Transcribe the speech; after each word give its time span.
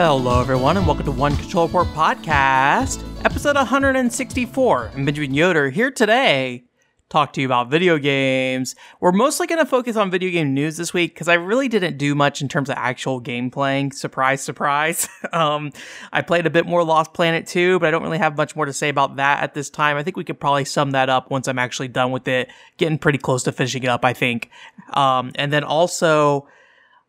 Hello, 0.00 0.40
everyone, 0.40 0.76
and 0.76 0.86
welcome 0.86 1.04
to 1.06 1.10
One 1.10 1.36
Control 1.36 1.66
Report 1.66 1.88
Podcast, 1.88 3.02
episode 3.24 3.56
164. 3.56 4.92
I'm 4.94 5.04
Benjamin 5.04 5.34
Yoder 5.34 5.70
here 5.70 5.90
today 5.90 6.68
talk 7.08 7.32
to 7.32 7.40
you 7.40 7.46
about 7.46 7.70
video 7.70 7.96
games. 7.98 8.74
We're 9.00 9.12
mostly 9.12 9.46
going 9.46 9.60
to 9.60 9.66
focus 9.66 9.96
on 9.96 10.10
video 10.10 10.30
game 10.30 10.52
news 10.52 10.76
this 10.76 10.92
week 10.92 11.14
because 11.14 11.28
I 11.28 11.34
really 11.34 11.68
didn't 11.68 11.96
do 11.96 12.14
much 12.14 12.42
in 12.42 12.48
terms 12.48 12.68
of 12.68 12.76
actual 12.76 13.18
game 13.18 13.50
playing. 13.50 13.92
Surprise, 13.92 14.42
surprise. 14.42 15.08
um, 15.32 15.72
I 16.12 16.22
played 16.22 16.46
a 16.46 16.50
bit 16.50 16.66
more 16.66 16.84
Lost 16.84 17.14
Planet 17.14 17.46
2, 17.46 17.78
but 17.78 17.88
I 17.88 17.90
don't 17.90 18.02
really 18.02 18.18
have 18.18 18.36
much 18.36 18.54
more 18.54 18.66
to 18.66 18.72
say 18.72 18.88
about 18.88 19.16
that 19.16 19.42
at 19.42 19.54
this 19.54 19.70
time. 19.70 19.96
I 19.96 20.02
think 20.02 20.16
we 20.16 20.24
could 20.24 20.38
probably 20.38 20.64
sum 20.66 20.90
that 20.90 21.08
up 21.08 21.30
once 21.30 21.48
I'm 21.48 21.58
actually 21.58 21.88
done 21.88 22.10
with 22.10 22.28
it. 22.28 22.50
Getting 22.76 22.98
pretty 22.98 23.18
close 23.18 23.42
to 23.44 23.52
finishing 23.52 23.82
it 23.82 23.88
up, 23.88 24.04
I 24.04 24.12
think. 24.12 24.50
Um, 24.92 25.32
and 25.36 25.52
then 25.52 25.64
also, 25.64 26.46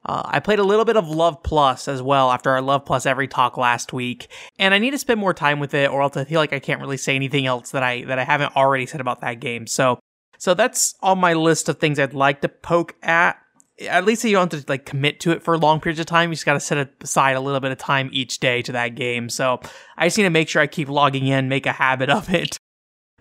uh, 0.05 0.23
I 0.26 0.39
played 0.39 0.59
a 0.59 0.63
little 0.63 0.85
bit 0.85 0.95
of 0.95 1.09
Love 1.09 1.44
Plus 1.44 1.88
as 1.88 2.02
well 2.02 2.31
after 2.31 2.49
our 2.52 2.62
Love 2.62 2.85
Plus 2.85 3.05
every 3.05 3.27
talk 3.27 3.57
last 3.57 3.91
week, 3.91 4.27
and 4.57 4.73
I 4.73 4.80
need 4.80 4.91
to 4.91 4.98
spend 4.98 5.20
more 5.20 5.34
time 5.34 5.59
with 5.59 5.73
it, 5.73 5.91
or 5.91 6.02
else 6.02 6.16
I 6.16 6.23
feel 6.23 6.40
like 6.40 6.53
I 6.53 6.59
can't 6.59 6.80
really 6.80 6.98
say 6.98 7.16
anything 7.16 7.45
else 7.45 7.71
that 7.71 7.84
I 7.84 8.04
that 8.05 8.17
I 8.17 8.23
haven't 8.23 8.55
already 8.55 8.85
said 8.85 9.02
about 9.02 9.21
that 9.21 9.41
game. 9.41 9.67
So, 9.67 9.99
so 10.38 10.54
that's 10.54 10.95
on 11.02 11.20
my 11.20 11.34
list 11.34 11.67
of 11.67 11.80
things 11.80 11.99
I'd 11.99 12.13
like 12.13 12.41
to 12.41 12.49
poke 12.49 12.95
at. 13.04 13.38
At 13.82 14.05
least 14.05 14.24
you 14.26 14.32
don't 14.32 14.51
have 14.51 14.65
to 14.65 14.71
like 14.71 14.85
commit 14.85 15.21
to 15.21 15.32
it 15.32 15.41
for 15.41 15.57
long 15.57 15.79
periods 15.79 15.99
of 16.02 16.05
time. 16.05 16.29
You 16.29 16.35
just 16.35 16.46
got 16.46 16.54
to 16.54 16.59
set 16.59 16.91
aside 17.02 17.37
a 17.37 17.41
little 17.41 17.62
bit 17.62 17.71
of 17.71 17.77
time 17.77 18.09
each 18.12 18.40
day 18.40 18.62
to 18.63 18.74
that 18.74 18.96
game. 18.96 19.29
So 19.29 19.62
I 19.98 20.07
just 20.07 20.18
need 20.18 20.26
to 20.26 20.29
make 20.29 20.49
sure 20.49 20.62
I 20.62 20.68
keep 20.68 20.90
logging 20.90 21.27
in, 21.27 21.48
make 21.48 21.65
a 21.65 21.71
habit 21.71 22.09
of 22.09 22.34
it. 22.34 22.59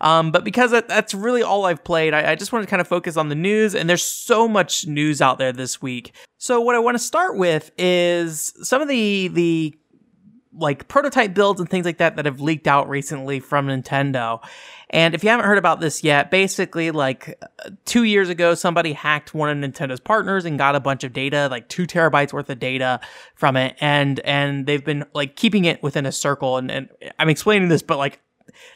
Um, 0.01 0.31
but 0.31 0.43
because 0.43 0.71
that, 0.71 0.87
that's 0.87 1.13
really 1.13 1.43
all 1.43 1.65
I've 1.65 1.83
played, 1.83 2.13
I, 2.13 2.31
I 2.31 2.35
just 2.35 2.51
want 2.51 2.63
to 2.63 2.69
kind 2.69 2.81
of 2.81 2.87
focus 2.87 3.17
on 3.17 3.29
the 3.29 3.35
news, 3.35 3.75
and 3.75 3.89
there's 3.89 4.03
so 4.03 4.47
much 4.47 4.87
news 4.87 5.21
out 5.21 5.37
there 5.37 5.51
this 5.51 5.81
week. 5.81 6.13
So 6.37 6.61
what 6.61 6.75
I 6.75 6.79
want 6.79 6.95
to 6.95 7.03
start 7.03 7.37
with 7.37 7.71
is 7.77 8.53
some 8.61 8.81
of 8.81 8.87
the 8.87 9.27
the 9.29 9.75
like 10.51 10.87
prototype 10.87 11.33
builds 11.33 11.59
and 11.59 11.69
things 11.69 11.85
like 11.85 11.99
that 11.99 12.15
that 12.15 12.25
have 12.25 12.41
leaked 12.41 12.67
out 12.67 12.89
recently 12.89 13.39
from 13.39 13.67
Nintendo. 13.67 14.43
And 14.89 15.13
if 15.13 15.23
you 15.23 15.29
haven't 15.29 15.45
heard 15.45 15.57
about 15.57 15.79
this 15.79 16.03
yet, 16.03 16.31
basically 16.31 16.91
like 16.91 17.41
two 17.85 18.03
years 18.03 18.29
ago, 18.29 18.55
somebody 18.55 18.93
hacked 18.93 19.33
one 19.33 19.49
of 19.49 19.71
Nintendo's 19.71 19.99
partners 19.99 20.45
and 20.45 20.57
got 20.57 20.75
a 20.75 20.79
bunch 20.79 21.03
of 21.03 21.13
data, 21.13 21.47
like 21.51 21.69
two 21.69 21.85
terabytes 21.85 22.33
worth 22.33 22.49
of 22.49 22.59
data 22.59 22.99
from 23.35 23.55
it. 23.55 23.75
And, 23.79 24.19
and 24.21 24.65
they've 24.65 24.83
been 24.83 25.05
like 25.13 25.35
keeping 25.35 25.65
it 25.65 25.83
within 25.83 26.05
a 26.05 26.11
circle. 26.11 26.57
And, 26.57 26.71
and 26.71 26.89
I'm 27.19 27.29
explaining 27.29 27.69
this, 27.69 27.83
but 27.83 27.97
like 27.97 28.19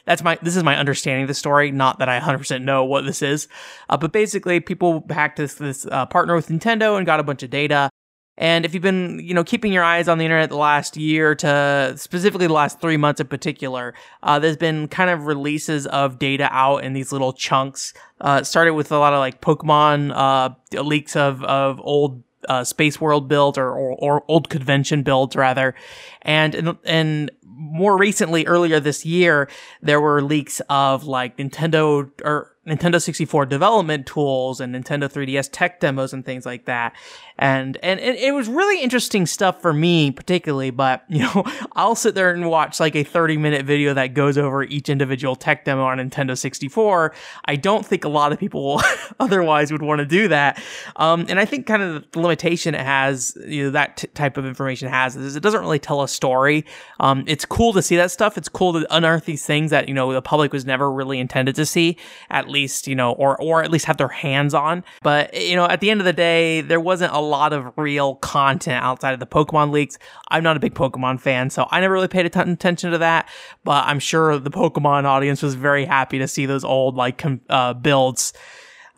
that's 0.04 0.22
my 0.22 0.38
this 0.42 0.56
is 0.56 0.62
my 0.62 0.76
understanding 0.76 1.22
of 1.22 1.28
the 1.28 1.34
story 1.34 1.70
not 1.70 1.98
that 1.98 2.08
i 2.08 2.20
100% 2.20 2.62
know 2.62 2.84
what 2.84 3.04
this 3.04 3.22
is. 3.22 3.48
Uh, 3.88 3.96
but 3.96 4.12
basically 4.12 4.60
people 4.60 5.04
hacked 5.10 5.36
this 5.36 5.54
this 5.54 5.86
uh, 5.86 6.06
partner 6.06 6.34
with 6.34 6.48
nintendo 6.48 6.96
and 6.96 7.06
got 7.06 7.20
a 7.20 7.22
bunch 7.22 7.42
of 7.42 7.50
data. 7.50 7.90
And 8.36 8.64
if 8.64 8.74
you've 8.74 8.82
been 8.82 9.20
you 9.20 9.34
know 9.34 9.44
keeping 9.44 9.72
your 9.72 9.84
eyes 9.84 10.08
on 10.08 10.18
the 10.18 10.24
internet 10.24 10.50
the 10.50 10.56
last 10.56 10.96
year 10.96 11.34
to 11.36 11.94
specifically 11.96 12.46
the 12.46 12.52
last 12.52 12.80
three 12.80 12.96
months 12.96 13.20
in 13.20 13.28
particular 13.28 13.94
uh, 14.22 14.38
there's 14.38 14.56
been 14.56 14.88
kind 14.88 15.10
of 15.10 15.26
releases 15.26 15.86
of 15.86 16.18
data 16.18 16.48
out 16.50 16.78
in 16.78 16.92
these 16.92 17.12
little 17.12 17.32
chunks. 17.32 17.94
Uh, 18.20 18.42
started 18.42 18.74
with 18.74 18.90
a 18.90 18.98
lot 18.98 19.12
of 19.12 19.18
like 19.18 19.40
pokemon 19.40 20.12
uh, 20.14 20.82
leaks 20.82 21.14
of 21.14 21.44
of 21.44 21.80
old 21.80 22.22
uh, 22.48 22.64
space 22.64 23.00
world 23.00 23.28
builds 23.28 23.58
or, 23.58 23.70
or, 23.70 23.92
or 23.98 24.24
old 24.28 24.48
convention 24.48 25.02
builds 25.02 25.36
rather. 25.36 25.74
And 26.22 26.76
and 26.84 27.30
more 27.56 27.96
recently, 27.96 28.46
earlier 28.46 28.80
this 28.80 29.04
year, 29.04 29.48
there 29.82 30.00
were 30.00 30.22
leaks 30.22 30.60
of 30.68 31.04
like 31.04 31.36
Nintendo 31.36 32.10
or 32.24 32.53
Nintendo 32.66 33.00
64 33.00 33.46
development 33.46 34.06
tools 34.06 34.60
and 34.60 34.74
Nintendo 34.74 35.10
3DS 35.10 35.50
tech 35.52 35.80
demos 35.80 36.12
and 36.12 36.24
things 36.24 36.46
like 36.46 36.64
that. 36.64 36.94
And, 37.36 37.76
and, 37.82 38.00
and 38.00 38.16
it 38.16 38.32
was 38.32 38.48
really 38.48 38.82
interesting 38.82 39.26
stuff 39.26 39.60
for 39.60 39.72
me, 39.72 40.10
particularly, 40.10 40.70
but 40.70 41.04
you 41.08 41.20
know, 41.20 41.44
I'll 41.72 41.94
sit 41.94 42.14
there 42.14 42.32
and 42.32 42.48
watch 42.48 42.80
like 42.80 42.96
a 42.96 43.04
30 43.04 43.36
minute 43.36 43.66
video 43.66 43.92
that 43.94 44.14
goes 44.14 44.38
over 44.38 44.62
each 44.62 44.88
individual 44.88 45.36
tech 45.36 45.64
demo 45.64 45.84
on 45.84 45.98
Nintendo 45.98 46.36
64. 46.36 47.14
I 47.44 47.56
don't 47.56 47.84
think 47.84 48.04
a 48.04 48.08
lot 48.08 48.32
of 48.32 48.38
people 48.38 48.80
otherwise 49.20 49.70
would 49.70 49.82
want 49.82 49.98
to 49.98 50.06
do 50.06 50.28
that. 50.28 50.62
Um, 50.96 51.26
and 51.28 51.38
I 51.38 51.44
think 51.44 51.66
kind 51.66 51.82
of 51.82 52.10
the 52.12 52.20
limitation 52.20 52.74
it 52.74 52.80
has, 52.80 53.36
you 53.46 53.64
know, 53.64 53.70
that 53.70 53.98
t- 53.98 54.08
type 54.08 54.36
of 54.36 54.46
information 54.46 54.88
has 54.88 55.16
is 55.16 55.36
it 55.36 55.42
doesn't 55.42 55.60
really 55.60 55.78
tell 55.78 56.02
a 56.02 56.08
story. 56.08 56.64
Um, 57.00 57.24
it's 57.26 57.44
cool 57.44 57.72
to 57.74 57.82
see 57.82 57.96
that 57.96 58.10
stuff. 58.10 58.38
It's 58.38 58.48
cool 58.48 58.72
to 58.74 58.86
unearth 58.94 59.26
these 59.26 59.44
things 59.44 59.70
that, 59.70 59.88
you 59.88 59.94
know, 59.94 60.12
the 60.12 60.22
public 60.22 60.52
was 60.52 60.64
never 60.64 60.90
really 60.90 61.18
intended 61.18 61.54
to 61.56 61.66
see, 61.66 61.98
at 62.30 62.48
least, 62.54 62.86
you 62.86 62.94
know, 62.94 63.12
or, 63.12 63.30
or 63.42 63.62
at 63.62 63.70
least 63.70 63.84
have 63.84 63.98
their 63.98 64.14
hands 64.24 64.54
on. 64.54 64.84
But, 65.02 65.34
you 65.34 65.56
know, 65.56 65.66
at 65.66 65.80
the 65.80 65.90
end 65.90 66.00
of 66.00 66.06
the 66.06 66.12
day, 66.12 66.62
there 66.62 66.80
wasn't 66.80 67.12
a 67.12 67.20
lot 67.20 67.52
of 67.52 67.72
real 67.76 68.14
content 68.16 68.82
outside 68.82 69.12
of 69.12 69.20
the 69.20 69.26
Pokemon 69.26 69.72
leaks. 69.72 69.98
I'm 70.30 70.42
not 70.42 70.56
a 70.56 70.60
big 70.60 70.74
Pokemon 70.74 71.20
fan, 71.20 71.50
so 71.50 71.66
I 71.70 71.80
never 71.80 71.92
really 71.92 72.08
paid 72.08 72.26
a 72.26 72.30
ton 72.30 72.48
attention 72.48 72.92
to 72.92 72.98
that. 72.98 73.28
But 73.64 73.84
I'm 73.86 73.98
sure 73.98 74.38
the 74.38 74.50
Pokemon 74.50 75.04
audience 75.04 75.42
was 75.42 75.54
very 75.54 75.84
happy 75.84 76.18
to 76.18 76.28
see 76.28 76.46
those 76.46 76.64
old 76.64 76.96
like 76.96 77.18
com- 77.18 77.42
uh, 77.50 77.74
builds. 77.74 78.32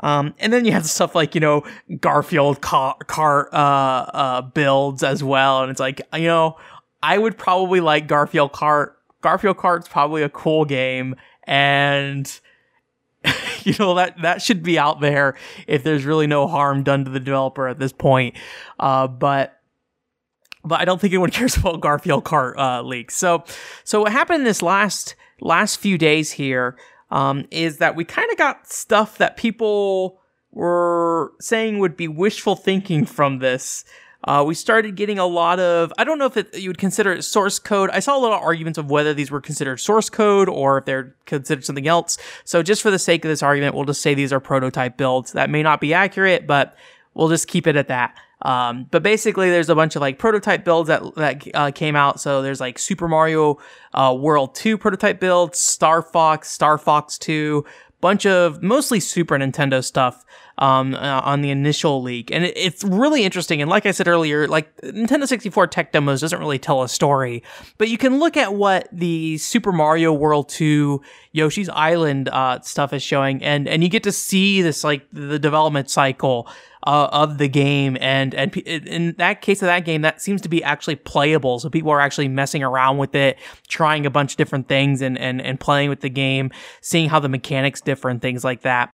Um, 0.00 0.34
and 0.39 0.53
then 0.53 0.65
you 0.66 0.72
have 0.72 0.84
stuff 0.84 1.15
like, 1.15 1.34
you 1.34 1.41
know, 1.41 1.65
Garfield 2.00 2.61
Kart, 2.61 3.06
car 3.06 3.49
uh, 3.53 3.56
uh, 3.56 4.43
builds 4.43 5.03
as 5.03 5.25
well. 5.25 5.62
And 5.62 5.71
it's 5.71 5.81
like, 5.81 6.03
you 6.15 6.28
know, 6.28 6.56
I 7.03 7.16
would 7.16 7.39
probably 7.39 7.81
like 7.81 8.06
Garfield 8.06 8.53
Kart. 8.53 8.93
Garfield 9.22 9.56
Kart's 9.56 9.89
probably 9.89 10.22
a 10.22 10.28
cool 10.28 10.65
game. 10.65 11.16
And 11.45 12.28
you 13.64 13.75
know 13.78 13.94
that 13.94 14.20
that 14.22 14.42
should 14.42 14.62
be 14.62 14.78
out 14.78 15.00
there 15.00 15.37
if 15.66 15.82
there's 15.82 16.04
really 16.04 16.26
no 16.26 16.47
harm 16.47 16.82
done 16.82 17.04
to 17.04 17.10
the 17.10 17.20
developer 17.20 17.69
at 17.69 17.78
this 17.78 17.92
point. 17.92 18.37
Uh, 18.78 19.06
but 19.06 19.60
but 20.64 20.81
I 20.81 20.84
don't 20.84 21.00
think 21.00 21.12
anyone 21.12 21.31
cares 21.32 21.56
about 21.56 21.81
Garfield 21.81 22.25
Kart 22.25 22.56
uh, 22.59 22.82
leaks. 22.82 23.16
So 23.16 23.44
so 23.84 24.03
what 24.03 24.12
happened 24.12 24.47
this 24.47 24.62
last 24.62 25.15
last 25.41 25.76
few 25.76 25.98
days 25.98 26.32
here 26.32 26.76
um, 27.10 27.47
is 27.50 27.78
that 27.78 27.97
we 27.97 28.04
kind 28.04 28.31
of 28.31 28.36
got 28.36 28.66
stuff 28.66 29.19
that 29.19 29.36
people 29.36 30.20
were 30.50 31.32
saying 31.41 31.78
would 31.78 31.97
be 31.97 32.09
wishful 32.09 32.56
thinking 32.56 33.04
from 33.04 33.38
this 33.38 33.84
uh, 34.26 34.44
we 34.47 34.54
started 34.54 34.97
getting 34.97 35.19
a 35.19 35.26
lot 35.26 35.60
of, 35.60 35.92
I 35.97 36.04
don't 36.04 36.19
know 36.19 36.26
if 36.26 36.37
it, 36.37 36.56
you 36.59 36.69
would 36.69 36.78
consider 36.78 37.12
it 37.12 37.22
source 37.22 37.59
code. 37.59 37.91
I 37.91 38.00
saw 38.00 38.16
a 38.16 38.20
lot 38.20 38.32
of 38.32 38.42
arguments 38.42 38.78
of 38.78 38.91
whether 38.91 39.14
these 39.14 39.31
were 39.31 39.41
considered 39.41 39.78
source 39.78 40.10
code 40.10 40.48
or 40.48 40.78
if 40.78 40.84
they're 40.84 41.14
considered 41.26 41.64
something 41.64 41.87
else. 41.87 42.19
So 42.44 42.62
just 42.62 42.82
for 42.82 42.91
the 42.91 42.98
sake 42.98 43.25
of 43.25 43.28
this 43.28 43.42
argument, 43.42 43.75
we'll 43.75 43.84
just 43.84 44.03
say 44.03 44.15
these 44.15 44.32
are 44.32 44.41
prototype 44.41 44.97
builds. 44.97 45.32
That 45.32 45.48
may 45.48 45.62
not 45.62 45.81
be 45.81 45.94
accurate, 45.94 46.47
but 46.47 46.76
we'll 47.15 47.28
just 47.28 47.47
keep 47.47 47.66
it 47.66 47.76
at 47.76 47.88
that. 47.88 48.16
Um, 48.42 48.86
but 48.91 49.03
basically, 49.03 49.48
there's 49.50 49.70
a 49.70 49.75
bunch 49.75 49.97
of 49.97 50.03
like 50.03 50.19
prototype 50.19 50.65
builds 50.65 50.88
that 50.88 51.03
that 51.16 51.42
uh, 51.54 51.70
came 51.70 51.97
out. 51.97 52.20
So 52.20 52.42
there's 52.42 52.60
like 52.60 52.78
Super 52.78 53.09
Mario 53.09 53.59
uh, 53.94 54.15
World 54.19 54.54
2 54.54 54.76
prototype 54.76 55.20
builds, 55.20 55.59
Star 55.59 56.03
Fox, 56.03 56.50
Star 56.50 56.76
Fox 56.76 57.16
2, 57.16 57.65
bunch 58.01 58.27
of 58.27 58.62
mostly 58.62 59.01
Super 59.01 59.37
Nintendo 59.37 59.83
stuff 59.84 60.25
um, 60.59 60.95
uh, 60.95 61.21
on 61.25 61.43
the 61.43 61.51
initial 61.51 62.03
leak. 62.03 62.31
And 62.31 62.45
it, 62.45 62.57
it's 62.57 62.83
really 62.84 63.25
interesting. 63.25 63.61
And 63.61 63.71
like 63.71 63.87
I 63.87 63.91
said 63.91 64.09
earlier, 64.09 64.49
like 64.49 64.75
Nintendo 64.79 65.27
64 65.27 65.67
tech 65.69 65.93
demos 65.93 66.21
doesn't 66.21 66.39
really 66.39 66.59
tell 66.59 66.83
a 66.83 66.89
story, 66.89 67.43
but 67.79 67.89
you 67.89 67.99
can 67.99 68.19
look 68.19 68.37
at 68.37 68.55
what 68.55 68.89
the 68.93 69.39
Super 69.39 69.73
Mario 69.73 70.12
World 70.12 70.49
2 70.49 71.01
Yoshi's 71.33 71.69
Island 71.69 72.29
uh, 72.31 72.61
stuff 72.61 72.93
is 72.93 73.03
showing, 73.03 73.43
and 73.43 73.69
and 73.69 73.83
you 73.83 73.91
get 73.91 74.03
to 74.05 74.13
see 74.13 74.63
this 74.63 74.83
like 74.83 75.07
the 75.13 75.39
development 75.39 75.91
cycle 75.91 76.49
uh, 76.86 77.09
of 77.12 77.38
the 77.38 77.48
game, 77.48 77.97
and 78.00 78.34
and 78.34 78.56
in 78.56 79.15
that 79.18 79.42
case 79.42 79.62
of 79.62 79.66
that 79.66 79.84
game, 79.84 80.03
that 80.03 80.22
seems 80.22 80.41
to 80.42 80.48
be 80.48 80.62
actually 80.62 80.97
playable. 80.97 81.59
So 81.59 81.68
people 81.68 81.91
are 81.91 82.00
actually 82.00 82.28
messing 82.28 82.62
around 82.62 82.98
with 82.98 83.15
it, 83.15 83.38
trying 83.68 84.06
a 84.06 84.10
bunch 84.10 84.33
of 84.33 84.36
different 84.36 84.68
things, 84.68 85.03
and 85.03 85.18
and 85.18 85.42
and 85.42 85.60
playing 85.60 85.91
with 85.91 86.00
the 86.00 86.10
game, 86.10 86.50
seeing 86.80 87.09
how 87.09 87.21
the 87.21 87.28
mechanics 87.28 87.80
differ 87.80 88.09
and 88.09 88.22
things 88.22 88.44
like 88.44 88.62
that 88.62 88.91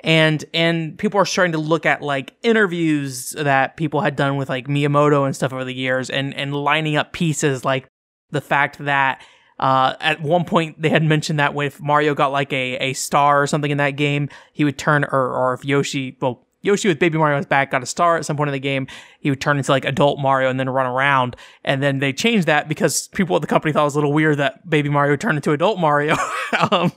and 0.00 0.44
and 0.52 0.98
people 0.98 1.18
are 1.18 1.24
starting 1.24 1.52
to 1.52 1.58
look 1.58 1.86
at 1.86 2.02
like 2.02 2.34
interviews 2.42 3.30
that 3.30 3.76
people 3.76 4.02
had 4.02 4.14
done 4.14 4.36
with 4.36 4.48
like 4.48 4.66
Miyamoto 4.66 5.24
and 5.24 5.34
stuff 5.34 5.52
over 5.52 5.64
the 5.64 5.74
years 5.74 6.10
and 6.10 6.34
and 6.34 6.54
lining 6.54 6.96
up 6.96 7.12
pieces 7.12 7.64
like 7.64 7.88
the 8.30 8.40
fact 8.40 8.78
that 8.78 9.22
uh, 9.58 9.94
at 10.00 10.20
one 10.20 10.44
point 10.44 10.80
they 10.80 10.90
had 10.90 11.02
mentioned 11.02 11.38
that 11.38 11.56
if 11.56 11.80
Mario 11.80 12.14
got 12.14 12.30
like 12.30 12.52
a, 12.52 12.76
a 12.76 12.92
star 12.92 13.42
or 13.42 13.46
something 13.46 13.70
in 13.70 13.78
that 13.78 13.92
game, 13.92 14.28
he 14.52 14.64
would 14.64 14.78
turn 14.78 15.04
or 15.04 15.32
or 15.32 15.54
if 15.54 15.64
Yoshi 15.64 16.16
well 16.20 16.45
Yoshi 16.66 16.88
with 16.88 16.98
Baby 16.98 17.16
Mario 17.18 17.36
on 17.36 17.38
his 17.38 17.46
back 17.46 17.70
got 17.70 17.82
a 17.82 17.86
star 17.86 18.16
at 18.16 18.26
some 18.26 18.36
point 18.36 18.48
in 18.48 18.52
the 18.52 18.58
game, 18.58 18.86
he 19.20 19.30
would 19.30 19.40
turn 19.40 19.56
into 19.56 19.70
like 19.70 19.84
adult 19.84 20.18
Mario 20.18 20.50
and 20.50 20.60
then 20.60 20.68
run 20.68 20.86
around. 20.86 21.36
And 21.64 21.82
then 21.82 22.00
they 22.00 22.12
changed 22.12 22.46
that 22.46 22.68
because 22.68 23.08
people 23.08 23.36
at 23.36 23.42
the 23.42 23.48
company 23.48 23.72
thought 23.72 23.82
it 23.82 23.84
was 23.84 23.94
a 23.94 23.98
little 23.98 24.12
weird 24.12 24.38
that 24.38 24.68
Baby 24.68 24.88
Mario 24.88 25.16
turned 25.16 25.38
into 25.38 25.52
adult 25.52 25.78
Mario. 25.78 26.16
um, 26.70 26.92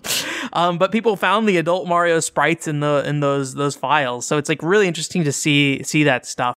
um, 0.53 0.77
but 0.77 0.91
people 0.91 1.15
found 1.15 1.47
the 1.47 1.57
adult 1.57 1.87
Mario 1.87 2.19
sprites 2.19 2.67
in 2.67 2.79
the 2.79 3.03
in 3.05 3.19
those 3.19 3.53
those 3.53 3.75
files, 3.75 4.25
so 4.25 4.37
it's 4.37 4.49
like 4.49 4.61
really 4.63 4.87
interesting 4.87 5.23
to 5.23 5.31
see 5.31 5.83
see 5.83 6.03
that 6.03 6.25
stuff. 6.25 6.55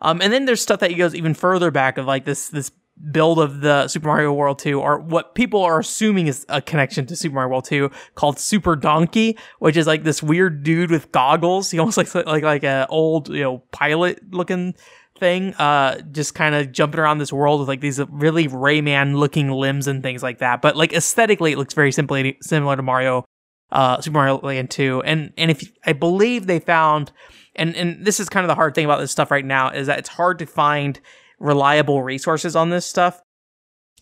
Um, 0.00 0.20
and 0.22 0.32
then 0.32 0.44
there's 0.44 0.62
stuff 0.62 0.80
that 0.80 0.96
goes 0.96 1.14
even 1.14 1.34
further 1.34 1.70
back 1.70 1.98
of 1.98 2.06
like 2.06 2.24
this 2.24 2.48
this 2.48 2.70
build 3.10 3.38
of 3.38 3.60
the 3.60 3.88
Super 3.88 4.08
Mario 4.08 4.32
World 4.32 4.58
2, 4.58 4.80
or 4.80 4.98
what 5.00 5.34
people 5.34 5.62
are 5.62 5.78
assuming 5.78 6.26
is 6.26 6.44
a 6.48 6.60
connection 6.60 7.06
to 7.06 7.16
Super 7.16 7.34
Mario 7.34 7.50
World 7.50 7.64
2, 7.64 7.90
called 8.14 8.38
Super 8.38 8.76
Donkey, 8.76 9.38
which 9.58 9.76
is 9.76 9.86
like 9.86 10.04
this 10.04 10.22
weird 10.22 10.62
dude 10.62 10.90
with 10.90 11.12
goggles. 11.12 11.70
He 11.78 11.78
almost 11.78 11.96
looks 11.96 12.14
like 12.14 12.26
like 12.26 12.42
like 12.42 12.64
a 12.64 12.86
old 12.90 13.28
you 13.28 13.42
know 13.42 13.58
pilot 13.70 14.20
looking 14.32 14.74
thing, 15.18 15.54
uh, 15.54 16.00
just 16.12 16.34
kind 16.34 16.54
of 16.54 16.72
jumping 16.72 17.00
around 17.00 17.18
this 17.18 17.32
world 17.32 17.60
with 17.60 17.68
like 17.68 17.80
these 17.80 18.00
really 18.08 18.48
Rayman 18.48 19.16
looking 19.16 19.50
limbs 19.50 19.86
and 19.86 20.02
things 20.02 20.22
like 20.22 20.38
that. 20.38 20.62
But 20.62 20.76
like 20.76 20.92
aesthetically, 20.92 21.52
it 21.52 21.58
looks 21.58 21.74
very 21.74 21.92
simply 21.92 22.38
similar 22.40 22.76
to 22.76 22.82
Mario, 22.82 23.24
uh, 23.70 24.00
Super 24.00 24.14
Mario 24.14 24.38
Land 24.38 24.70
2. 24.70 25.02
And, 25.04 25.32
and 25.36 25.50
if 25.50 25.70
I 25.84 25.92
believe 25.92 26.46
they 26.46 26.60
found, 26.60 27.12
and, 27.54 27.74
and 27.76 28.04
this 28.04 28.20
is 28.20 28.28
kind 28.28 28.44
of 28.44 28.48
the 28.48 28.54
hard 28.54 28.74
thing 28.74 28.84
about 28.84 29.00
this 29.00 29.10
stuff 29.10 29.30
right 29.30 29.44
now 29.44 29.70
is 29.70 29.88
that 29.88 29.98
it's 29.98 30.08
hard 30.08 30.38
to 30.38 30.46
find 30.46 31.00
reliable 31.38 32.02
resources 32.02 32.56
on 32.56 32.70
this 32.70 32.86
stuff. 32.86 33.20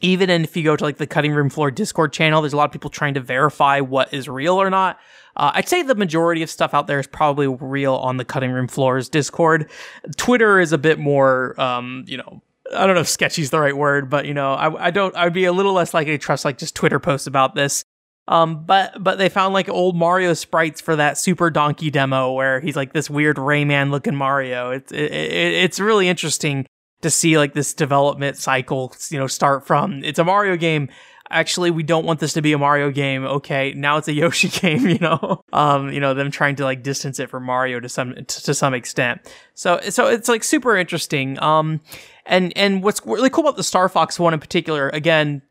Even 0.01 0.29
if 0.29 0.57
you 0.57 0.63
go 0.63 0.77
to 0.77 0.85
like 0.85 0.99
the 0.99 1.07
cutting 1.07 1.33
room 1.33 1.49
floor 1.49 1.71
Discord 1.71 2.13
channel, 2.13 2.43
there's 2.43 2.53
a 2.53 2.57
lot 2.57 2.67
of 2.67 2.73
people 2.73 2.91
trying 2.91 3.15
to 3.15 3.21
verify 3.21 3.81
what 3.81 4.13
is 4.13 4.29
real 4.29 4.61
or 4.61 4.69
not. 4.69 4.99
Uh, 5.37 5.53
I'd 5.55 5.69
say 5.69 5.83
the 5.83 5.95
majority 5.95 6.43
of 6.43 6.51
stuff 6.51 6.75
out 6.75 6.87
there 6.87 6.99
is 6.99 7.07
probably 7.07 7.47
real 7.47 7.95
on 7.95 8.17
the 8.17 8.25
cutting 8.25 8.51
room 8.51 8.69
floors 8.69 9.09
Discord. 9.09 9.71
Twitter 10.17 10.61
is 10.61 10.73
a 10.73 10.79
bit 10.79 10.99
more, 10.99 11.59
um, 11.61 12.05
you 12.07 12.19
know, 12.19 12.43
I 12.75 12.87
don't 12.87 12.95
know 12.95 13.01
if 13.01 13.09
sketchy 13.09 13.43
is 13.43 13.51
the 13.51 13.61
right 13.61 13.77
word, 13.77 14.11
but 14.11 14.27
you 14.27 14.35
know, 14.35 14.53
I, 14.53 14.87
I 14.87 14.91
don't, 14.91 15.17
I'd 15.17 15.33
be 15.33 15.45
a 15.45 15.53
little 15.53 15.73
less 15.73 15.95
likely 15.95 16.13
to 16.13 16.19
trust 16.19 16.45
like 16.45 16.59
just 16.59 16.75
Twitter 16.75 16.99
posts 16.99 17.27
about 17.27 17.55
this. 17.55 17.85
Um, 18.29 18.65
but, 18.65 19.03
but 19.03 19.19
they 19.19 19.29
found 19.29 19.55
like 19.55 19.69
old 19.69 19.95
Mario 19.97 20.35
sprites 20.35 20.81
for 20.81 20.97
that 20.97 21.17
Super 21.17 21.49
Donkey 21.49 21.91
demo 21.91 22.33
where 22.33 22.61
he's 22.61 22.75
like 22.75 22.93
this 22.93 23.09
weird 23.09 23.37
Rayman 23.37 23.91
looking 23.91 24.17
Mario. 24.17 24.73
It's, 24.73 24.91
it, 24.91 25.13
it, 25.13 25.55
it's 25.55 25.79
really 25.79 26.09
interesting 26.09 26.67
to 27.07 27.11
see 27.11 27.39
like 27.39 27.55
this 27.55 27.73
development 27.73 28.37
cycle, 28.37 28.95
you 29.11 29.19
know, 29.19 29.27
start 29.27 29.67
from 29.67 30.03
it's 30.05 30.19
a 30.19 30.25
Mario 30.25 30.57
game 30.57 30.89
actually 31.31 31.71
we 31.71 31.83
don't 31.83 32.05
want 32.05 32.21
this 32.21 32.33
to 32.35 32.43
be 32.43 32.53
a 32.53 32.59
Mario 32.59 32.91
game. 32.91 33.25
Okay, 33.25 33.73
now 33.75 33.97
it's 33.97 34.09
a 34.09 34.13
Yoshi 34.23 34.49
game, 34.49 34.87
you 34.89 34.99
know. 34.99 35.43
Um, 35.53 35.93
you 35.93 36.01
know, 36.01 36.15
them 36.15 36.31
trying 36.31 36.57
to 36.57 36.65
like 36.65 36.83
distance 36.83 37.19
it 37.19 37.31
from 37.31 37.45
Mario 37.45 37.81
to 37.81 37.89
some 37.89 38.15
to 38.27 38.55
some 38.55 38.75
extent. 38.75 39.21
So 39.55 39.81
so 39.89 40.09
it's 40.09 40.29
like 40.29 40.45
super 40.45 40.77
interesting. 40.77 41.41
Um 41.43 41.81
and 42.25 42.53
and 42.57 42.83
what's 42.83 43.05
really 43.05 43.31
cool 43.31 43.45
about 43.45 43.57
the 43.57 43.65
Star 43.65 43.89
Fox 43.89 44.19
one 44.19 44.35
in 44.35 44.41
particular, 44.41 44.89
again, 44.91 45.43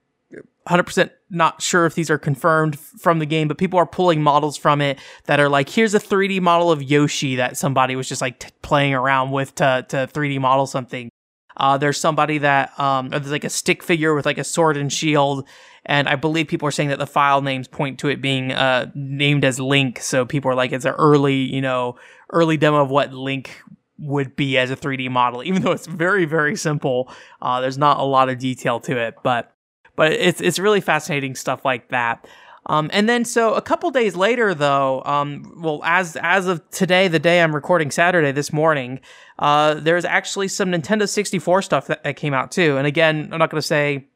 100% 0.67 1.11
not 1.29 1.61
sure 1.61 1.85
if 1.85 1.93
these 1.93 2.09
are 2.09 2.17
confirmed 2.17 2.79
from 2.79 3.19
the 3.19 3.25
game, 3.25 3.47
but 3.47 3.57
people 3.57 3.77
are 3.77 3.85
pulling 3.85 4.23
models 4.23 4.57
from 4.57 4.81
it 4.81 4.99
that 5.25 5.39
are 5.39 5.49
like, 5.49 5.69
here's 5.69 5.93
a 5.93 5.99
3D 5.99 6.41
model 6.41 6.71
of 6.71 6.81
Yoshi 6.81 7.35
that 7.35 7.55
somebody 7.55 7.95
was 7.95 8.09
just 8.09 8.21
like 8.21 8.39
t- 8.39 8.49
playing 8.63 8.93
around 8.95 9.31
with 9.31 9.53
to, 9.55 9.85
to 9.89 9.97
3D 10.07 10.39
model 10.39 10.65
something. 10.65 11.09
Uh, 11.57 11.77
there's 11.77 11.99
somebody 11.99 12.39
that, 12.39 12.77
um, 12.79 13.09
there's 13.09 13.31
like 13.31 13.43
a 13.43 13.49
stick 13.49 13.83
figure 13.83 14.13
with 14.13 14.25
like 14.25 14.37
a 14.37 14.43
sword 14.43 14.77
and 14.77 14.91
shield. 14.91 15.47
And 15.85 16.09
I 16.09 16.15
believe 16.15 16.47
people 16.47 16.67
are 16.67 16.71
saying 16.71 16.89
that 16.89 16.99
the 16.99 17.07
file 17.07 17.41
names 17.41 17.67
point 17.67 17.99
to 17.99 18.07
it 18.07 18.21
being, 18.21 18.51
uh, 18.51 18.91
named 18.95 19.45
as 19.45 19.59
Link. 19.59 19.99
So 19.99 20.25
people 20.25 20.49
are 20.51 20.55
like, 20.55 20.71
it's 20.71 20.85
an 20.85 20.93
early, 20.93 21.35
you 21.35 21.61
know, 21.61 21.95
early 22.31 22.57
demo 22.57 22.81
of 22.81 22.89
what 22.89 23.13
Link 23.13 23.61
would 23.99 24.35
be 24.35 24.57
as 24.57 24.71
a 24.71 24.75
3D 24.75 25.09
model, 25.09 25.43
even 25.43 25.61
though 25.61 25.71
it's 25.71 25.87
very, 25.87 26.25
very 26.25 26.55
simple. 26.55 27.11
Uh, 27.41 27.61
there's 27.61 27.77
not 27.77 27.99
a 27.99 28.03
lot 28.03 28.29
of 28.29 28.39
detail 28.39 28.79
to 28.81 28.97
it, 28.97 29.15
but, 29.23 29.53
but 29.95 30.11
it's, 30.11 30.41
it's 30.41 30.59
really 30.59 30.81
fascinating 30.81 31.35
stuff 31.35 31.63
like 31.63 31.89
that. 31.89 32.27
Um, 32.67 32.89
and 32.93 33.07
then 33.07 33.25
so 33.25 33.53
a 33.53 33.61
couple 33.61 33.91
days 33.91 34.15
later, 34.15 34.53
though, 34.53 35.03
um, 35.05 35.53
well, 35.57 35.81
as 35.83 36.17
as 36.21 36.47
of 36.47 36.67
today, 36.71 37.07
the 37.07 37.19
day 37.19 37.41
I'm 37.41 37.53
recording 37.53 37.91
Saturday 37.91 38.31
this 38.31 38.51
morning, 38.51 38.99
uh, 39.37 39.75
there's 39.75 40.05
actually 40.05 40.47
some 40.47 40.71
Nintendo 40.71 41.07
64 41.07 41.61
stuff 41.61 41.87
that, 41.87 42.03
that 42.03 42.15
came 42.15 42.33
out 42.33 42.51
too. 42.51 42.77
And 42.77 42.87
again, 42.87 43.29
I'm 43.31 43.39
not 43.39 43.51
going 43.51 43.61
to 43.61 43.67
say 43.67 44.07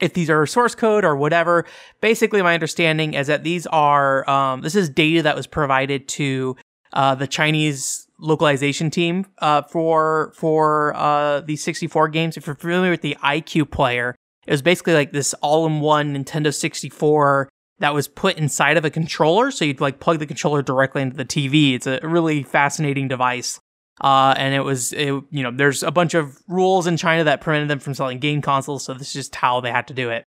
if 0.00 0.14
these 0.14 0.30
are 0.30 0.44
source 0.46 0.74
code 0.74 1.04
or 1.04 1.14
whatever. 1.14 1.64
Basically, 2.00 2.42
my 2.42 2.54
understanding 2.54 3.14
is 3.14 3.28
that 3.28 3.44
these 3.44 3.66
are 3.68 4.28
um, 4.28 4.62
this 4.62 4.74
is 4.74 4.88
data 4.88 5.22
that 5.22 5.36
was 5.36 5.46
provided 5.46 6.08
to 6.08 6.56
uh, 6.92 7.14
the 7.14 7.26
Chinese 7.26 8.08
localization 8.18 8.90
team 8.90 9.26
uh, 9.38 9.62
for 9.62 10.32
for 10.34 10.94
uh, 10.96 11.40
these 11.40 11.62
64 11.62 12.08
games. 12.08 12.36
If 12.36 12.46
you're 12.46 12.56
familiar 12.56 12.90
with 12.90 13.02
the 13.02 13.16
iQue 13.22 13.70
Player, 13.70 14.16
it 14.46 14.50
was 14.50 14.62
basically 14.62 14.94
like 14.94 15.12
this 15.12 15.34
all-in-one 15.34 16.16
Nintendo 16.16 16.52
64 16.52 17.48
that 17.80 17.92
was 17.94 18.08
put 18.08 18.36
inside 18.36 18.76
of 18.76 18.84
a 18.84 18.90
controller. 18.90 19.50
So 19.50 19.64
you'd 19.64 19.80
like 19.80 20.00
plug 20.00 20.18
the 20.18 20.26
controller 20.26 20.62
directly 20.62 21.02
into 21.02 21.16
the 21.16 21.24
TV. 21.24 21.74
It's 21.74 21.86
a 21.86 22.00
really 22.02 22.42
fascinating 22.42 23.08
device. 23.08 23.60
Uh, 24.00 24.34
and 24.36 24.54
it 24.54 24.60
was, 24.60 24.92
it, 24.92 25.12
you 25.30 25.42
know, 25.42 25.50
there's 25.50 25.82
a 25.82 25.90
bunch 25.90 26.14
of 26.14 26.38
rules 26.48 26.86
in 26.86 26.96
China 26.96 27.24
that 27.24 27.40
prevented 27.40 27.68
them 27.68 27.80
from 27.80 27.94
selling 27.94 28.18
game 28.18 28.40
consoles. 28.40 28.84
So 28.84 28.94
this 28.94 29.08
is 29.08 29.12
just 29.12 29.34
how 29.34 29.60
they 29.60 29.70
had 29.70 29.88
to 29.88 29.94
do 29.94 30.10
it. 30.10 30.24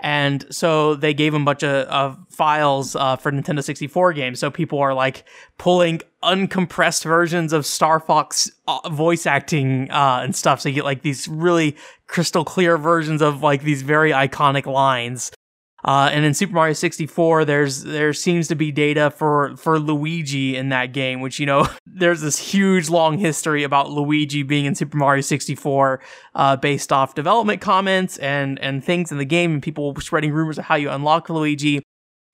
And 0.00 0.44
so 0.50 0.94
they 0.94 1.14
gave 1.14 1.32
them 1.32 1.42
a 1.42 1.44
bunch 1.46 1.62
of, 1.62 1.86
of 1.86 2.18
files 2.30 2.94
uh, 2.94 3.16
for 3.16 3.32
Nintendo 3.32 3.64
64 3.64 4.12
games. 4.12 4.38
So 4.38 4.50
people 4.50 4.78
are 4.78 4.92
like 4.92 5.24
pulling 5.58 6.02
uncompressed 6.22 7.04
versions 7.04 7.52
of 7.52 7.64
Star 7.64 7.98
Fox 7.98 8.50
uh, 8.68 8.88
voice 8.90 9.26
acting 9.26 9.90
uh, 9.90 10.20
and 10.22 10.36
stuff. 10.36 10.60
So 10.60 10.68
you 10.68 10.74
get 10.74 10.84
like 10.84 11.02
these 11.02 11.26
really 11.28 11.76
crystal 12.08 12.44
clear 12.44 12.76
versions 12.76 13.22
of 13.22 13.42
like 13.42 13.62
these 13.62 13.82
very 13.82 14.10
iconic 14.10 14.66
lines. 14.66 15.32
Uh, 15.86 16.10
and 16.12 16.24
in 16.24 16.34
Super 16.34 16.52
Mario 16.52 16.72
64, 16.72 17.44
there's 17.44 17.84
there 17.84 18.12
seems 18.12 18.48
to 18.48 18.56
be 18.56 18.72
data 18.72 19.12
for 19.12 19.56
for 19.56 19.78
Luigi 19.78 20.56
in 20.56 20.70
that 20.70 20.92
game, 20.92 21.20
which 21.20 21.38
you 21.38 21.46
know 21.46 21.68
there's 21.86 22.20
this 22.20 22.38
huge 22.38 22.90
long 22.90 23.18
history 23.18 23.62
about 23.62 23.90
Luigi 23.90 24.42
being 24.42 24.64
in 24.64 24.74
Super 24.74 24.96
Mario 24.96 25.20
64, 25.20 26.00
uh, 26.34 26.56
based 26.56 26.92
off 26.92 27.14
development 27.14 27.60
comments 27.60 28.18
and 28.18 28.58
and 28.58 28.84
things 28.84 29.12
in 29.12 29.18
the 29.18 29.24
game, 29.24 29.52
and 29.52 29.62
people 29.62 29.94
spreading 30.00 30.32
rumors 30.32 30.58
of 30.58 30.64
how 30.64 30.74
you 30.74 30.90
unlock 30.90 31.30
Luigi. 31.30 31.80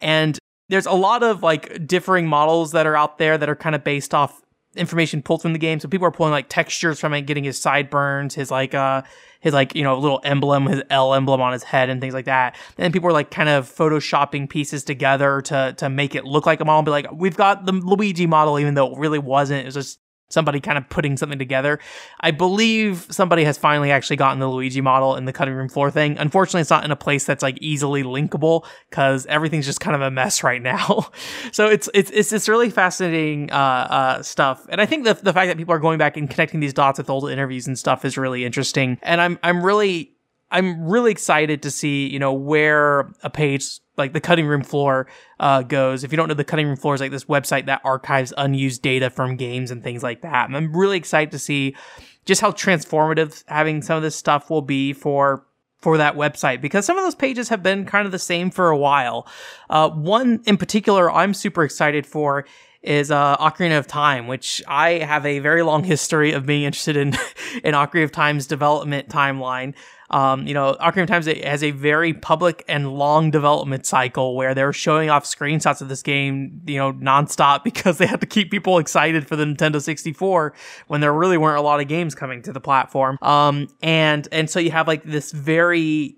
And 0.00 0.38
there's 0.70 0.86
a 0.86 0.92
lot 0.92 1.22
of 1.22 1.42
like 1.42 1.86
differing 1.86 2.26
models 2.26 2.72
that 2.72 2.86
are 2.86 2.96
out 2.96 3.18
there 3.18 3.36
that 3.36 3.50
are 3.50 3.56
kind 3.56 3.74
of 3.74 3.84
based 3.84 4.14
off 4.14 4.40
information 4.76 5.20
pulled 5.20 5.42
from 5.42 5.52
the 5.52 5.58
game. 5.58 5.78
So 5.78 5.88
people 5.88 6.06
are 6.06 6.12
pulling 6.12 6.32
like 6.32 6.48
textures 6.48 6.98
from 6.98 7.12
it, 7.12 7.22
getting 7.22 7.44
his 7.44 7.60
sideburns, 7.60 8.34
his 8.34 8.50
like 8.50 8.74
uh 8.74 9.02
his 9.42 9.52
like 9.52 9.74
you 9.74 9.82
know 9.82 9.98
little 9.98 10.20
emblem, 10.24 10.66
his 10.66 10.82
L 10.88 11.12
emblem 11.12 11.40
on 11.40 11.52
his 11.52 11.62
head, 11.62 11.90
and 11.90 12.00
things 12.00 12.14
like 12.14 12.24
that. 12.24 12.56
And 12.78 12.92
people 12.92 13.08
were 13.08 13.12
like 13.12 13.30
kind 13.30 13.48
of 13.48 13.68
photoshopping 13.70 14.48
pieces 14.48 14.84
together 14.84 15.42
to 15.42 15.74
to 15.76 15.90
make 15.90 16.14
it 16.14 16.24
look 16.24 16.46
like 16.46 16.60
a 16.60 16.64
model. 16.64 16.78
And 16.78 16.86
be 16.86 16.90
like, 16.90 17.12
we've 17.12 17.36
got 17.36 17.66
the 17.66 17.72
Luigi 17.72 18.26
model, 18.26 18.58
even 18.58 18.74
though 18.74 18.92
it 18.92 18.98
really 18.98 19.18
wasn't. 19.18 19.62
It 19.62 19.66
was 19.66 19.74
just 19.74 19.98
somebody 20.32 20.60
kind 20.60 20.78
of 20.78 20.88
putting 20.88 21.16
something 21.16 21.38
together. 21.38 21.78
I 22.20 22.30
believe 22.30 23.06
somebody 23.10 23.44
has 23.44 23.58
finally 23.58 23.90
actually 23.90 24.16
gotten 24.16 24.38
the 24.38 24.48
Luigi 24.48 24.80
model 24.80 25.16
in 25.16 25.26
the 25.26 25.32
cutting 25.32 25.54
room 25.54 25.68
floor 25.68 25.90
thing. 25.90 26.16
Unfortunately, 26.18 26.62
it's 26.62 26.70
not 26.70 26.84
in 26.84 26.90
a 26.90 26.96
place 26.96 27.24
that's 27.24 27.42
like 27.42 27.58
easily 27.60 28.02
linkable 28.02 28.64
because 28.88 29.26
everything's 29.26 29.66
just 29.66 29.80
kind 29.80 29.94
of 29.94 30.02
a 30.02 30.10
mess 30.10 30.42
right 30.44 30.62
now. 30.62 31.10
so 31.52 31.68
it's 31.68 31.88
it's 31.94 32.10
it's 32.10 32.30
this 32.30 32.48
really 32.48 32.70
fascinating 32.70 33.50
uh, 33.50 33.54
uh, 33.54 34.22
stuff, 34.22 34.66
and 34.70 34.80
I 34.80 34.86
think 34.86 35.04
the 35.04 35.14
the 35.14 35.32
fact 35.32 35.48
that 35.48 35.56
people 35.56 35.74
are 35.74 35.78
going 35.78 35.98
back 35.98 36.16
and 36.16 36.28
connecting 36.28 36.60
these 36.60 36.72
dots 36.72 36.98
with 36.98 37.10
old 37.10 37.30
interviews 37.30 37.66
and 37.66 37.78
stuff 37.78 38.04
is 38.04 38.16
really 38.16 38.44
interesting. 38.44 38.98
And 39.02 39.20
I'm 39.20 39.38
I'm 39.42 39.64
really 39.64 40.12
I'm 40.52 40.86
really 40.86 41.10
excited 41.10 41.62
to 41.62 41.70
see, 41.70 42.06
you 42.08 42.18
know, 42.18 42.32
where 42.32 43.10
a 43.22 43.30
page 43.30 43.80
like 44.02 44.12
the 44.12 44.20
cutting 44.20 44.46
room 44.46 44.62
floor 44.62 45.06
uh, 45.38 45.62
goes. 45.62 46.02
If 46.02 46.12
you 46.12 46.16
don't 46.16 46.28
know, 46.28 46.34
the 46.34 46.44
cutting 46.44 46.66
room 46.66 46.76
floor 46.76 46.94
is 46.94 47.00
like 47.00 47.12
this 47.12 47.26
website 47.26 47.66
that 47.66 47.80
archives 47.84 48.32
unused 48.36 48.82
data 48.82 49.10
from 49.10 49.36
games 49.36 49.70
and 49.70 49.82
things 49.82 50.02
like 50.02 50.22
that. 50.22 50.48
And 50.48 50.56
I'm 50.56 50.76
really 50.76 50.96
excited 50.96 51.30
to 51.30 51.38
see 51.38 51.76
just 52.24 52.40
how 52.40 52.50
transformative 52.50 53.44
having 53.46 53.82
some 53.82 53.96
of 53.96 54.02
this 54.02 54.16
stuff 54.16 54.50
will 54.50 54.62
be 54.62 54.92
for 54.92 55.46
for 55.78 55.96
that 55.98 56.14
website 56.14 56.60
because 56.60 56.86
some 56.86 56.96
of 56.96 57.04
those 57.04 57.14
pages 57.14 57.48
have 57.48 57.62
been 57.62 57.84
kind 57.84 58.06
of 58.06 58.12
the 58.12 58.18
same 58.18 58.50
for 58.50 58.70
a 58.70 58.76
while. 58.76 59.26
Uh, 59.68 59.88
one 59.90 60.40
in 60.46 60.56
particular 60.56 61.10
I'm 61.10 61.34
super 61.34 61.64
excited 61.64 62.06
for 62.06 62.44
is 62.82 63.10
uh, 63.10 63.36
Ocarina 63.36 63.78
of 63.78 63.86
Time, 63.86 64.26
which 64.26 64.62
I 64.66 64.94
have 64.98 65.24
a 65.24 65.38
very 65.38 65.62
long 65.62 65.84
history 65.84 66.32
of 66.32 66.46
being 66.46 66.64
interested 66.64 66.96
in 66.96 67.08
in 67.64 67.74
Ocarina 67.74 68.04
of 68.04 68.12
Time's 68.12 68.46
development 68.46 69.08
timeline. 69.08 69.74
Um, 70.12 70.46
you 70.46 70.54
know, 70.54 70.76
Ocarina 70.80 71.26
of 71.26 71.44
has 71.44 71.62
a 71.62 71.70
very 71.70 72.12
public 72.12 72.64
and 72.68 72.92
long 72.92 73.30
development 73.30 73.86
cycle 73.86 74.36
where 74.36 74.54
they're 74.54 74.72
showing 74.72 75.10
off 75.10 75.24
screenshots 75.24 75.80
of 75.80 75.88
this 75.88 76.02
game, 76.02 76.60
you 76.66 76.78
know, 76.78 76.92
nonstop 76.92 77.64
because 77.64 77.98
they 77.98 78.06
had 78.06 78.20
to 78.20 78.26
keep 78.26 78.50
people 78.50 78.78
excited 78.78 79.26
for 79.26 79.36
the 79.36 79.44
Nintendo 79.44 79.80
64 79.80 80.52
when 80.88 81.00
there 81.00 81.12
really 81.12 81.38
weren't 81.38 81.58
a 81.58 81.62
lot 81.62 81.80
of 81.80 81.88
games 81.88 82.14
coming 82.14 82.42
to 82.42 82.52
the 82.52 82.60
platform. 82.60 83.18
Um, 83.22 83.68
and 83.82 84.28
and 84.32 84.48
so 84.48 84.60
you 84.60 84.70
have 84.70 84.86
like 84.86 85.04
this 85.04 85.32
very 85.32 86.16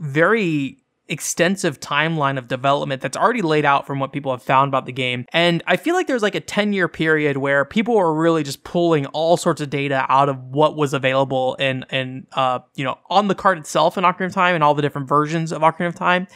very 0.00 0.78
extensive 1.08 1.78
timeline 1.78 2.38
of 2.38 2.48
development 2.48 3.00
that's 3.00 3.16
already 3.16 3.42
laid 3.42 3.64
out 3.64 3.86
from 3.86 4.00
what 4.00 4.12
people 4.12 4.32
have 4.32 4.42
found 4.42 4.68
about 4.68 4.86
the 4.86 4.92
game. 4.92 5.24
And 5.32 5.62
I 5.66 5.76
feel 5.76 5.94
like 5.94 6.06
there's 6.06 6.22
like 6.22 6.34
a 6.34 6.40
10 6.40 6.72
year 6.72 6.88
period 6.88 7.36
where 7.36 7.64
people 7.64 7.94
were 7.94 8.14
really 8.14 8.42
just 8.42 8.64
pulling 8.64 9.06
all 9.06 9.36
sorts 9.36 9.60
of 9.60 9.70
data 9.70 10.04
out 10.08 10.28
of 10.28 10.42
what 10.42 10.76
was 10.76 10.94
available 10.94 11.56
and, 11.58 11.86
and, 11.90 12.26
uh, 12.32 12.60
you 12.74 12.84
know, 12.84 12.98
on 13.08 13.28
the 13.28 13.34
card 13.34 13.58
itself 13.58 13.96
in 13.96 14.04
Ocarina 14.04 14.26
of 14.26 14.32
Time 14.32 14.54
and 14.54 14.64
all 14.64 14.74
the 14.74 14.82
different 14.82 15.08
versions 15.08 15.52
of 15.52 15.62
Ocarina 15.62 15.88
of 15.88 15.94
Time. 15.94 16.26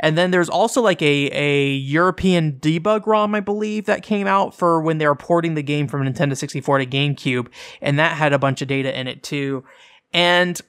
And 0.00 0.18
then 0.18 0.32
there's 0.32 0.48
also 0.48 0.82
like 0.82 1.00
a, 1.00 1.30
a 1.32 1.74
European 1.74 2.58
debug 2.58 3.06
ROM, 3.06 3.34
I 3.34 3.40
believe, 3.40 3.86
that 3.86 4.02
came 4.02 4.26
out 4.26 4.54
for 4.54 4.80
when 4.80 4.98
they 4.98 5.06
were 5.06 5.14
porting 5.14 5.54
the 5.54 5.62
game 5.62 5.86
from 5.86 6.02
Nintendo 6.02 6.36
64 6.36 6.78
to 6.78 6.86
GameCube. 6.86 7.48
And 7.80 7.98
that 7.98 8.16
had 8.16 8.32
a 8.32 8.38
bunch 8.38 8.62
of 8.62 8.68
data 8.68 8.98
in 8.98 9.06
it 9.06 9.22
too. 9.22 9.64
And 10.12 10.60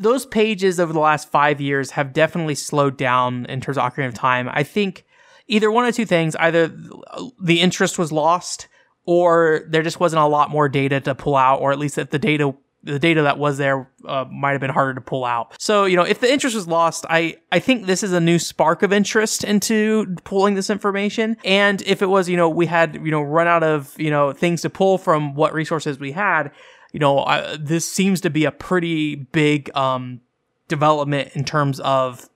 those 0.00 0.26
pages 0.26 0.78
over 0.78 0.92
the 0.92 1.00
last 1.00 1.30
five 1.30 1.60
years 1.60 1.90
have 1.92 2.12
definitely 2.12 2.54
slowed 2.54 2.96
down 2.96 3.46
in 3.46 3.60
terms 3.60 3.78
of 3.78 3.84
Ocarina 3.92 4.08
of 4.08 4.14
Time. 4.14 4.48
I 4.52 4.62
think 4.62 5.04
either 5.48 5.70
one 5.70 5.86
of 5.86 5.94
two 5.94 6.06
things: 6.06 6.36
either 6.36 6.68
the 7.40 7.60
interest 7.60 7.98
was 7.98 8.12
lost, 8.12 8.68
or 9.04 9.62
there 9.68 9.82
just 9.82 10.00
wasn't 10.00 10.22
a 10.22 10.26
lot 10.26 10.50
more 10.50 10.68
data 10.68 11.00
to 11.00 11.14
pull 11.14 11.36
out, 11.36 11.60
or 11.60 11.72
at 11.72 11.78
least 11.78 11.98
if 11.98 12.10
the 12.10 12.18
data 12.18 12.54
the 12.86 12.98
data 13.00 13.22
that 13.22 13.36
was 13.36 13.58
there 13.58 13.90
uh, 14.06 14.24
might 14.30 14.52
have 14.52 14.60
been 14.60 14.70
harder 14.70 14.94
to 14.94 15.00
pull 15.00 15.24
out. 15.24 15.60
So, 15.60 15.86
you 15.86 15.96
know, 15.96 16.04
if 16.04 16.20
the 16.20 16.32
interest 16.32 16.54
was 16.54 16.68
lost, 16.68 17.04
I, 17.10 17.36
I 17.50 17.58
think 17.58 17.86
this 17.86 18.04
is 18.04 18.12
a 18.12 18.20
new 18.20 18.38
spark 18.38 18.84
of 18.84 18.92
interest 18.92 19.42
into 19.42 20.14
pulling 20.22 20.54
this 20.54 20.70
information. 20.70 21.36
And 21.44 21.82
if 21.82 22.00
it 22.00 22.06
was, 22.06 22.28
you 22.28 22.36
know, 22.36 22.48
we 22.48 22.66
had, 22.66 22.94
you 22.94 23.10
know, 23.10 23.22
run 23.22 23.48
out 23.48 23.64
of, 23.64 23.92
you 23.98 24.10
know, 24.10 24.32
things 24.32 24.62
to 24.62 24.70
pull 24.70 24.98
from 24.98 25.34
what 25.34 25.52
resources 25.52 25.98
we 25.98 26.12
had, 26.12 26.52
you 26.92 27.00
know, 27.00 27.20
I, 27.20 27.56
this 27.56 27.90
seems 27.90 28.20
to 28.22 28.30
be 28.30 28.44
a 28.44 28.52
pretty 28.52 29.14
big, 29.14 29.74
um, 29.76 30.20
development 30.68 31.30
in 31.34 31.44
terms 31.44 31.80
of 31.80 32.28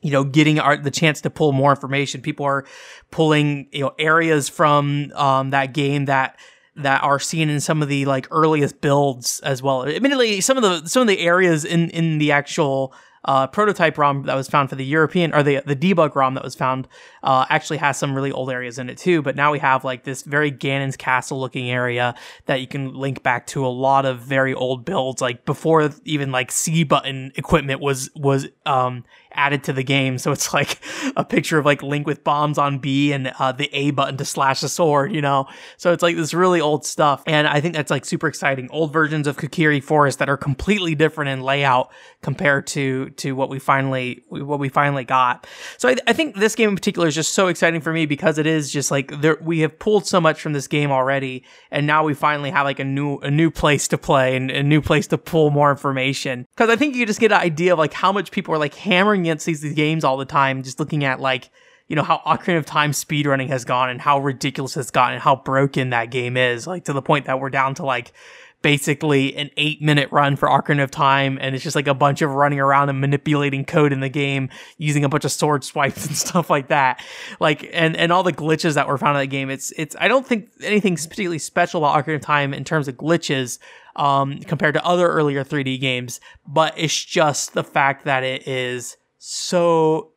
you 0.00 0.12
know, 0.12 0.22
getting 0.22 0.60
our, 0.60 0.76
the 0.76 0.92
chance 0.92 1.20
to 1.22 1.30
pull 1.30 1.50
more 1.50 1.70
information. 1.70 2.20
People 2.20 2.46
are 2.46 2.64
pulling, 3.10 3.68
you 3.72 3.80
know, 3.80 3.94
areas 3.98 4.48
from, 4.48 5.10
um, 5.16 5.50
that 5.50 5.74
game 5.74 6.04
that, 6.04 6.38
that 6.76 7.02
are 7.02 7.18
seen 7.18 7.50
in 7.50 7.60
some 7.60 7.82
of 7.82 7.88
the 7.88 8.04
like 8.04 8.26
earliest 8.30 8.80
builds 8.80 9.40
as 9.40 9.62
well. 9.62 9.86
Admittedly, 9.86 10.40
some 10.40 10.56
of 10.56 10.62
the 10.62 10.88
some 10.88 11.02
of 11.02 11.08
the 11.08 11.18
areas 11.18 11.64
in 11.64 11.90
in 11.90 12.18
the 12.18 12.32
actual 12.32 12.94
uh, 13.24 13.46
prototype 13.46 13.98
ROM 13.98 14.24
that 14.24 14.34
was 14.34 14.48
found 14.48 14.70
for 14.70 14.76
the 14.76 14.84
European 14.84 15.34
or 15.34 15.42
the 15.42 15.62
the 15.66 15.76
debug 15.76 16.14
ROM 16.14 16.34
that 16.34 16.44
was 16.44 16.54
found 16.54 16.88
uh, 17.22 17.46
actually 17.48 17.78
has 17.78 17.98
some 17.98 18.14
really 18.14 18.32
old 18.32 18.50
areas 18.50 18.78
in 18.78 18.88
it 18.88 18.98
too. 18.98 19.22
But 19.22 19.36
now 19.36 19.52
we 19.52 19.58
have 19.58 19.84
like 19.84 20.04
this 20.04 20.22
very 20.22 20.50
Ganon's 20.50 20.96
Castle 20.96 21.40
looking 21.40 21.70
area 21.70 22.14
that 22.46 22.60
you 22.60 22.66
can 22.66 22.94
link 22.94 23.22
back 23.22 23.46
to 23.48 23.66
a 23.66 23.68
lot 23.68 24.06
of 24.06 24.20
very 24.20 24.54
old 24.54 24.84
builds, 24.84 25.20
like 25.20 25.44
before 25.44 25.90
even 26.04 26.32
like 26.32 26.50
C 26.52 26.84
button 26.84 27.32
equipment 27.36 27.80
was 27.80 28.10
was 28.14 28.48
um, 28.66 29.04
added 29.38 29.62
to 29.64 29.72
the 29.72 29.84
game. 29.84 30.18
So 30.18 30.32
it's 30.32 30.52
like 30.52 30.80
a 31.16 31.24
picture 31.24 31.58
of 31.58 31.64
like 31.64 31.82
Link 31.82 32.06
with 32.06 32.24
bombs 32.24 32.58
on 32.58 32.78
B 32.80 33.12
and 33.12 33.32
uh, 33.38 33.52
the 33.52 33.70
A 33.72 33.92
button 33.92 34.16
to 34.16 34.24
slash 34.24 34.62
a 34.64 34.68
sword, 34.68 35.14
you 35.14 35.22
know? 35.22 35.46
So 35.76 35.92
it's 35.92 36.02
like 36.02 36.16
this 36.16 36.34
really 36.34 36.60
old 36.60 36.84
stuff. 36.84 37.22
And 37.26 37.46
I 37.46 37.60
think 37.60 37.74
that's 37.74 37.90
like 37.90 38.04
super 38.04 38.26
exciting. 38.26 38.68
Old 38.70 38.92
versions 38.92 39.28
of 39.28 39.36
Kokiri 39.36 39.82
Forest 39.82 40.18
that 40.18 40.28
are 40.28 40.36
completely 40.36 40.96
different 40.96 41.30
in 41.30 41.40
layout 41.40 41.92
compared 42.20 42.66
to, 42.68 43.10
to 43.10 43.32
what 43.32 43.48
we 43.48 43.60
finally, 43.60 44.24
what 44.28 44.58
we 44.58 44.68
finally 44.68 45.04
got. 45.04 45.46
So 45.76 45.88
I, 45.88 45.96
I 46.08 46.12
think 46.12 46.34
this 46.34 46.56
game 46.56 46.70
in 46.70 46.74
particular 46.74 47.06
is 47.06 47.14
just 47.14 47.32
so 47.32 47.46
exciting 47.46 47.80
for 47.80 47.92
me 47.92 48.06
because 48.06 48.38
it 48.38 48.46
is 48.46 48.72
just 48.72 48.90
like 48.90 49.20
there, 49.20 49.38
we 49.40 49.60
have 49.60 49.78
pulled 49.78 50.06
so 50.06 50.20
much 50.20 50.40
from 50.40 50.52
this 50.52 50.66
game 50.66 50.90
already. 50.90 51.44
And 51.70 51.86
now 51.86 52.02
we 52.02 52.14
finally 52.14 52.50
have 52.50 52.66
like 52.66 52.80
a 52.80 52.84
new, 52.84 53.18
a 53.18 53.30
new 53.30 53.52
place 53.52 53.86
to 53.88 53.98
play 53.98 54.34
and 54.34 54.50
a 54.50 54.64
new 54.64 54.82
place 54.82 55.06
to 55.08 55.18
pull 55.18 55.50
more 55.50 55.70
information. 55.70 56.46
Cause 56.56 56.68
I 56.68 56.74
think 56.74 56.96
you 56.96 57.06
just 57.06 57.20
get 57.20 57.30
an 57.30 57.40
idea 57.40 57.72
of 57.72 57.78
like 57.78 57.92
how 57.92 58.10
much 58.10 58.32
people 58.32 58.52
are 58.52 58.58
like 58.58 58.74
hammering 58.74 59.27
against 59.28 59.46
these, 59.46 59.60
these 59.60 59.74
games 59.74 60.04
all 60.04 60.16
the 60.16 60.24
time, 60.24 60.62
just 60.62 60.80
looking 60.80 61.04
at 61.04 61.20
like, 61.20 61.50
you 61.86 61.96
know, 61.96 62.02
how 62.02 62.20
Ocarina 62.26 62.58
of 62.58 62.66
Time 62.66 62.92
speedrunning 62.92 63.48
has 63.48 63.64
gone 63.64 63.90
and 63.90 64.00
how 64.00 64.18
ridiculous 64.18 64.76
it's 64.76 64.90
gotten 64.90 65.14
and 65.14 65.22
how 65.22 65.36
broken 65.36 65.90
that 65.90 66.10
game 66.10 66.36
is, 66.36 66.66
like 66.66 66.84
to 66.84 66.92
the 66.92 67.02
point 67.02 67.26
that 67.26 67.40
we're 67.40 67.50
down 67.50 67.74
to 67.76 67.84
like 67.84 68.12
basically 68.60 69.36
an 69.36 69.50
eight 69.56 69.80
minute 69.80 70.10
run 70.10 70.36
for 70.36 70.48
Ocarina 70.48 70.82
of 70.82 70.90
Time, 70.90 71.38
and 71.40 71.54
it's 71.54 71.62
just 71.62 71.76
like 71.76 71.86
a 71.86 71.94
bunch 71.94 72.22
of 72.22 72.30
running 72.30 72.58
around 72.58 72.88
and 72.88 73.00
manipulating 73.00 73.64
code 73.64 73.92
in 73.92 74.00
the 74.00 74.08
game 74.08 74.48
using 74.78 75.04
a 75.04 75.08
bunch 75.08 75.24
of 75.24 75.32
sword 75.32 75.64
swipes 75.64 76.06
and 76.06 76.16
stuff 76.16 76.50
like 76.50 76.68
that. 76.68 77.02
Like, 77.40 77.68
and, 77.72 77.96
and 77.96 78.12
all 78.12 78.22
the 78.22 78.32
glitches 78.32 78.74
that 78.74 78.88
were 78.88 78.98
found 78.98 79.16
in 79.16 79.20
the 79.20 79.26
game. 79.26 79.50
It's, 79.50 79.72
it's, 79.76 79.94
I 80.00 80.08
don't 80.08 80.26
think 80.26 80.50
anything's 80.62 81.06
particularly 81.06 81.38
special 81.38 81.84
about 81.84 82.04
Ocarina 82.04 82.16
of 82.16 82.22
Time 82.22 82.52
in 82.52 82.64
terms 82.64 82.88
of 82.88 82.96
glitches, 82.96 83.58
um, 83.96 84.38
compared 84.40 84.74
to 84.74 84.84
other 84.84 85.08
earlier 85.08 85.44
3D 85.44 85.80
games, 85.80 86.20
but 86.46 86.72
it's 86.76 87.04
just 87.04 87.54
the 87.54 87.64
fact 87.64 88.04
that 88.04 88.22
it 88.22 88.46
is 88.46 88.96
so 89.18 90.12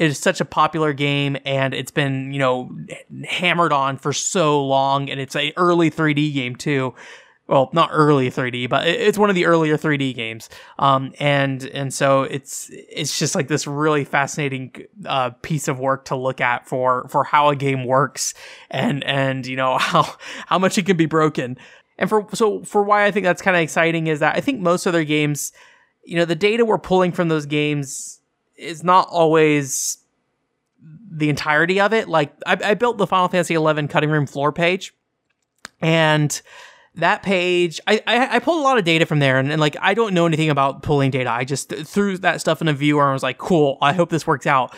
it 0.00 0.06
is 0.06 0.18
such 0.18 0.40
a 0.40 0.46
popular 0.46 0.94
game 0.94 1.36
and 1.44 1.74
it's 1.74 1.90
been, 1.90 2.32
you 2.32 2.38
know, 2.38 2.70
hammered 3.28 3.70
on 3.70 3.98
for 3.98 4.14
so 4.14 4.64
long 4.64 5.10
and 5.10 5.20
it's 5.20 5.36
a 5.36 5.52
early 5.58 5.90
3D 5.90 6.32
game 6.32 6.56
too. 6.56 6.94
Well, 7.46 7.68
not 7.74 7.90
early 7.92 8.30
3D, 8.30 8.70
but 8.70 8.86
it's 8.86 9.18
one 9.18 9.28
of 9.28 9.34
the 9.34 9.44
earlier 9.44 9.76
3D 9.76 10.14
games. 10.14 10.48
Um, 10.78 11.12
and, 11.20 11.64
and 11.64 11.92
so 11.92 12.22
it's, 12.22 12.70
it's 12.72 13.18
just 13.18 13.34
like 13.34 13.48
this 13.48 13.66
really 13.66 14.04
fascinating, 14.04 14.72
uh, 15.04 15.30
piece 15.42 15.68
of 15.68 15.78
work 15.78 16.06
to 16.06 16.16
look 16.16 16.40
at 16.40 16.66
for, 16.66 17.06
for 17.08 17.24
how 17.24 17.50
a 17.50 17.56
game 17.56 17.84
works 17.84 18.32
and, 18.70 19.04
and, 19.04 19.46
you 19.46 19.56
know, 19.56 19.76
how, 19.80 20.14
how 20.46 20.58
much 20.58 20.78
it 20.78 20.86
can 20.86 20.96
be 20.96 21.06
broken. 21.06 21.58
And 21.98 22.08
for, 22.08 22.26
so 22.32 22.62
for 22.62 22.82
why 22.82 23.04
I 23.04 23.10
think 23.10 23.24
that's 23.24 23.42
kind 23.42 23.56
of 23.56 23.62
exciting 23.62 24.06
is 24.06 24.20
that 24.20 24.34
I 24.34 24.40
think 24.40 24.60
most 24.60 24.86
other 24.86 25.04
games, 25.04 25.52
you 26.04 26.16
know, 26.16 26.24
the 26.24 26.34
data 26.34 26.64
we're 26.64 26.78
pulling 26.78 27.12
from 27.12 27.28
those 27.28 27.46
games 27.46 28.20
is 28.56 28.82
not 28.84 29.08
always 29.10 29.98
the 31.10 31.28
entirety 31.28 31.80
of 31.80 31.92
it. 31.92 32.08
Like 32.08 32.32
I, 32.46 32.58
I 32.62 32.74
built 32.74 32.98
the 32.98 33.06
Final 33.06 33.28
Fantasy 33.28 33.54
XI 33.54 33.86
cutting 33.88 34.10
room 34.10 34.26
floor 34.26 34.52
page, 34.52 34.94
and 35.80 36.40
that 36.96 37.22
page, 37.22 37.80
I, 37.86 38.02
I, 38.06 38.36
I 38.36 38.38
pulled 38.38 38.60
a 38.60 38.62
lot 38.62 38.78
of 38.78 38.84
data 38.84 39.06
from 39.06 39.18
there, 39.18 39.38
and, 39.38 39.50
and, 39.50 39.60
like 39.60 39.76
I 39.80 39.94
don't 39.94 40.14
know 40.14 40.26
anything 40.26 40.50
about 40.50 40.82
pulling 40.82 41.10
data. 41.10 41.30
I 41.30 41.44
just 41.44 41.70
threw 41.70 42.18
that 42.18 42.40
stuff 42.40 42.60
in 42.60 42.68
a 42.68 42.72
viewer 42.72 43.04
and 43.04 43.12
was 43.12 43.22
like, 43.22 43.38
cool. 43.38 43.78
I 43.80 43.92
hope 43.92 44.10
this 44.10 44.26
works 44.26 44.46
out. 44.46 44.74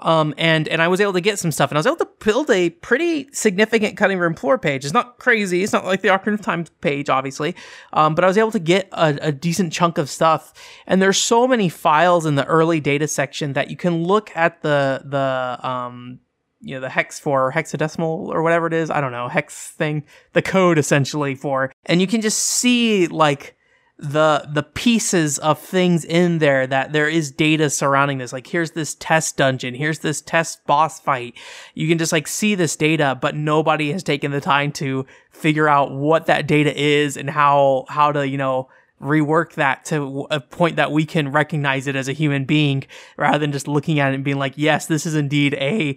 Um, 0.00 0.34
and, 0.38 0.68
and 0.68 0.80
I 0.80 0.88
was 0.88 1.00
able 1.00 1.12
to 1.14 1.20
get 1.20 1.38
some 1.38 1.50
stuff 1.50 1.70
and 1.70 1.76
I 1.76 1.80
was 1.80 1.86
able 1.86 1.96
to 1.96 2.08
build 2.24 2.50
a 2.50 2.70
pretty 2.70 3.28
significant 3.32 3.96
cutting 3.96 4.18
room 4.18 4.34
floor 4.34 4.58
page. 4.58 4.84
It's 4.84 4.94
not 4.94 5.18
crazy. 5.18 5.62
It's 5.62 5.72
not 5.72 5.84
like 5.84 6.02
the 6.02 6.08
Ocarina 6.08 6.34
of 6.34 6.40
Time 6.40 6.64
page, 6.80 7.08
obviously. 7.08 7.56
Um, 7.92 8.14
but 8.14 8.24
I 8.24 8.26
was 8.26 8.38
able 8.38 8.52
to 8.52 8.60
get 8.60 8.88
a, 8.92 9.18
a 9.20 9.32
decent 9.32 9.72
chunk 9.72 9.98
of 9.98 10.08
stuff. 10.08 10.52
And 10.86 11.02
there's 11.02 11.18
so 11.18 11.48
many 11.48 11.68
files 11.68 12.26
in 12.26 12.36
the 12.36 12.44
early 12.46 12.80
data 12.80 13.08
section 13.08 13.54
that 13.54 13.70
you 13.70 13.76
can 13.76 14.04
look 14.04 14.30
at 14.36 14.62
the, 14.62 15.02
the, 15.04 15.68
um, 15.68 16.20
you 16.60 16.74
know, 16.74 16.80
the 16.80 16.88
hex 16.88 17.20
for 17.20 17.52
hexadecimal 17.52 18.28
or 18.28 18.42
whatever 18.42 18.66
it 18.66 18.72
is. 18.72 18.90
I 18.90 19.00
don't 19.00 19.12
know, 19.12 19.28
hex 19.28 19.70
thing, 19.70 20.04
the 20.32 20.42
code 20.42 20.78
essentially 20.78 21.34
for, 21.34 21.72
and 21.86 22.00
you 22.00 22.06
can 22.06 22.20
just 22.20 22.38
see 22.38 23.06
like, 23.08 23.56
the 23.98 24.48
the 24.52 24.62
pieces 24.62 25.38
of 25.38 25.58
things 25.58 26.04
in 26.04 26.38
there 26.38 26.68
that 26.68 26.92
there 26.92 27.08
is 27.08 27.32
data 27.32 27.68
surrounding 27.68 28.18
this. 28.18 28.32
Like 28.32 28.46
here's 28.46 28.70
this 28.70 28.94
test 28.94 29.36
dungeon. 29.36 29.74
Here's 29.74 29.98
this 29.98 30.20
test 30.20 30.64
boss 30.66 31.00
fight. 31.00 31.34
You 31.74 31.88
can 31.88 31.98
just 31.98 32.12
like 32.12 32.28
see 32.28 32.54
this 32.54 32.76
data 32.76 33.18
but 33.20 33.34
nobody 33.34 33.90
has 33.92 34.04
taken 34.04 34.30
the 34.30 34.40
time 34.40 34.70
to 34.72 35.04
figure 35.30 35.68
out 35.68 35.90
what 35.90 36.26
that 36.26 36.46
data 36.46 36.72
is 36.80 37.16
and 37.16 37.28
how 37.28 37.86
how 37.88 38.12
to 38.12 38.26
you 38.26 38.38
know 38.38 38.68
rework 39.02 39.54
that 39.54 39.84
to 39.84 40.26
a 40.30 40.40
point 40.40 40.76
that 40.76 40.90
we 40.90 41.04
can 41.04 41.30
recognize 41.30 41.86
it 41.86 41.94
as 41.96 42.08
a 42.08 42.12
human 42.12 42.44
being 42.44 42.84
rather 43.16 43.38
than 43.38 43.52
just 43.52 43.68
looking 43.68 44.00
at 44.00 44.10
it 44.12 44.16
and 44.16 44.24
being 44.24 44.38
like 44.38 44.54
yes 44.56 44.86
this 44.86 45.06
is 45.06 45.14
indeed 45.14 45.54
a 45.54 45.96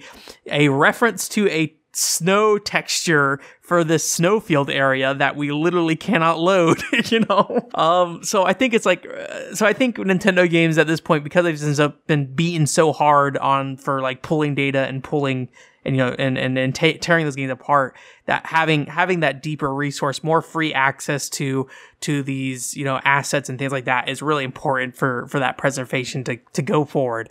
a 0.51 0.69
reference 0.69 1.27
to 1.27 1.47
a 1.49 1.75
snow 1.93 2.57
texture 2.57 3.39
for 3.61 3.83
this 3.83 4.09
snowfield 4.09 4.69
area 4.69 5.13
that 5.13 5.35
we 5.35 5.51
literally 5.51 5.95
cannot 5.95 6.39
load, 6.39 6.81
you 7.05 7.21
know? 7.21 7.69
Um, 7.75 8.23
so 8.23 8.43
I 8.43 8.53
think 8.53 8.73
it's 8.73 8.85
like, 8.85 9.05
uh, 9.05 9.53
so 9.53 9.65
I 9.65 9.73
think 9.73 9.97
Nintendo 9.97 10.49
games 10.49 10.77
at 10.77 10.87
this 10.87 11.01
point, 11.01 11.23
because 11.23 11.45
they've 11.45 12.07
been 12.07 12.33
beaten 12.33 12.67
so 12.67 12.93
hard 12.93 13.37
on 13.37 13.77
for 13.77 14.01
like 14.01 14.21
pulling 14.21 14.55
data 14.55 14.79
and 14.87 15.03
pulling 15.03 15.49
and, 15.83 15.95
you 15.95 16.03
know, 16.03 16.15
and, 16.19 16.37
and, 16.37 16.59
and 16.59 16.75
tearing 16.75 17.25
those 17.25 17.35
games 17.35 17.51
apart, 17.51 17.95
that 18.27 18.45
having, 18.45 18.85
having 18.85 19.21
that 19.21 19.41
deeper 19.41 19.73
resource, 19.73 20.23
more 20.23 20.41
free 20.41 20.71
access 20.73 21.27
to, 21.27 21.67
to 22.01 22.21
these, 22.21 22.75
you 22.77 22.85
know, 22.85 22.99
assets 23.03 23.49
and 23.49 23.57
things 23.57 23.71
like 23.71 23.85
that 23.85 24.07
is 24.07 24.21
really 24.21 24.43
important 24.43 24.95
for, 24.95 25.25
for 25.27 25.39
that 25.39 25.57
preservation 25.57 26.23
to, 26.23 26.37
to 26.53 26.61
go 26.61 26.85
forward 26.85 27.29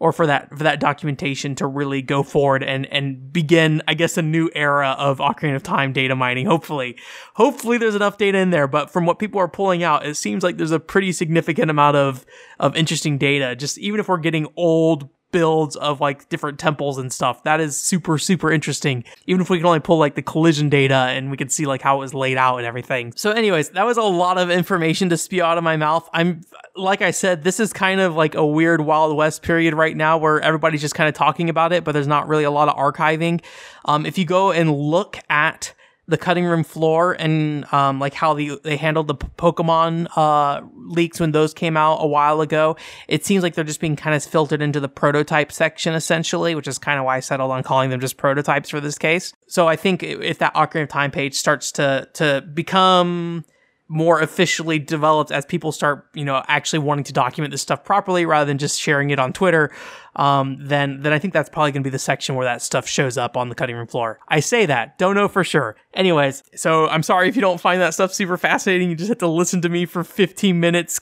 or 0.00 0.12
for 0.12 0.26
that 0.26 0.48
for 0.48 0.64
that 0.64 0.80
documentation 0.80 1.54
to 1.54 1.66
really 1.66 2.02
go 2.02 2.22
forward 2.22 2.64
and 2.64 2.86
and 2.86 3.32
begin 3.32 3.82
I 3.86 3.94
guess 3.94 4.16
a 4.16 4.22
new 4.22 4.50
era 4.54 4.96
of 4.98 5.18
Ocarina 5.18 5.54
of 5.54 5.62
Time 5.62 5.92
data 5.92 6.16
mining. 6.16 6.46
Hopefully 6.46 6.96
hopefully 7.34 7.78
there's 7.78 7.94
enough 7.94 8.18
data 8.18 8.38
in 8.38 8.50
there 8.50 8.66
but 8.66 8.90
from 8.90 9.06
what 9.06 9.18
people 9.18 9.38
are 9.38 9.48
pulling 9.48 9.84
out 9.84 10.04
it 10.04 10.16
seems 10.16 10.42
like 10.42 10.56
there's 10.56 10.72
a 10.72 10.80
pretty 10.80 11.12
significant 11.12 11.70
amount 11.70 11.96
of 11.96 12.26
of 12.58 12.74
interesting 12.74 13.18
data. 13.18 13.54
Just 13.54 13.78
even 13.78 14.00
if 14.00 14.08
we're 14.08 14.16
getting 14.16 14.48
old 14.56 15.08
builds 15.32 15.76
of 15.76 16.00
like 16.00 16.28
different 16.28 16.58
temples 16.58 16.98
and 16.98 17.12
stuff. 17.12 17.42
That 17.44 17.60
is 17.60 17.76
super, 17.76 18.18
super 18.18 18.50
interesting. 18.50 19.04
Even 19.26 19.40
if 19.40 19.50
we 19.50 19.58
can 19.58 19.66
only 19.66 19.80
pull 19.80 19.98
like 19.98 20.14
the 20.14 20.22
collision 20.22 20.68
data 20.68 20.94
and 20.94 21.30
we 21.30 21.36
can 21.36 21.48
see 21.48 21.66
like 21.66 21.82
how 21.82 21.96
it 21.96 22.00
was 22.00 22.14
laid 22.14 22.36
out 22.36 22.56
and 22.58 22.66
everything. 22.66 23.12
So 23.16 23.30
anyways, 23.30 23.70
that 23.70 23.86
was 23.86 23.96
a 23.96 24.02
lot 24.02 24.38
of 24.38 24.50
information 24.50 25.08
to 25.10 25.16
spew 25.16 25.42
out 25.42 25.58
of 25.58 25.64
my 25.64 25.76
mouth. 25.76 26.08
I'm, 26.12 26.42
like 26.76 27.02
I 27.02 27.10
said, 27.10 27.44
this 27.44 27.60
is 27.60 27.72
kind 27.72 28.00
of 28.00 28.14
like 28.14 28.34
a 28.34 28.46
weird 28.46 28.80
Wild 28.80 29.16
West 29.16 29.42
period 29.42 29.74
right 29.74 29.96
now 29.96 30.18
where 30.18 30.40
everybody's 30.40 30.80
just 30.80 30.94
kind 30.94 31.08
of 31.08 31.14
talking 31.14 31.48
about 31.48 31.72
it, 31.72 31.84
but 31.84 31.92
there's 31.92 32.06
not 32.06 32.28
really 32.28 32.44
a 32.44 32.50
lot 32.50 32.68
of 32.68 32.76
archiving. 32.76 33.42
Um, 33.84 34.06
if 34.06 34.18
you 34.18 34.24
go 34.24 34.52
and 34.52 34.74
look 34.74 35.18
at 35.28 35.74
the 36.10 36.18
cutting 36.18 36.44
room 36.44 36.64
floor 36.64 37.16
and 37.18 37.64
um, 37.72 38.00
like 38.00 38.12
how 38.12 38.34
the, 38.34 38.60
they 38.64 38.76
handled 38.76 39.06
the 39.06 39.14
Pokemon 39.14 40.08
uh, 40.16 40.60
leaks 40.74 41.20
when 41.20 41.32
those 41.32 41.54
came 41.54 41.76
out 41.76 41.96
a 41.96 42.06
while 42.06 42.40
ago. 42.40 42.76
It 43.08 43.24
seems 43.24 43.42
like 43.42 43.54
they're 43.54 43.64
just 43.64 43.80
being 43.80 43.96
kind 43.96 44.14
of 44.14 44.22
filtered 44.24 44.60
into 44.60 44.80
the 44.80 44.88
prototype 44.88 45.52
section 45.52 45.94
essentially, 45.94 46.54
which 46.54 46.68
is 46.68 46.78
kind 46.78 46.98
of 46.98 47.04
why 47.04 47.16
I 47.16 47.20
settled 47.20 47.52
on 47.52 47.62
calling 47.62 47.90
them 47.90 48.00
just 48.00 48.16
prototypes 48.16 48.70
for 48.70 48.80
this 48.80 48.98
case. 48.98 49.32
So 49.46 49.68
I 49.68 49.76
think 49.76 50.02
if 50.02 50.38
that 50.38 50.54
Ocarina 50.54 50.82
of 50.82 50.88
Time 50.88 51.10
page 51.10 51.34
starts 51.34 51.72
to 51.72 52.08
to 52.14 52.42
become 52.52 53.44
more 53.90 54.20
officially 54.20 54.78
developed 54.78 55.32
as 55.32 55.44
people 55.44 55.72
start, 55.72 56.06
you 56.14 56.24
know, 56.24 56.44
actually 56.46 56.78
wanting 56.78 57.02
to 57.02 57.12
document 57.12 57.50
this 57.50 57.60
stuff 57.60 57.84
properly 57.84 58.24
rather 58.24 58.46
than 58.46 58.56
just 58.56 58.80
sharing 58.80 59.10
it 59.10 59.18
on 59.18 59.32
Twitter. 59.32 59.72
Um, 60.20 60.58
then 60.60 61.00
then 61.00 61.14
I 61.14 61.18
think 61.18 61.32
that's 61.32 61.48
probably 61.48 61.72
going 61.72 61.82
to 61.82 61.86
be 61.86 61.90
the 61.90 61.98
section 61.98 62.34
where 62.34 62.44
that 62.44 62.60
stuff 62.60 62.86
shows 62.86 63.16
up 63.16 63.38
on 63.38 63.48
the 63.48 63.54
cutting 63.54 63.74
room 63.74 63.86
floor. 63.86 64.20
I 64.28 64.40
say 64.40 64.66
that, 64.66 64.98
don't 64.98 65.14
know 65.14 65.28
for 65.28 65.42
sure. 65.42 65.76
Anyways, 65.94 66.42
so 66.54 66.88
I'm 66.88 67.02
sorry 67.02 67.30
if 67.30 67.36
you 67.36 67.40
don't 67.40 67.58
find 67.58 67.80
that 67.80 67.94
stuff 67.94 68.12
super 68.12 68.36
fascinating. 68.36 68.90
You 68.90 68.96
just 68.96 69.08
have 69.08 69.16
to 69.18 69.26
listen 69.26 69.62
to 69.62 69.70
me 69.70 69.86
for 69.86 70.04
15 70.04 70.60
minutes 70.60 71.00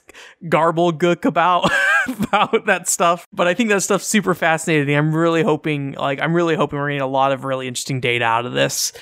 garble 0.48 0.92
gook 0.92 1.24
about 1.24 1.68
about 2.06 2.66
that 2.66 2.88
stuff. 2.88 3.26
But 3.32 3.48
I 3.48 3.54
think 3.54 3.70
that 3.70 3.82
stuff's 3.82 4.06
super 4.06 4.34
fascinating. 4.34 4.96
I'm 4.96 5.12
really 5.12 5.42
hoping, 5.42 5.92
like, 5.94 6.20
I'm 6.20 6.32
really 6.32 6.54
hoping 6.54 6.78
we're 6.78 6.90
getting 6.90 7.00
a 7.00 7.08
lot 7.08 7.32
of 7.32 7.42
really 7.42 7.66
interesting 7.66 8.00
data 8.00 8.24
out 8.24 8.46
of 8.46 8.52
this. 8.52 8.92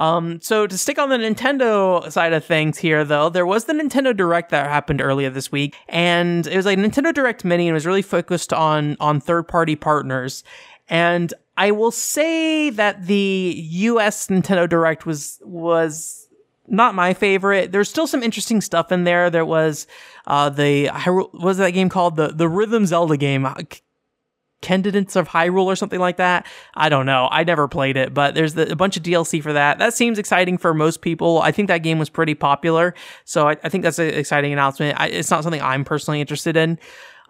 Um, 0.00 0.40
so 0.40 0.66
to 0.66 0.78
stick 0.78 0.98
on 0.98 1.10
the 1.10 1.18
Nintendo 1.18 2.10
side 2.10 2.32
of 2.32 2.42
things 2.42 2.78
here, 2.78 3.04
though, 3.04 3.28
there 3.28 3.44
was 3.44 3.66
the 3.66 3.74
Nintendo 3.74 4.16
Direct 4.16 4.50
that 4.50 4.66
happened 4.66 5.02
earlier 5.02 5.28
this 5.28 5.52
week, 5.52 5.76
and 5.90 6.46
it 6.46 6.56
was 6.56 6.64
like 6.64 6.78
Nintendo 6.78 7.12
Direct 7.12 7.44
Mini, 7.44 7.68
and 7.68 7.72
it 7.72 7.74
was 7.74 7.84
really 7.84 8.00
focused 8.00 8.54
on 8.54 8.96
on 8.98 9.20
third 9.20 9.46
party 9.46 9.76
partners. 9.76 10.42
And 10.88 11.34
I 11.58 11.72
will 11.72 11.90
say 11.90 12.70
that 12.70 13.06
the 13.06 13.54
U.S. 13.56 14.28
Nintendo 14.28 14.66
Direct 14.66 15.04
was 15.04 15.38
was 15.44 16.28
not 16.66 16.94
my 16.94 17.12
favorite. 17.12 17.70
There's 17.70 17.90
still 17.90 18.06
some 18.06 18.22
interesting 18.22 18.62
stuff 18.62 18.90
in 18.90 19.04
there. 19.04 19.28
There 19.28 19.44
was 19.44 19.86
uh, 20.26 20.48
the 20.48 20.86
what 21.04 21.34
was 21.34 21.58
that 21.58 21.72
game 21.72 21.90
called 21.90 22.16
the 22.16 22.28
the 22.28 22.48
Rhythm 22.48 22.86
Zelda 22.86 23.18
game. 23.18 23.46
Cadence 24.60 25.16
of 25.16 25.28
Hyrule 25.28 25.64
or 25.64 25.76
something 25.76 26.00
like 26.00 26.16
that. 26.18 26.46
I 26.74 26.88
don't 26.88 27.06
know. 27.06 27.28
I 27.30 27.44
never 27.44 27.68
played 27.68 27.96
it, 27.96 28.12
but 28.12 28.34
there's 28.34 28.54
the, 28.54 28.70
a 28.70 28.76
bunch 28.76 28.96
of 28.96 29.02
DLC 29.02 29.42
for 29.42 29.52
that. 29.52 29.78
That 29.78 29.94
seems 29.94 30.18
exciting 30.18 30.58
for 30.58 30.74
most 30.74 31.00
people. 31.00 31.40
I 31.40 31.52
think 31.52 31.68
that 31.68 31.78
game 31.78 31.98
was 31.98 32.10
pretty 32.10 32.34
popular, 32.34 32.94
so 33.24 33.48
I, 33.48 33.56
I 33.64 33.68
think 33.68 33.84
that's 33.84 33.98
an 33.98 34.08
exciting 34.08 34.52
announcement. 34.52 35.00
I, 35.00 35.06
it's 35.06 35.30
not 35.30 35.42
something 35.42 35.62
I'm 35.62 35.84
personally 35.84 36.20
interested 36.20 36.56
in. 36.56 36.78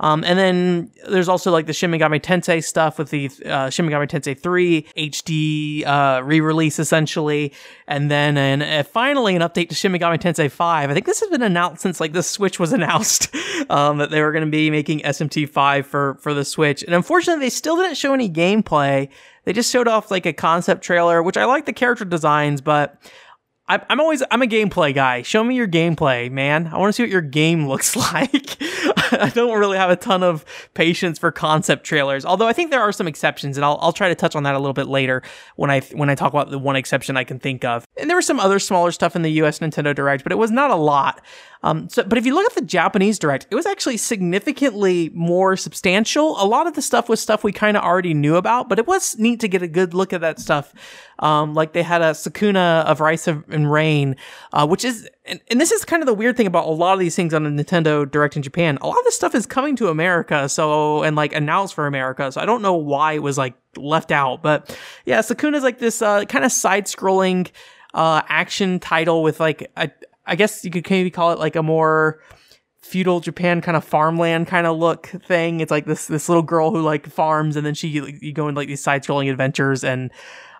Um, 0.00 0.24
and 0.24 0.38
then 0.38 0.90
there's 1.08 1.28
also 1.28 1.50
like 1.50 1.66
the 1.66 1.74
Shin 1.74 1.90
Megami 1.90 2.20
Tensei 2.20 2.64
stuff 2.64 2.98
with 2.98 3.10
the 3.10 3.30
uh, 3.44 3.68
Shin 3.68 3.86
Megami 3.86 4.08
Tensei 4.08 4.38
3 4.38 4.86
HD 4.96 5.86
uh, 5.86 6.22
re-release 6.24 6.78
essentially, 6.78 7.52
and 7.86 8.10
then 8.10 8.38
and 8.38 8.62
uh, 8.62 8.82
finally 8.82 9.36
an 9.36 9.42
update 9.42 9.68
to 9.68 9.74
Shin 9.74 9.92
Megami 9.92 10.18
Tensei 10.18 10.50
5. 10.50 10.90
I 10.90 10.94
think 10.94 11.04
this 11.04 11.20
has 11.20 11.28
been 11.28 11.42
announced 11.42 11.82
since 11.82 12.00
like 12.00 12.14
the 12.14 12.22
Switch 12.22 12.58
was 12.58 12.72
announced 12.80 13.34
um, 13.68 13.98
that 13.98 14.10
they 14.10 14.22
were 14.22 14.32
going 14.32 14.44
to 14.44 14.50
be 14.50 14.70
making 14.70 15.00
SMT 15.00 15.48
5 15.48 15.86
for 15.86 16.14
for 16.14 16.32
the 16.32 16.44
Switch, 16.44 16.82
and 16.82 16.94
unfortunately 16.94 17.44
they 17.44 17.50
still 17.50 17.76
didn't 17.76 17.96
show 17.96 18.14
any 18.14 18.30
gameplay. 18.30 19.08
They 19.44 19.52
just 19.52 19.70
showed 19.70 19.88
off 19.88 20.10
like 20.10 20.26
a 20.26 20.32
concept 20.32 20.82
trailer, 20.82 21.22
which 21.22 21.36
I 21.36 21.44
like 21.44 21.66
the 21.66 21.72
character 21.72 22.04
designs, 22.04 22.60
but 22.60 22.98
I'm 23.70 24.00
always 24.00 24.22
I'm 24.30 24.42
a 24.42 24.46
gameplay 24.46 24.92
guy. 24.92 25.22
Show 25.22 25.44
me 25.44 25.54
your 25.54 25.68
gameplay, 25.68 26.30
man. 26.30 26.66
I 26.66 26.78
want 26.78 26.88
to 26.88 26.92
see 26.92 27.04
what 27.04 27.10
your 27.10 27.20
game 27.20 27.68
looks 27.68 27.94
like. 28.14 28.56
I 29.20 29.30
don't 29.30 29.58
really 29.58 29.78
have 29.78 29.90
a 29.90 29.96
ton 29.96 30.22
of 30.22 30.44
patience 30.74 31.18
for 31.18 31.30
concept 31.30 31.84
trailers, 31.84 32.24
although 32.24 32.48
I 32.48 32.52
think 32.52 32.70
there 32.70 32.80
are 32.80 32.92
some 32.92 33.06
exceptions, 33.06 33.56
and 33.56 33.64
I'll 33.64 33.78
I'll 33.80 33.92
try 33.92 34.08
to 34.08 34.14
touch 34.14 34.36
on 34.36 34.42
that 34.44 34.54
a 34.54 34.58
little 34.58 34.74
bit 34.74 34.86
later 34.86 35.22
when 35.56 35.70
I 35.70 35.80
when 35.92 36.10
I 36.10 36.14
talk 36.14 36.32
about 36.32 36.50
the 36.50 36.58
one 36.58 36.76
exception 36.76 37.16
I 37.16 37.24
can 37.24 37.38
think 37.38 37.64
of. 37.64 37.86
And 37.96 38.08
there 38.08 38.16
was 38.16 38.26
some 38.26 38.40
other 38.40 38.58
smaller 38.58 38.92
stuff 38.92 39.16
in 39.16 39.22
the 39.22 39.30
U.S. 39.32 39.58
Nintendo 39.58 39.94
Direct, 39.94 40.22
but 40.22 40.32
it 40.32 40.38
was 40.38 40.50
not 40.50 40.70
a 40.70 40.76
lot. 40.76 41.20
Um, 41.62 41.88
so, 41.90 42.02
but 42.04 42.16
if 42.16 42.24
you 42.24 42.34
look 42.34 42.46
at 42.46 42.54
the 42.54 42.64
Japanese 42.64 43.18
direct, 43.18 43.46
it 43.50 43.54
was 43.54 43.66
actually 43.66 43.98
significantly 43.98 45.10
more 45.12 45.56
substantial. 45.56 46.42
A 46.42 46.46
lot 46.46 46.66
of 46.66 46.74
the 46.74 46.82
stuff 46.82 47.08
was 47.08 47.20
stuff 47.20 47.44
we 47.44 47.52
kind 47.52 47.76
of 47.76 47.82
already 47.82 48.14
knew 48.14 48.36
about, 48.36 48.68
but 48.68 48.78
it 48.78 48.86
was 48.86 49.18
neat 49.18 49.40
to 49.40 49.48
get 49.48 49.62
a 49.62 49.68
good 49.68 49.92
look 49.92 50.12
at 50.12 50.22
that 50.22 50.38
stuff. 50.38 50.72
Um, 51.18 51.52
like 51.52 51.74
they 51.74 51.82
had 51.82 52.00
a 52.00 52.12
Sakuna 52.12 52.84
of 52.84 53.00
Rice 53.00 53.28
and 53.28 53.70
Ruin, 53.70 54.16
uh, 54.54 54.66
which 54.66 54.86
is, 54.86 55.08
and, 55.26 55.40
and, 55.48 55.60
this 55.60 55.70
is 55.70 55.84
kind 55.84 56.02
of 56.02 56.06
the 56.06 56.14
weird 56.14 56.36
thing 56.36 56.46
about 56.46 56.66
a 56.66 56.70
lot 56.70 56.94
of 56.94 56.98
these 56.98 57.14
things 57.14 57.34
on 57.34 57.44
the 57.44 57.50
Nintendo 57.50 58.10
Direct 58.10 58.36
in 58.36 58.42
Japan. 58.42 58.78
A 58.80 58.86
lot 58.86 58.98
of 58.98 59.04
this 59.04 59.14
stuff 59.14 59.34
is 59.34 59.46
coming 59.46 59.76
to 59.76 59.88
America, 59.88 60.48
so, 60.48 61.02
and 61.02 61.14
like 61.14 61.34
announced 61.34 61.74
for 61.74 61.86
America. 61.86 62.32
So 62.32 62.40
I 62.40 62.46
don't 62.46 62.62
know 62.62 62.74
why 62.74 63.12
it 63.12 63.22
was 63.22 63.36
like 63.36 63.54
left 63.76 64.10
out, 64.10 64.42
but 64.42 64.76
yeah, 65.04 65.20
Sakuna 65.20 65.56
is 65.56 65.62
like 65.62 65.78
this, 65.78 66.00
uh, 66.00 66.24
kind 66.24 66.44
of 66.44 66.52
side 66.52 66.86
scrolling, 66.86 67.50
uh, 67.92 68.22
action 68.28 68.78
title 68.78 69.22
with 69.22 69.40
like 69.40 69.70
I 70.30 70.36
guess 70.36 70.64
you 70.64 70.70
could 70.70 70.88
maybe 70.88 71.10
call 71.10 71.32
it 71.32 71.40
like 71.40 71.56
a 71.56 71.62
more 71.62 72.20
feudal 72.78 73.18
Japan 73.20 73.60
kind 73.60 73.76
of 73.76 73.84
farmland 73.84 74.46
kind 74.46 74.66
of 74.66 74.78
look 74.78 75.08
thing. 75.26 75.60
It's 75.60 75.72
like 75.72 75.86
this 75.86 76.06
this 76.06 76.28
little 76.28 76.42
girl 76.42 76.70
who 76.70 76.82
like 76.82 77.08
farms 77.08 77.56
and 77.56 77.66
then 77.66 77.74
she 77.74 77.88
you 77.88 78.32
go 78.32 78.48
into 78.48 78.58
like 78.58 78.68
these 78.68 78.82
side 78.82 79.02
scrolling 79.02 79.28
adventures 79.30 79.82
and 79.82 80.12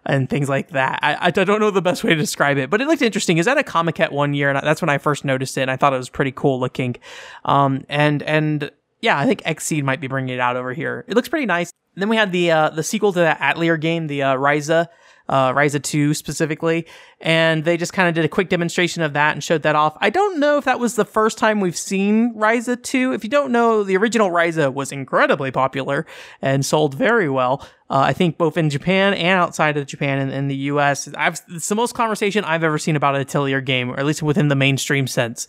and 0.06 0.28
things 0.28 0.48
like 0.48 0.70
that. 0.70 0.98
I, 1.02 1.16
I 1.20 1.30
don't 1.30 1.60
know 1.60 1.70
the 1.70 1.82
best 1.82 2.04
way 2.04 2.10
to 2.10 2.16
describe 2.16 2.58
it, 2.58 2.70
but 2.70 2.80
it 2.80 2.86
looked 2.86 3.02
interesting. 3.02 3.38
Is 3.38 3.46
that 3.46 3.58
a 3.58 3.62
Comiket 3.62 4.12
one 4.12 4.34
year, 4.34 4.50
and 4.50 4.58
that's 4.62 4.80
when 4.80 4.88
I 4.88 4.98
first 4.98 5.24
noticed 5.24 5.56
it, 5.58 5.62
and 5.62 5.70
I 5.70 5.76
thought 5.76 5.92
it 5.92 5.98
was 5.98 6.08
pretty 6.08 6.32
cool 6.32 6.58
looking. 6.58 6.96
Um, 7.44 7.84
and 7.88 8.22
and 8.22 8.70
yeah, 9.00 9.18
I 9.18 9.26
think 9.26 9.42
Xseed 9.42 9.82
might 9.82 10.00
be 10.00 10.06
bringing 10.06 10.34
it 10.34 10.40
out 10.40 10.56
over 10.56 10.72
here. 10.72 11.04
It 11.08 11.14
looks 11.14 11.28
pretty 11.28 11.46
nice. 11.46 11.72
And 11.94 12.02
then 12.02 12.08
we 12.08 12.16
had 12.16 12.32
the 12.32 12.50
uh, 12.50 12.70
the 12.70 12.82
sequel 12.82 13.12
to 13.12 13.20
that 13.20 13.40
Atelier 13.40 13.76
game, 13.76 14.06
the 14.06 14.22
uh, 14.22 14.36
Ryza 14.36 14.88
uh, 15.31 15.53
Ryza 15.53 15.81
2 15.81 16.12
specifically. 16.12 16.87
And 17.21 17.64
they 17.64 17.77
just 17.77 17.93
kind 17.93 18.09
of 18.09 18.14
did 18.14 18.25
a 18.25 18.29
quick 18.29 18.49
demonstration 18.49 19.03
of 19.03 19.12
that 19.12 19.33
and 19.33 19.43
showed 19.43 19.62
that 19.62 19.77
off. 19.77 19.97
I 20.01 20.11
don't 20.11 20.40
know 20.40 20.59
if 20.59 20.64
that 20.64 20.81
was 20.81 20.97
the 20.97 21.05
first 21.05 21.38
time 21.38 21.61
we've 21.61 21.77
seen 21.77 22.35
Ryza 22.35 22.83
2. 22.83 23.12
If 23.12 23.23
you 23.23 23.31
don't 23.31 23.53
know, 23.53 23.85
the 23.85 23.97
original 23.97 24.31
Ryza 24.31 24.75
was 24.75 24.90
incredibly 24.90 25.53
popular 25.53 26.05
and 26.43 26.66
sold 26.66 26.95
very 26.95 27.31
well. 27.31 27.66
Uh, 27.88 28.01
I 28.01 28.12
think 28.12 28.38
both 28.38 28.57
in 28.57 28.71
Japan 28.71 29.14
and 29.14 29.38
outside 29.38 29.77
of 29.77 29.87
Japan 29.87 30.19
and 30.19 30.33
in 30.33 30.49
the 30.49 30.57
US. 30.57 31.09
I've, 31.16 31.40
it's 31.49 31.69
the 31.69 31.75
most 31.77 31.95
conversation 31.95 32.45
I've 32.45 32.64
ever 32.64 32.79
seen 32.79 32.97
about 32.97 33.14
an 33.14 33.21
Atelier 33.21 33.61
game, 33.61 33.90
or 33.90 33.99
at 33.99 34.07
least 34.07 34.23
within 34.23 34.49
the 34.49 34.57
mainstream 34.57 35.07
sense. 35.07 35.47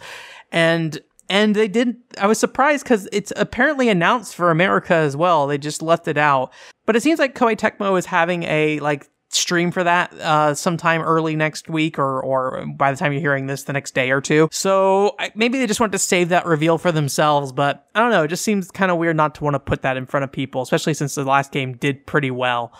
And 0.52 1.00
and 1.30 1.56
they 1.56 1.68
didn't 1.68 1.98
i 2.18 2.28
was 2.28 2.38
surprised 2.38 2.84
because 2.84 3.08
it's 3.14 3.32
apparently 3.38 3.88
announced 3.88 4.36
for 4.36 4.52
america 4.52 4.94
as 4.94 5.16
well 5.16 5.48
they 5.48 5.58
just 5.58 5.82
left 5.82 6.08
it 6.08 6.18
out 6.18 6.52
but 6.86 6.96
it 6.96 7.02
seems 7.02 7.20
like 7.20 7.36
koei 7.36 7.56
tecmo 7.56 7.98
is 7.98 8.08
having 8.08 8.44
a 8.44 8.80
like 8.82 9.08
stream 9.36 9.72
for 9.72 9.84
that 9.84 10.14
uh, 10.14 10.54
sometime 10.54 11.02
early 11.02 11.36
next 11.36 11.70
week 11.70 11.98
or 12.00 12.22
or 12.22 12.66
by 12.76 12.92
the 12.92 12.98
time 12.98 13.12
you're 13.12 13.22
hearing 13.22 13.48
this 13.48 13.64
the 13.64 13.74
next 13.74 13.94
day 13.94 14.12
or 14.12 14.22
two. 14.22 14.50
So 14.52 15.16
I, 15.20 15.32
maybe 15.36 15.60
they 15.60 15.68
just 15.68 15.80
want 15.80 15.92
to 15.94 16.00
save 16.00 16.30
that 16.30 16.46
reveal 16.46 16.78
for 16.78 16.92
themselves, 16.92 17.52
but 17.52 17.88
I 17.96 18.00
don't 18.00 18.12
know. 18.12 18.24
It 18.24 18.30
just 18.30 18.44
seems 18.44 18.70
kind 18.72 18.92
of 18.92 18.98
weird 18.98 19.16
not 19.16 19.36
to 19.36 19.44
want 19.44 19.56
to 19.56 19.60
put 19.60 19.82
that 19.84 19.98
in 19.98 20.06
front 20.06 20.24
of 20.24 20.32
people, 20.32 20.62
especially 20.62 20.94
since 20.94 21.16
the 21.16 21.24
last 21.24 21.52
game 21.52 21.78
did 21.78 22.06
pretty 22.06 22.32
well. 22.32 22.74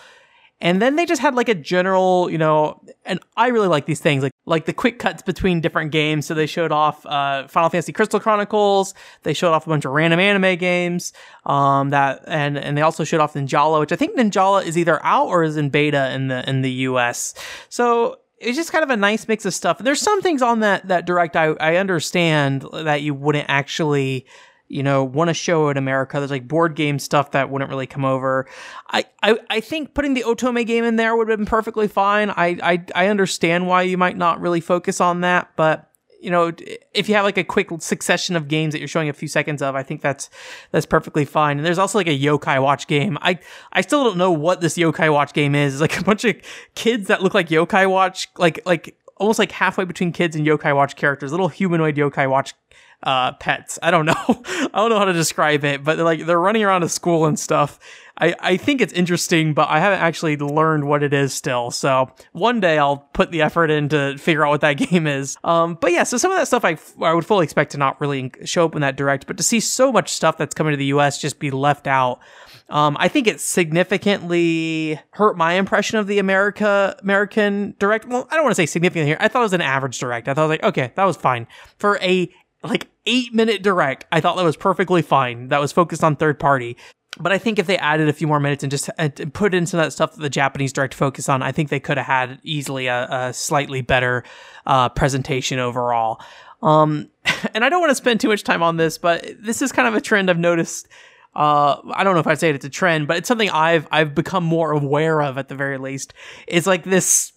And 0.62 0.80
then 0.80 0.94
they 0.94 1.04
just 1.06 1.20
had 1.20 1.34
like 1.34 1.48
a 1.48 1.56
general, 1.56 2.30
you 2.30 2.38
know, 2.38 2.80
and 3.04 3.18
I 3.36 3.48
really 3.48 3.66
like 3.66 3.86
these 3.86 4.00
things, 4.00 4.22
like 4.22 4.32
like 4.46 4.64
the 4.64 4.72
quick 4.72 5.00
cuts 5.00 5.20
between 5.20 5.60
different 5.60 5.90
games. 5.90 6.24
So 6.24 6.34
they 6.34 6.46
showed 6.46 6.70
off 6.70 7.04
uh, 7.04 7.48
Final 7.48 7.68
Fantasy 7.68 7.92
Crystal 7.92 8.20
Chronicles. 8.20 8.94
They 9.24 9.34
showed 9.34 9.52
off 9.52 9.66
a 9.66 9.70
bunch 9.70 9.84
of 9.84 9.90
random 9.90 10.20
anime 10.20 10.56
games. 10.58 11.12
Um, 11.44 11.90
that 11.90 12.22
and 12.28 12.56
and 12.56 12.78
they 12.78 12.82
also 12.82 13.02
showed 13.02 13.20
off 13.20 13.34
Ninjala, 13.34 13.80
which 13.80 13.90
I 13.90 13.96
think 13.96 14.16
Ninjala 14.16 14.64
is 14.64 14.78
either 14.78 15.04
out 15.04 15.26
or 15.26 15.42
is 15.42 15.56
in 15.56 15.68
beta 15.68 16.12
in 16.12 16.28
the 16.28 16.48
in 16.48 16.62
the 16.62 16.70
US. 16.70 17.34
So 17.68 18.20
it's 18.38 18.56
just 18.56 18.70
kind 18.70 18.84
of 18.84 18.90
a 18.90 18.96
nice 18.96 19.26
mix 19.26 19.44
of 19.44 19.54
stuff. 19.54 19.78
There's 19.78 20.00
some 20.00 20.22
things 20.22 20.42
on 20.42 20.60
that 20.60 20.86
that 20.86 21.06
direct 21.06 21.34
I 21.34 21.54
I 21.58 21.74
understand 21.76 22.64
that 22.72 23.02
you 23.02 23.14
wouldn't 23.14 23.46
actually 23.48 24.26
you 24.72 24.82
know, 24.82 25.04
want 25.04 25.28
to 25.28 25.34
show 25.34 25.68
in 25.68 25.76
America. 25.76 26.18
There's 26.18 26.30
like 26.30 26.48
board 26.48 26.74
game 26.74 26.98
stuff 26.98 27.32
that 27.32 27.50
wouldn't 27.50 27.68
really 27.68 27.86
come 27.86 28.06
over. 28.06 28.46
I, 28.88 29.04
I, 29.22 29.38
I 29.50 29.60
think 29.60 29.92
putting 29.92 30.14
the 30.14 30.22
Otome 30.22 30.66
game 30.66 30.82
in 30.82 30.96
there 30.96 31.14
would 31.14 31.28
have 31.28 31.38
been 31.38 31.46
perfectly 31.46 31.88
fine. 31.88 32.30
I, 32.30 32.58
I, 32.62 32.84
I 32.94 33.06
understand 33.08 33.66
why 33.66 33.82
you 33.82 33.98
might 33.98 34.16
not 34.16 34.40
really 34.40 34.62
focus 34.62 34.98
on 34.98 35.20
that, 35.20 35.50
but 35.56 35.90
you 36.22 36.30
know, 36.30 36.52
if 36.94 37.08
you 37.08 37.16
have 37.16 37.24
like 37.24 37.36
a 37.36 37.44
quick 37.44 37.68
succession 37.80 38.34
of 38.34 38.48
games 38.48 38.72
that 38.72 38.78
you're 38.78 38.88
showing 38.88 39.08
a 39.08 39.12
few 39.12 39.28
seconds 39.28 39.60
of, 39.60 39.74
I 39.74 39.82
think 39.82 40.00
that's 40.00 40.30
that's 40.70 40.86
perfectly 40.86 41.24
fine. 41.24 41.58
And 41.58 41.66
there's 41.66 41.78
also 41.78 41.98
like 41.98 42.06
a 42.06 42.18
Yokai 42.18 42.62
Watch 42.62 42.86
game. 42.86 43.18
I 43.20 43.40
I 43.72 43.80
still 43.80 44.04
don't 44.04 44.16
know 44.16 44.30
what 44.30 44.60
this 44.60 44.78
Yokai 44.78 45.12
Watch 45.12 45.32
game 45.32 45.56
is. 45.56 45.74
It's 45.74 45.80
like 45.80 45.98
a 46.00 46.04
bunch 46.04 46.24
of 46.24 46.36
kids 46.76 47.08
that 47.08 47.22
look 47.22 47.34
like 47.34 47.48
Yokai 47.48 47.90
Watch, 47.90 48.28
like 48.38 48.60
like 48.64 48.96
almost 49.16 49.40
like 49.40 49.50
halfway 49.50 49.84
between 49.84 50.12
kids 50.12 50.36
and 50.36 50.46
Yokai 50.46 50.74
Watch 50.76 50.94
characters, 50.94 51.32
little 51.32 51.48
humanoid 51.48 51.96
Yokai 51.96 52.30
Watch 52.30 52.54
uh, 53.02 53.32
pets. 53.32 53.78
I 53.82 53.90
don't 53.90 54.06
know. 54.06 54.14
I 54.28 54.68
don't 54.74 54.90
know 54.90 54.98
how 54.98 55.04
to 55.04 55.12
describe 55.12 55.64
it, 55.64 55.82
but 55.82 55.96
they're 55.96 56.04
like 56.04 56.26
they're 56.26 56.40
running 56.40 56.64
around 56.64 56.82
a 56.82 56.88
school 56.88 57.26
and 57.26 57.38
stuff. 57.38 57.78
I, 58.18 58.34
I 58.40 58.56
think 58.56 58.80
it's 58.80 58.92
interesting, 58.92 59.54
but 59.54 59.68
I 59.68 59.80
haven't 59.80 60.00
actually 60.00 60.36
learned 60.36 60.86
what 60.86 61.02
it 61.02 61.14
is 61.14 61.32
still. 61.32 61.70
So 61.70 62.10
one 62.32 62.60
day 62.60 62.78
I'll 62.78 62.98
put 62.98 63.30
the 63.30 63.42
effort 63.42 63.70
in 63.70 63.88
to 63.88 64.18
figure 64.18 64.46
out 64.46 64.50
what 64.50 64.60
that 64.60 64.74
game 64.90 65.06
is. 65.06 65.36
Um, 65.44 65.78
but 65.80 65.92
yeah, 65.92 66.04
so 66.04 66.18
some 66.18 66.30
of 66.30 66.38
that 66.38 66.46
stuff 66.46 66.64
I, 66.64 66.76
I 67.04 67.14
would 67.14 67.26
fully 67.26 67.44
expect 67.44 67.72
to 67.72 67.78
not 67.78 68.00
really 68.00 68.30
show 68.44 68.66
up 68.66 68.74
in 68.74 68.82
that 68.82 68.96
direct, 68.96 69.26
but 69.26 69.38
to 69.38 69.42
see 69.42 69.60
so 69.60 69.90
much 69.90 70.10
stuff 70.10 70.36
that's 70.36 70.54
coming 70.54 70.72
to 70.72 70.76
the 70.76 70.86
US 70.86 71.20
just 71.20 71.38
be 71.38 71.50
left 71.50 71.86
out. 71.86 72.20
Um, 72.68 72.96
I 73.00 73.08
think 73.08 73.26
it 73.26 73.40
significantly 73.40 75.00
hurt 75.10 75.36
my 75.36 75.54
impression 75.54 75.98
of 75.98 76.06
the 76.06 76.18
America 76.18 76.96
American 77.02 77.74
direct. 77.78 78.06
Well, 78.06 78.28
I 78.30 78.36
don't 78.36 78.44
want 78.44 78.52
to 78.52 78.62
say 78.62 78.66
significantly 78.66 79.08
here. 79.08 79.18
I 79.20 79.28
thought 79.28 79.40
it 79.40 79.42
was 79.42 79.52
an 79.52 79.60
average 79.60 79.98
direct. 79.98 80.28
I 80.28 80.34
thought 80.34 80.48
like, 80.48 80.62
okay, 80.62 80.92
that 80.94 81.04
was 81.04 81.16
fine 81.16 81.46
for 81.78 81.98
a 82.00 82.30
like 82.62 82.88
eight 83.06 83.34
minute 83.34 83.62
direct. 83.62 84.04
I 84.12 84.20
thought 84.20 84.36
that 84.36 84.44
was 84.44 84.56
perfectly 84.56 85.02
fine. 85.02 85.48
That 85.48 85.60
was 85.60 85.72
focused 85.72 86.04
on 86.04 86.16
third 86.16 86.38
party. 86.38 86.76
But 87.18 87.30
I 87.30 87.38
think 87.38 87.58
if 87.58 87.66
they 87.66 87.76
added 87.76 88.08
a 88.08 88.12
few 88.12 88.26
more 88.26 88.40
minutes 88.40 88.64
and 88.64 88.70
just 88.70 88.88
uh, 88.98 89.10
put 89.34 89.52
into 89.52 89.76
that 89.76 89.92
stuff 89.92 90.14
that 90.14 90.22
the 90.22 90.30
Japanese 90.30 90.72
direct 90.72 90.94
focus 90.94 91.28
on, 91.28 91.42
I 91.42 91.52
think 91.52 91.68
they 91.68 91.80
could 91.80 91.98
have 91.98 92.06
had 92.06 92.38
easily 92.42 92.86
a, 92.86 93.06
a 93.10 93.32
slightly 93.34 93.82
better 93.82 94.24
uh, 94.66 94.88
presentation 94.88 95.58
overall. 95.58 96.22
Um, 96.62 97.10
and 97.54 97.64
I 97.64 97.68
don't 97.68 97.80
want 97.80 97.90
to 97.90 97.96
spend 97.96 98.20
too 98.20 98.28
much 98.28 98.44
time 98.44 98.62
on 98.62 98.78
this, 98.78 98.96
but 98.96 99.26
this 99.38 99.60
is 99.60 99.72
kind 99.72 99.86
of 99.86 99.94
a 99.94 100.00
trend 100.00 100.30
I've 100.30 100.38
noticed 100.38 100.88
uh, 101.34 101.80
I 101.92 102.04
don't 102.04 102.14
know 102.14 102.20
if 102.20 102.26
I'd 102.26 102.38
say 102.38 102.50
it's 102.50 102.64
a 102.64 102.70
trend, 102.70 103.08
but 103.08 103.16
it's 103.16 103.28
something 103.28 103.48
I've 103.50 103.88
I've 103.90 104.14
become 104.14 104.44
more 104.44 104.72
aware 104.72 105.22
of 105.22 105.38
at 105.38 105.48
the 105.48 105.54
very 105.54 105.78
least. 105.78 106.12
It's 106.46 106.66
like 106.66 106.84
this 106.84 107.32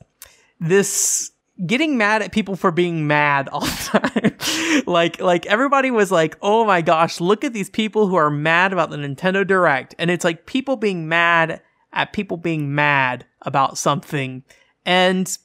this 0.60 1.32
getting 1.66 1.98
mad 1.98 2.22
at 2.22 2.32
people 2.32 2.56
for 2.56 2.72
being 2.72 3.08
mad 3.08 3.48
all 3.50 3.62
the 3.62 4.34
time. 4.42 4.84
like 4.88 5.20
like 5.22 5.46
everybody 5.46 5.92
was 5.92 6.12
like, 6.12 6.38
"Oh 6.42 6.66
my 6.66 6.82
gosh, 6.82 7.22
look 7.22 7.44
at 7.44 7.54
these 7.54 7.70
people 7.70 8.08
who 8.08 8.16
are 8.16 8.30
mad 8.30 8.74
about 8.74 8.90
the 8.90 8.98
Nintendo 8.98 9.46
Direct." 9.46 9.96
And 9.98 10.12
it's 10.12 10.26
like 10.26 10.46
people 10.46 10.76
being 10.76 11.08
mad 11.08 11.62
at 11.94 12.14
people 12.14 12.38
being 12.38 12.76
mad 12.76 13.26
about 13.42 13.78
something. 13.78 14.44
And 14.86 15.38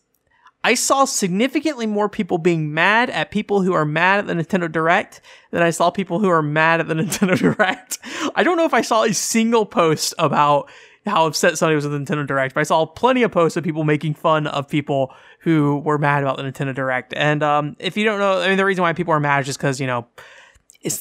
I 0.62 0.74
saw 0.74 1.06
significantly 1.06 1.86
more 1.86 2.08
people 2.08 2.36
being 2.36 2.74
mad 2.74 3.08
at 3.10 3.30
people 3.30 3.62
who 3.62 3.72
are 3.72 3.86
mad 3.86 4.18
at 4.18 4.26
the 4.26 4.34
Nintendo 4.34 4.70
Direct 4.70 5.22
than 5.52 5.62
I 5.62 5.70
saw 5.70 5.90
people 5.90 6.18
who 6.18 6.28
are 6.28 6.42
mad 6.42 6.80
at 6.80 6.88
the 6.88 6.94
Nintendo 6.96 7.38
Direct. 7.38 7.98
I 8.34 8.42
don't 8.42 8.56
know 8.56 8.66
if 8.66 8.74
I 8.74 8.82
saw 8.82 9.04
a 9.04 9.14
single 9.14 9.64
post 9.64 10.12
about 10.18 10.68
how 11.06 11.26
upset 11.26 11.56
somebody 11.56 11.76
was 11.76 11.88
with 11.88 11.92
the 11.92 11.98
Nintendo 11.98 12.26
Direct, 12.26 12.54
but 12.54 12.60
I 12.60 12.64
saw 12.64 12.84
plenty 12.84 13.22
of 13.22 13.32
posts 13.32 13.56
of 13.56 13.64
people 13.64 13.84
making 13.84 14.14
fun 14.14 14.46
of 14.46 14.68
people 14.68 15.14
who 15.40 15.78
were 15.78 15.98
mad 15.98 16.22
about 16.22 16.36
the 16.36 16.42
Nintendo 16.42 16.74
Direct. 16.74 17.14
And 17.14 17.42
um, 17.42 17.76
if 17.78 17.96
you 17.96 18.04
don't 18.04 18.18
know, 18.18 18.40
I 18.40 18.48
mean, 18.48 18.58
the 18.58 18.64
reason 18.64 18.82
why 18.82 18.92
people 18.92 19.14
are 19.14 19.20
mad 19.20 19.40
is 19.40 19.46
just 19.46 19.58
because, 19.58 19.80
you 19.80 19.86
know, 19.86 20.06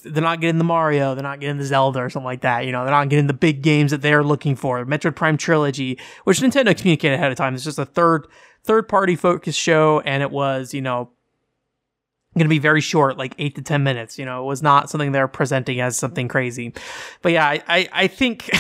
they're 0.04 0.24
not 0.24 0.42
getting 0.42 0.58
the 0.58 0.64
Mario, 0.64 1.14
they're 1.14 1.24
not 1.24 1.40
getting 1.40 1.58
the 1.58 1.66
Zelda 1.66 2.00
or 2.00 2.10
something 2.10 2.26
like 2.26 2.42
that. 2.42 2.66
You 2.66 2.72
know, 2.72 2.84
they're 2.84 2.94
not 2.94 3.10
getting 3.10 3.28
the 3.28 3.34
big 3.34 3.62
games 3.62 3.92
that 3.92 4.02
they're 4.02 4.24
looking 4.24 4.56
for. 4.56 4.86
Metroid 4.86 5.16
Prime 5.16 5.38
Trilogy, 5.38 5.98
which 6.24 6.40
Nintendo 6.40 6.78
communicated 6.78 7.16
ahead 7.16 7.32
of 7.32 7.38
time. 7.38 7.56
It's 7.56 7.64
just 7.64 7.80
a 7.80 7.86
third 7.86 8.28
third 8.64 8.90
party 8.90 9.16
focused 9.16 9.60
show, 9.60 10.02
and 10.02 10.22
it 10.22 10.32
was 10.32 10.74
you 10.74 10.82
know 10.82 11.12
going 12.36 12.46
to 12.46 12.50
be 12.50 12.60
very 12.60 12.82
short, 12.82 13.18
like 13.18 13.34
eight 13.38 13.56
to 13.56 13.62
ten 13.62 13.84
minutes. 13.84 14.20
You 14.20 14.26
know, 14.26 14.44
it 14.44 14.48
was 14.48 14.62
not 14.62 14.90
something 14.90 15.14
they're 15.14 15.30
presenting 15.30 15.80
as 15.80 15.96
something 15.96 16.28
crazy. 16.28 16.74
But 17.22 17.32
yeah, 17.32 17.48
I 17.48 17.64
I, 17.68 17.90
I 17.92 18.08
think. 18.08 18.50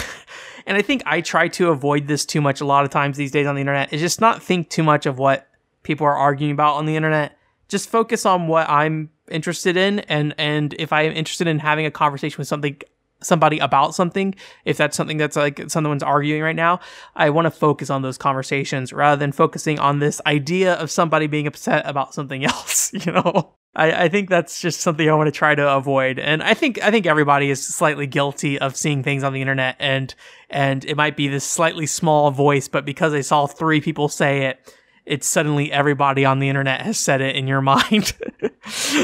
and 0.65 0.77
I 0.77 0.81
think 0.81 1.01
I 1.05 1.19
try 1.21 1.47
to 1.49 1.69
avoid 1.69 2.07
this 2.07 2.25
too 2.25 2.41
much 2.41 2.61
a 2.61 2.65
lot 2.65 2.85
of 2.85 2.91
times 2.91 3.17
these 3.17 3.31
days 3.31 3.47
on 3.47 3.55
the 3.55 3.61
internet 3.61 3.91
is 3.91 3.99
just 3.99 4.21
not 4.21 4.41
think 4.41 4.69
too 4.69 4.83
much 4.83 5.05
of 5.07 5.17
what 5.17 5.48
people 5.89 6.06
are 6.06 6.15
arguing 6.15 6.52
about 6.52 6.75
on 6.75 6.86
the 6.86 6.95
internet. 6.95 7.36
Just 7.67 7.89
focus 7.89 8.23
on 8.23 8.47
what 8.47 8.69
I'm 8.69 9.10
interested 9.32 9.75
in 9.75 9.99
and 10.02 10.36
and 10.38 10.75
if 10.78 10.93
I'm 10.93 11.12
interested 11.12 11.47
in 11.47 11.58
having 11.58 11.88
a 11.88 11.91
conversation 11.91 12.38
with 12.38 12.47
something 12.47 12.80
somebody 13.21 13.58
about 13.58 13.95
something, 13.95 14.36
if 14.65 14.78
that's 14.78 14.95
something 14.95 15.17
that's 15.17 15.36
like 15.36 15.69
someone's 15.69 16.04
arguing 16.04 16.43
right 16.43 16.56
now, 16.56 16.80
I 17.15 17.32
want 17.32 17.47
to 17.47 17.52
focus 17.52 17.89
on 17.89 18.04
those 18.04 18.19
conversations 18.19 18.93
rather 18.93 19.19
than 19.19 19.32
focusing 19.32 19.80
on 19.80 19.97
this 19.97 20.21
idea 20.28 20.75
of 20.75 20.91
somebody 20.91 21.25
being 21.25 21.47
upset 21.47 21.86
about 21.88 22.13
something 22.13 22.45
else, 22.54 22.93
you 22.93 23.12
know? 23.12 23.56
I, 23.75 24.06
I 24.06 24.10
think 24.10 24.30
that's 24.30 24.62
just 24.62 24.82
something 24.82 25.10
I 25.10 25.13
want 25.15 25.28
to 25.28 25.32
try 25.32 25.56
to 25.56 25.75
avoid. 25.75 26.19
And 26.19 26.43
I 26.43 26.54
think 26.54 26.82
I 26.84 26.91
think 26.91 27.08
everybody 27.08 27.49
is 27.49 27.65
slightly 27.65 28.06
guilty 28.06 28.60
of 28.60 28.78
seeing 28.78 29.04
things 29.04 29.23
on 29.23 29.34
the 29.34 29.41
internet 29.41 29.75
and 29.80 30.13
and 30.52 30.86
it 30.86 30.95
might 30.95 31.17
be 31.17 31.28
this 31.28 31.43
slightly 31.43 31.88
small 31.88 32.30
voice, 32.30 32.67
but 32.67 32.86
because 32.86 33.13
I 33.13 33.21
saw 33.21 33.47
three 33.47 33.82
people 33.82 34.08
say 34.08 34.45
it, 34.45 34.75
it's 35.10 35.28
suddenly 35.28 35.72
everybody 35.72 36.24
on 36.24 36.38
the 36.38 36.48
internet 36.48 36.82
has 36.82 37.00
said 37.00 37.19
it 37.19 37.36
in 37.36 37.48
your 37.48 37.62
mind. 37.62 38.13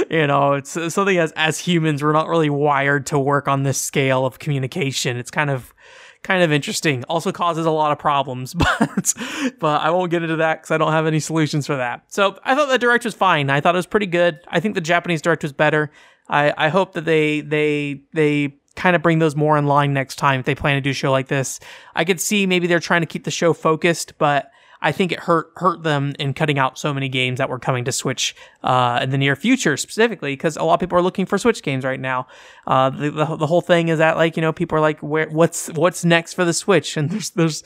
you 0.10 0.28
know, 0.28 0.54
it's 0.54 0.72
something 0.94 1.18
as 1.18 1.34
as 1.36 1.60
humans 1.60 2.04
we're 2.04 2.14
not 2.14 2.30
really 2.30 2.50
wired 2.50 3.08
to 3.08 3.20
work 3.20 3.48
on 3.48 3.64
this 3.64 3.82
scale 3.82 4.26
of 4.26 4.40
communication. 4.40 5.18
It's 5.18 5.32
kind 5.32 5.50
of 5.50 5.74
kind 6.22 6.44
of 6.44 6.52
interesting. 6.52 7.04
Also 7.06 7.32
causes 7.32 7.66
a 7.66 7.72
lot 7.72 7.92
of 7.92 7.98
problems, 8.00 8.54
but 8.54 9.14
but 9.60 9.82
I 9.82 9.90
won't 9.90 10.12
get 10.12 10.22
into 10.22 10.38
that 10.38 10.62
because 10.62 10.72
I 10.72 10.78
don't 10.78 10.92
have 10.92 11.08
any 11.08 11.20
solutions 11.20 11.66
for 11.66 11.76
that. 11.76 12.04
So 12.08 12.38
I 12.44 12.56
thought 12.56 12.70
the 12.70 12.78
direct 12.78 13.04
was 13.04 13.16
fine. 13.16 13.50
I 13.50 13.60
thought 13.60 13.76
it 13.76 13.78
was 13.78 13.88
pretty 13.88 14.08
good. 14.08 14.40
I 14.48 14.60
think 14.60 14.76
the 14.76 14.82
Japanese 14.82 15.22
direct 15.22 15.42
was 15.44 15.54
better. 15.54 15.92
I 16.30 16.54
I 16.56 16.70
hope 16.70 16.94
that 16.94 17.06
they 17.06 17.42
they 17.42 18.04
they 18.14 18.58
kind 18.76 18.96
of 18.96 19.02
bring 19.02 19.20
those 19.20 19.36
more 19.36 19.58
in 19.58 19.66
line 19.66 19.94
next 19.94 20.18
time 20.18 20.40
if 20.40 20.46
they 20.46 20.54
plan 20.54 20.76
to 20.76 20.82
do 20.82 20.92
a 20.92 20.94
show 20.94 21.12
like 21.12 21.30
this. 21.30 21.60
I 21.96 22.04
could 22.04 22.22
see 22.22 22.46
maybe 22.46 22.68
they're 22.68 22.80
trying 22.80 23.02
to 23.02 23.08
keep 23.08 23.24
the 23.24 23.32
show 23.32 23.54
focused, 23.54 24.18
but 24.18 24.52
I 24.86 24.92
think 24.92 25.12
it 25.12 25.20
hurt 25.22 25.52
hurt 25.56 25.82
them 25.82 26.14
in 26.20 26.36
cutting 26.36 26.60
out 26.60 26.78
so 26.78 26.94
many 26.94 27.10
games 27.10 27.40
that 27.40 27.50
were 27.50 27.58
coming 27.58 27.86
to 27.86 27.92
Switch 27.92 28.36
uh, 28.62 29.00
in 29.02 29.10
the 29.10 29.18
near 29.18 29.36
future, 29.36 29.78
specifically 29.78 30.34
because 30.34 30.58
a 30.58 30.64
lot 30.64 30.76
of 30.76 30.80
people 30.80 30.96
are 30.96 31.02
looking 31.02 31.26
for 31.26 31.40
Switch 31.40 31.64
games 31.64 31.84
right 31.84 32.00
now. 32.00 32.28
Uh, 32.68 32.92
the, 32.92 33.10
the, 33.10 33.36
the 33.36 33.48
whole 33.48 33.62
thing 33.62 33.88
is 33.88 33.98
that 33.98 34.16
like 34.16 34.38
you 34.38 34.42
know 34.42 34.54
people 34.54 34.78
are 34.78 34.82
like 34.82 35.00
where 35.00 35.28
what's 35.30 35.70
what's 35.70 36.06
next 36.06 36.36
for 36.36 36.46
the 36.46 36.54
Switch, 36.54 36.98
and 36.98 37.10
there's 37.10 37.32
there's 37.32 37.64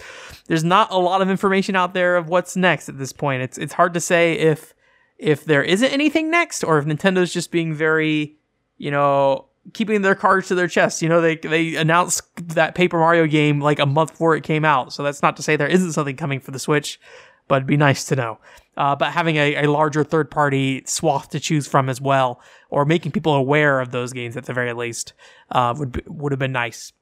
there's 0.48 0.64
not 0.64 0.92
a 0.92 0.98
lot 0.98 1.22
of 1.22 1.30
information 1.30 1.76
out 1.76 1.94
there 1.94 2.16
of 2.16 2.30
what's 2.30 2.56
next 2.56 2.88
at 2.88 2.98
this 2.98 3.12
point. 3.12 3.42
It's 3.42 3.58
it's 3.58 3.74
hard 3.74 3.94
to 3.96 4.00
say 4.00 4.36
if 4.40 4.74
if 5.18 5.44
there 5.44 5.62
isn't 5.62 5.92
anything 5.92 6.32
next 6.32 6.64
or 6.64 6.80
if 6.80 6.86
Nintendo's 6.86 7.34
just 7.34 7.52
being 7.52 7.74
very 7.74 8.38
you 8.78 8.92
know 8.92 9.49
keeping 9.74 10.02
their 10.02 10.16
cards 10.16 10.48
to 10.48 10.56
their 10.56 10.68
chest. 10.68 11.02
You 11.02 11.10
know, 11.10 11.22
they 11.22 11.36
they 11.36 11.76
announced 11.76 12.22
that 12.56 12.76
Paper 12.76 12.98
Mario 12.98 13.28
game 13.28 13.60
like 13.60 13.80
a 13.80 13.86
month 13.86 14.12
before 14.12 14.36
it 14.36 14.44
came 14.44 14.66
out, 14.66 14.94
so 14.94 15.04
that's 15.04 15.22
not 15.22 15.38
to 15.38 15.44
say 15.44 15.56
there 15.56 15.68
isn't 15.68 15.94
something 15.94 16.16
coming 16.16 16.40
for 16.40 16.52
the 16.52 16.60
Switch, 16.60 17.00
but 17.48 17.56
it'd 17.58 17.68
be 17.68 17.78
nice 17.78 18.06
to 18.06 18.16
know. 18.16 18.40
Uh, 18.78 18.96
but 18.96 19.12
having 19.12 19.36
a, 19.36 19.66
a 19.66 19.68
larger 19.70 20.04
third 20.04 20.32
party 20.32 20.84
swath 20.86 21.30
to 21.30 21.40
choose 21.40 21.68
from 21.68 21.90
as 21.90 22.00
well, 22.00 22.42
or 22.70 22.86
making 22.86 23.12
people 23.12 23.34
aware 23.34 23.82
of 23.82 23.92
those 23.92 24.14
games 24.14 24.38
at 24.38 24.46
the 24.46 24.54
very 24.54 24.72
least, 24.74 25.14
uh, 25.52 25.74
would 25.78 25.92
be, 25.92 26.02
would 26.08 26.32
have 26.32 26.40
been 26.40 26.54
nice. 26.54 26.94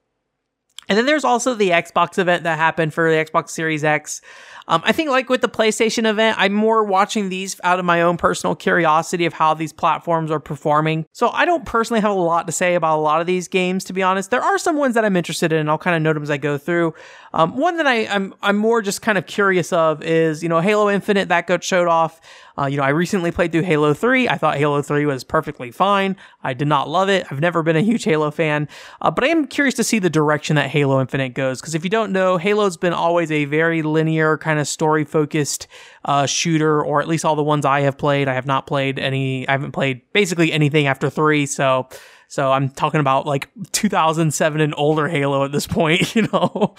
And 0.89 0.97
then 0.97 1.06
there's 1.06 1.23
also 1.23 1.54
the 1.54 1.69
Xbox 1.69 2.17
event 2.17 2.43
that 2.43 2.58
happened 2.58 2.93
for 2.93 3.10
the 3.10 3.17
Xbox 3.17 3.50
Series 3.50 3.84
X. 3.84 4.21
Um, 4.69 4.82
I 4.84 4.91
think 4.91 5.10
like 5.10 5.30
with 5.30 5.41
the 5.41 5.50
PlayStation 5.50 6.10
event, 6.10 6.38
I'm 6.38 6.54
more 6.54 6.84
watching 6.84 7.30
these 7.30 7.60
out 7.63 7.80
of 7.80 7.86
my 7.86 8.02
own 8.02 8.17
personal 8.17 8.54
curiosity 8.54 9.26
of 9.26 9.34
how 9.34 9.54
these 9.54 9.71
platforms 9.71 10.30
are 10.30 10.41
performing. 10.41 11.06
So 11.13 11.30
I 11.30 11.45
don't 11.45 11.65
personally 11.65 12.02
have 12.02 12.12
a 12.12 12.15
lot 12.15 12.47
to 12.47 12.52
say 12.52 12.76
about 12.76 12.97
a 12.97 13.02
lot 13.02 13.21
of 13.21 13.28
these 13.28 13.47
games, 13.47 13.86
to 13.86 13.93
be 13.93 14.04
honest. 14.04 14.30
There 14.30 14.43
are 14.43 14.58
some 14.58 14.76
ones 14.76 14.95
that 14.95 15.06
I'm 15.06 15.15
interested 15.15 15.54
in. 15.54 15.69
I'll 15.69 15.78
kind 15.78 15.95
of 15.95 16.02
note 16.02 16.15
them 16.15 16.23
as 16.23 16.30
I 16.30 16.38
go 16.38 16.58
through. 16.58 16.93
Um, 17.34 17.56
one 17.56 17.78
that 17.78 17.88
I, 17.88 18.08
I'm 18.08 18.34
I'm 18.41 18.58
more 18.58 18.82
just 18.82 19.02
kind 19.02 19.17
of 19.17 19.26
curious 19.26 19.71
of 19.71 20.02
is 20.04 20.43
you 20.43 20.50
know 20.50 20.60
Halo 20.60 20.89
Infinite 20.89 21.30
that 21.30 21.47
got 21.47 21.63
showed 21.63 21.88
off. 21.88 22.19
Uh, 22.57 22.65
you 22.65 22.77
know, 22.77 22.83
I 22.83 22.89
recently 22.89 23.31
played 23.31 23.51
through 23.51 23.63
Halo 23.63 23.93
3. 23.93 24.27
I 24.27 24.37
thought 24.37 24.57
Halo 24.57 24.81
3 24.81 25.05
was 25.05 25.23
perfectly 25.23 25.71
fine. 25.71 26.15
I 26.43 26.53
did 26.53 26.67
not 26.67 26.89
love 26.89 27.09
it. 27.09 27.25
I've 27.29 27.39
never 27.39 27.61
been 27.61 27.75
a 27.75 27.81
huge 27.81 28.03
Halo 28.03 28.31
fan, 28.31 28.67
uh, 29.01 29.11
but 29.11 29.23
I 29.23 29.27
am 29.27 29.47
curious 29.47 29.75
to 29.75 29.83
see 29.83 29.99
the 29.99 30.09
direction 30.09 30.55
that 30.55 30.69
Halo 30.69 30.99
Infinite 30.99 31.33
goes. 31.33 31.61
Because 31.61 31.75
if 31.75 31.83
you 31.83 31.89
don't 31.89 32.11
know, 32.11 32.37
Halo's 32.37 32.77
been 32.77 32.93
always 32.93 33.31
a 33.31 33.45
very 33.45 33.81
linear, 33.81 34.37
kind 34.37 34.59
of 34.59 34.67
story 34.67 35.05
focused 35.05 35.67
uh, 36.05 36.25
shooter, 36.25 36.83
or 36.83 37.01
at 37.01 37.07
least 37.07 37.25
all 37.25 37.35
the 37.35 37.43
ones 37.43 37.65
I 37.65 37.81
have 37.81 37.97
played. 37.97 38.27
I 38.27 38.33
have 38.33 38.45
not 38.45 38.65
played 38.65 38.97
any, 38.97 39.47
I 39.47 39.51
haven't 39.51 39.71
played 39.73 40.01
basically 40.13 40.51
anything 40.51 40.87
after 40.87 41.09
3. 41.09 41.45
So, 41.45 41.87
so 42.27 42.51
I'm 42.51 42.69
talking 42.69 42.99
about 42.99 43.25
like 43.25 43.49
2007 43.71 44.61
and 44.61 44.73
older 44.77 45.07
Halo 45.07 45.45
at 45.45 45.51
this 45.51 45.67
point, 45.67 46.15
you 46.15 46.27
know. 46.33 46.75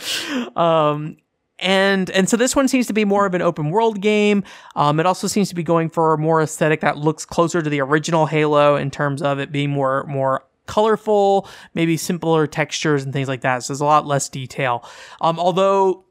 um, 0.56 1.16
and 1.58 2.10
and 2.10 2.28
so 2.28 2.36
this 2.36 2.54
one 2.54 2.68
seems 2.68 2.86
to 2.86 2.92
be 2.92 3.04
more 3.04 3.26
of 3.26 3.34
an 3.34 3.42
open 3.42 3.70
world 3.70 4.00
game. 4.00 4.44
Um, 4.76 5.00
it 5.00 5.06
also 5.06 5.26
seems 5.26 5.48
to 5.48 5.54
be 5.54 5.62
going 5.62 5.88
for 5.88 6.14
a 6.14 6.18
more 6.18 6.42
aesthetic 6.42 6.80
that 6.80 6.98
looks 6.98 7.24
closer 7.24 7.62
to 7.62 7.70
the 7.70 7.80
original 7.80 8.26
Halo 8.26 8.76
in 8.76 8.90
terms 8.90 9.22
of 9.22 9.38
it 9.38 9.52
being 9.52 9.70
more 9.70 10.04
more 10.04 10.44
colorful, 10.66 11.48
maybe 11.74 11.96
simpler 11.96 12.46
textures 12.46 13.02
and 13.02 13.12
things 13.12 13.26
like 13.26 13.40
that. 13.40 13.64
So 13.64 13.72
there's 13.72 13.80
a 13.80 13.86
lot 13.86 14.06
less 14.06 14.28
detail. 14.28 14.84
Um, 15.20 15.38
although 15.40 16.04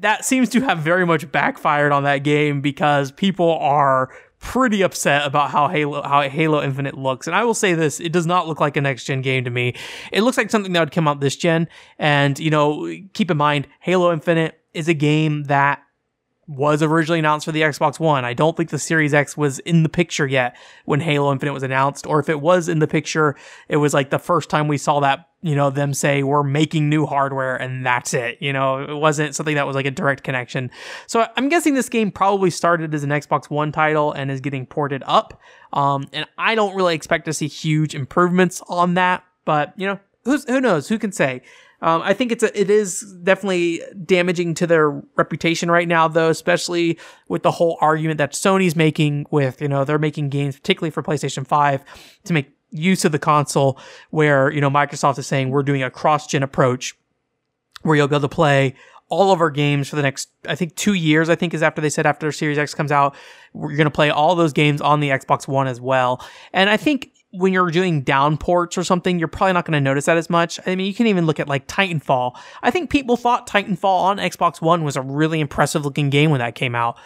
that 0.00 0.24
seems 0.24 0.48
to 0.50 0.60
have 0.62 0.78
very 0.78 1.06
much 1.06 1.30
backfired 1.30 1.92
on 1.92 2.04
that 2.04 2.18
game 2.18 2.60
because 2.60 3.12
people 3.12 3.58
are 3.58 4.10
pretty 4.40 4.80
upset 4.80 5.26
about 5.26 5.50
how 5.50 5.68
Halo 5.68 6.02
how 6.02 6.22
Halo 6.22 6.62
Infinite 6.62 6.96
looks. 6.96 7.26
And 7.26 7.36
I 7.36 7.44
will 7.44 7.54
say 7.54 7.74
this, 7.74 8.00
it 8.00 8.10
does 8.10 8.26
not 8.26 8.48
look 8.48 8.58
like 8.58 8.76
a 8.76 8.80
next 8.80 9.04
gen 9.04 9.20
game 9.20 9.44
to 9.44 9.50
me. 9.50 9.74
It 10.10 10.22
looks 10.22 10.38
like 10.38 10.50
something 10.50 10.72
that 10.72 10.80
would 10.80 10.92
come 10.92 11.06
out 11.06 11.20
this 11.20 11.36
gen. 11.36 11.68
And, 11.98 12.38
you 12.38 12.50
know, 12.50 12.90
keep 13.12 13.30
in 13.30 13.36
mind, 13.36 13.68
Halo 13.80 14.12
Infinite 14.12 14.59
is 14.74 14.88
a 14.88 14.94
game 14.94 15.44
that 15.44 15.82
was 16.50 16.82
originally 16.82 17.20
announced 17.20 17.46
for 17.46 17.52
the 17.52 17.62
Xbox 17.62 18.00
One. 18.00 18.24
I 18.24 18.34
don't 18.34 18.56
think 18.56 18.70
the 18.70 18.78
Series 18.78 19.14
X 19.14 19.36
was 19.36 19.60
in 19.60 19.84
the 19.84 19.88
picture 19.88 20.26
yet 20.26 20.56
when 20.84 20.98
Halo 20.98 21.30
Infinite 21.30 21.52
was 21.52 21.62
announced, 21.62 22.08
or 22.08 22.18
if 22.18 22.28
it 22.28 22.40
was 22.40 22.68
in 22.68 22.80
the 22.80 22.88
picture, 22.88 23.36
it 23.68 23.76
was 23.76 23.94
like 23.94 24.10
the 24.10 24.18
first 24.18 24.50
time 24.50 24.66
we 24.66 24.76
saw 24.76 24.98
that, 24.98 25.28
you 25.42 25.54
know, 25.54 25.70
them 25.70 25.94
say 25.94 26.24
we're 26.24 26.42
making 26.42 26.88
new 26.88 27.06
hardware 27.06 27.54
and 27.54 27.86
that's 27.86 28.14
it. 28.14 28.38
You 28.40 28.52
know, 28.52 28.82
it 28.82 28.96
wasn't 28.96 29.36
something 29.36 29.54
that 29.54 29.66
was 29.66 29.76
like 29.76 29.86
a 29.86 29.92
direct 29.92 30.24
connection. 30.24 30.72
So 31.06 31.24
I'm 31.36 31.48
guessing 31.48 31.74
this 31.74 31.88
game 31.88 32.10
probably 32.10 32.50
started 32.50 32.92
as 32.96 33.04
an 33.04 33.10
Xbox 33.10 33.48
One 33.48 33.70
title 33.70 34.10
and 34.10 34.28
is 34.28 34.40
getting 34.40 34.66
ported 34.66 35.04
up. 35.06 35.40
Um, 35.72 36.08
and 36.12 36.26
I 36.36 36.56
don't 36.56 36.74
really 36.74 36.96
expect 36.96 37.26
to 37.26 37.32
see 37.32 37.46
huge 37.46 37.94
improvements 37.94 38.60
on 38.68 38.94
that, 38.94 39.22
but 39.44 39.72
you 39.76 39.86
know, 39.86 40.00
who's, 40.24 40.44
who 40.46 40.60
knows? 40.60 40.88
Who 40.88 40.98
can 40.98 41.12
say? 41.12 41.42
Um, 41.82 42.02
I 42.02 42.12
think 42.12 42.32
it's 42.32 42.42
a, 42.42 42.60
it 42.60 42.68
is 42.68 43.00
definitely 43.22 43.82
damaging 44.04 44.54
to 44.54 44.66
their 44.66 44.90
reputation 45.16 45.70
right 45.70 45.88
now, 45.88 46.08
though, 46.08 46.28
especially 46.28 46.98
with 47.28 47.42
the 47.42 47.50
whole 47.50 47.78
argument 47.80 48.18
that 48.18 48.32
Sony's 48.32 48.76
making 48.76 49.26
with, 49.30 49.62
you 49.62 49.68
know, 49.68 49.84
they're 49.84 49.98
making 49.98 50.28
games, 50.28 50.56
particularly 50.58 50.90
for 50.90 51.02
PlayStation 51.02 51.46
5, 51.46 51.84
to 52.24 52.32
make 52.32 52.50
use 52.70 53.04
of 53.04 53.12
the 53.12 53.18
console, 53.18 53.78
where, 54.10 54.52
you 54.52 54.60
know, 54.60 54.70
Microsoft 54.70 55.18
is 55.18 55.26
saying 55.26 55.50
we're 55.50 55.62
doing 55.62 55.82
a 55.82 55.90
cross 55.90 56.26
gen 56.26 56.42
approach 56.42 56.96
where 57.82 57.96
you'll 57.96 58.08
be 58.08 58.14
able 58.14 58.28
to 58.28 58.34
play 58.34 58.74
all 59.08 59.32
of 59.32 59.40
our 59.40 59.50
games 59.50 59.88
for 59.88 59.96
the 59.96 60.02
next, 60.02 60.28
I 60.46 60.54
think, 60.54 60.76
two 60.76 60.94
years, 60.94 61.28
I 61.28 61.34
think 61.34 61.52
is 61.52 61.62
after 61.62 61.80
they 61.82 61.90
said 61.90 62.06
after 62.06 62.30
Series 62.30 62.58
X 62.58 62.74
comes 62.74 62.92
out, 62.92 63.14
you're 63.54 63.76
going 63.76 63.86
to 63.86 63.90
play 63.90 64.10
all 64.10 64.36
those 64.36 64.52
games 64.52 64.80
on 64.80 65.00
the 65.00 65.08
Xbox 65.08 65.48
One 65.48 65.66
as 65.66 65.80
well. 65.80 66.24
And 66.52 66.70
I 66.70 66.76
think 66.76 67.10
when 67.32 67.52
you're 67.52 67.70
doing 67.70 68.02
down 68.02 68.36
ports 68.36 68.76
or 68.76 68.84
something, 68.84 69.18
you're 69.18 69.28
probably 69.28 69.52
not 69.52 69.64
going 69.64 69.72
to 69.72 69.80
notice 69.80 70.06
that 70.06 70.16
as 70.16 70.28
much. 70.28 70.58
I 70.66 70.74
mean, 70.74 70.86
you 70.86 70.94
can 70.94 71.06
even 71.06 71.26
look 71.26 71.38
at 71.38 71.48
like 71.48 71.68
Titanfall. 71.68 72.36
I 72.62 72.70
think 72.70 72.90
people 72.90 73.16
thought 73.16 73.48
Titanfall 73.48 73.84
on 73.84 74.18
Xbox 74.18 74.60
One 74.60 74.82
was 74.82 74.96
a 74.96 75.02
really 75.02 75.40
impressive 75.40 75.84
looking 75.84 76.10
game 76.10 76.30
when 76.30 76.40
that 76.40 76.54
came 76.54 76.74
out. 76.74 76.98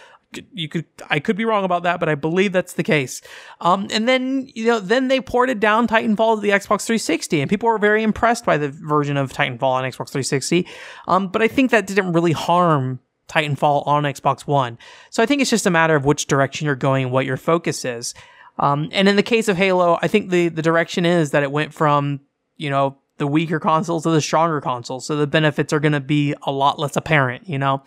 You 0.53 0.69
could, 0.69 0.87
I 1.11 1.21
could 1.21 1.37
be 1.37 1.45
wrong 1.45 1.63
about 1.63 1.85
that, 1.85 2.01
but 2.01 2.09
I 2.09 2.17
believe 2.17 2.53
that's 2.53 2.73
the 2.73 2.83
case. 2.83 3.23
Um, 3.61 3.87
and 3.93 4.09
then, 4.09 4.51
you 4.53 4.67
know, 4.67 4.81
then 4.81 5.07
they 5.07 5.21
ported 5.21 5.61
down 5.61 5.87
Titanfall 5.87 6.37
to 6.37 6.41
the 6.41 6.49
Xbox 6.49 6.87
360 6.87 7.41
and 7.41 7.49
people 7.49 7.69
were 7.69 7.79
very 7.79 8.03
impressed 8.03 8.45
by 8.45 8.57
the 8.57 8.69
version 8.69 9.17
of 9.17 9.33
Titanfall 9.33 9.63
on 9.63 9.85
Xbox 9.85 10.09
360. 10.11 10.67
Um, 11.07 11.29
but 11.29 11.41
I 11.41 11.47
think 11.47 11.71
that 11.71 11.87
didn't 11.87 12.13
really 12.13 12.33
harm 12.33 12.99
Titanfall 13.29 13.87
on 13.87 14.05
Xbox 14.05 14.47
One. 14.47 14.79
So 15.11 15.23
I 15.23 15.27
think 15.27 15.41
it's 15.41 15.51
just 15.51 15.67
a 15.67 15.71
matter 15.71 15.95
of 15.95 16.05
which 16.05 16.27
direction 16.27 16.67
you're 16.67 16.75
going, 16.75 17.11
what 17.11 17.27
your 17.27 17.37
focus 17.37 17.85
is. 17.85 18.15
Um, 18.59 18.89
and 18.93 19.09
in 19.09 19.17
the 19.17 19.23
case 19.23 19.49
of 19.49 19.57
Halo, 19.57 19.99
I 20.01 20.09
think 20.09 20.31
the, 20.31 20.49
the 20.49 20.63
direction 20.63 21.05
is 21.05 21.33
that 21.33 21.43
it 21.43 21.51
went 21.51 21.75
from, 21.75 22.21
you 22.57 22.71
know, 22.71 22.99
the 23.19 23.27
weaker 23.27 23.61
consoles 23.61 24.05
to 24.05 24.11
the 24.11 24.21
stronger 24.21 24.61
consoles. 24.61 25.07
So 25.07 25.17
the 25.17 25.27
benefits 25.27 25.73
are 25.73 25.81
going 25.81 25.93
to 25.93 26.01
be 26.01 26.35
a 26.43 26.53
lot 26.53 26.79
less 26.79 26.97
apparent, 26.97 27.49
you 27.49 27.59
know? 27.59 27.83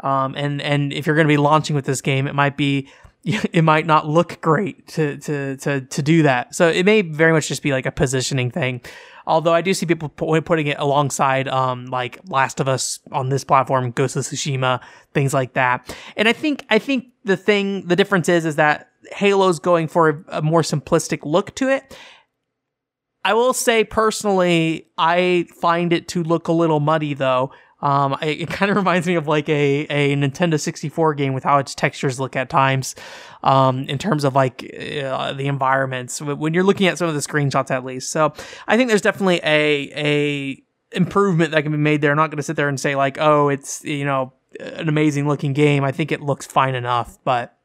Um, 0.00 0.34
and, 0.36 0.62
and 0.62 0.92
if 0.92 1.06
you're 1.06 1.16
going 1.16 1.26
to 1.26 1.32
be 1.32 1.38
launching 1.38 1.74
with 1.74 1.84
this 1.84 2.00
game, 2.00 2.26
it 2.26 2.34
might 2.34 2.56
be, 2.56 2.88
it 3.24 3.62
might 3.62 3.86
not 3.86 4.06
look 4.06 4.40
great 4.40 4.86
to, 4.88 5.16
to, 5.18 5.56
to, 5.56 5.80
to 5.82 6.02
do 6.02 6.22
that. 6.22 6.54
So 6.54 6.68
it 6.68 6.84
may 6.84 7.02
very 7.02 7.32
much 7.32 7.48
just 7.48 7.62
be 7.62 7.72
like 7.72 7.86
a 7.86 7.92
positioning 7.92 8.50
thing. 8.50 8.82
Although 9.26 9.52
I 9.52 9.60
do 9.60 9.74
see 9.74 9.84
people 9.84 10.08
putting 10.08 10.68
it 10.68 10.78
alongside, 10.78 11.48
um, 11.48 11.84
like 11.86 12.18
Last 12.28 12.60
of 12.60 12.68
Us 12.68 12.98
on 13.12 13.28
this 13.28 13.44
platform, 13.44 13.90
Ghost 13.90 14.16
of 14.16 14.22
Tsushima, 14.22 14.80
things 15.12 15.34
like 15.34 15.52
that. 15.52 15.94
And 16.16 16.28
I 16.28 16.32
think, 16.32 16.64
I 16.70 16.78
think 16.78 17.08
the 17.24 17.36
thing, 17.36 17.86
the 17.86 17.96
difference 17.96 18.30
is, 18.30 18.46
is 18.46 18.56
that 18.56 18.87
Halo's 19.12 19.58
going 19.58 19.88
for 19.88 20.08
a, 20.08 20.38
a 20.38 20.42
more 20.42 20.62
simplistic 20.62 21.20
look 21.24 21.54
to 21.56 21.68
it. 21.68 21.96
I 23.24 23.34
will 23.34 23.52
say 23.52 23.84
personally, 23.84 24.90
I 24.96 25.46
find 25.60 25.92
it 25.92 26.08
to 26.08 26.22
look 26.22 26.48
a 26.48 26.52
little 26.52 26.80
muddy 26.80 27.14
though. 27.14 27.52
Um, 27.80 28.16
it, 28.22 28.42
it 28.42 28.48
kind 28.48 28.70
of 28.70 28.76
reminds 28.76 29.06
me 29.06 29.14
of 29.14 29.28
like 29.28 29.48
a, 29.48 29.86
a 29.90 30.16
Nintendo 30.16 30.58
64 30.58 31.14
game 31.14 31.32
with 31.32 31.44
how 31.44 31.58
its 31.58 31.74
textures 31.74 32.18
look 32.18 32.36
at 32.36 32.50
times, 32.50 32.94
um, 33.42 33.84
in 33.84 33.98
terms 33.98 34.24
of 34.24 34.34
like 34.34 34.64
uh, 34.64 35.32
the 35.32 35.46
environments 35.46 36.20
when 36.20 36.54
you're 36.54 36.64
looking 36.64 36.86
at 36.86 36.98
some 36.98 37.08
of 37.08 37.14
the 37.14 37.20
screenshots 37.20 37.70
at 37.70 37.84
least. 37.84 38.10
So 38.10 38.32
I 38.66 38.76
think 38.76 38.88
there's 38.88 39.02
definitely 39.02 39.40
a 39.44 39.92
a 39.94 40.64
improvement 40.96 41.52
that 41.52 41.62
can 41.62 41.72
be 41.72 41.78
made 41.78 42.00
there. 42.00 42.10
I'm 42.10 42.16
not 42.16 42.30
going 42.30 42.38
to 42.38 42.42
sit 42.42 42.56
there 42.56 42.68
and 42.68 42.80
say 42.80 42.96
like, 42.96 43.18
oh, 43.20 43.48
it's 43.48 43.84
you 43.84 44.04
know 44.04 44.32
an 44.58 44.88
amazing 44.88 45.28
looking 45.28 45.52
game. 45.52 45.84
I 45.84 45.92
think 45.92 46.10
it 46.10 46.20
looks 46.20 46.46
fine 46.46 46.74
enough, 46.74 47.18
but 47.24 47.57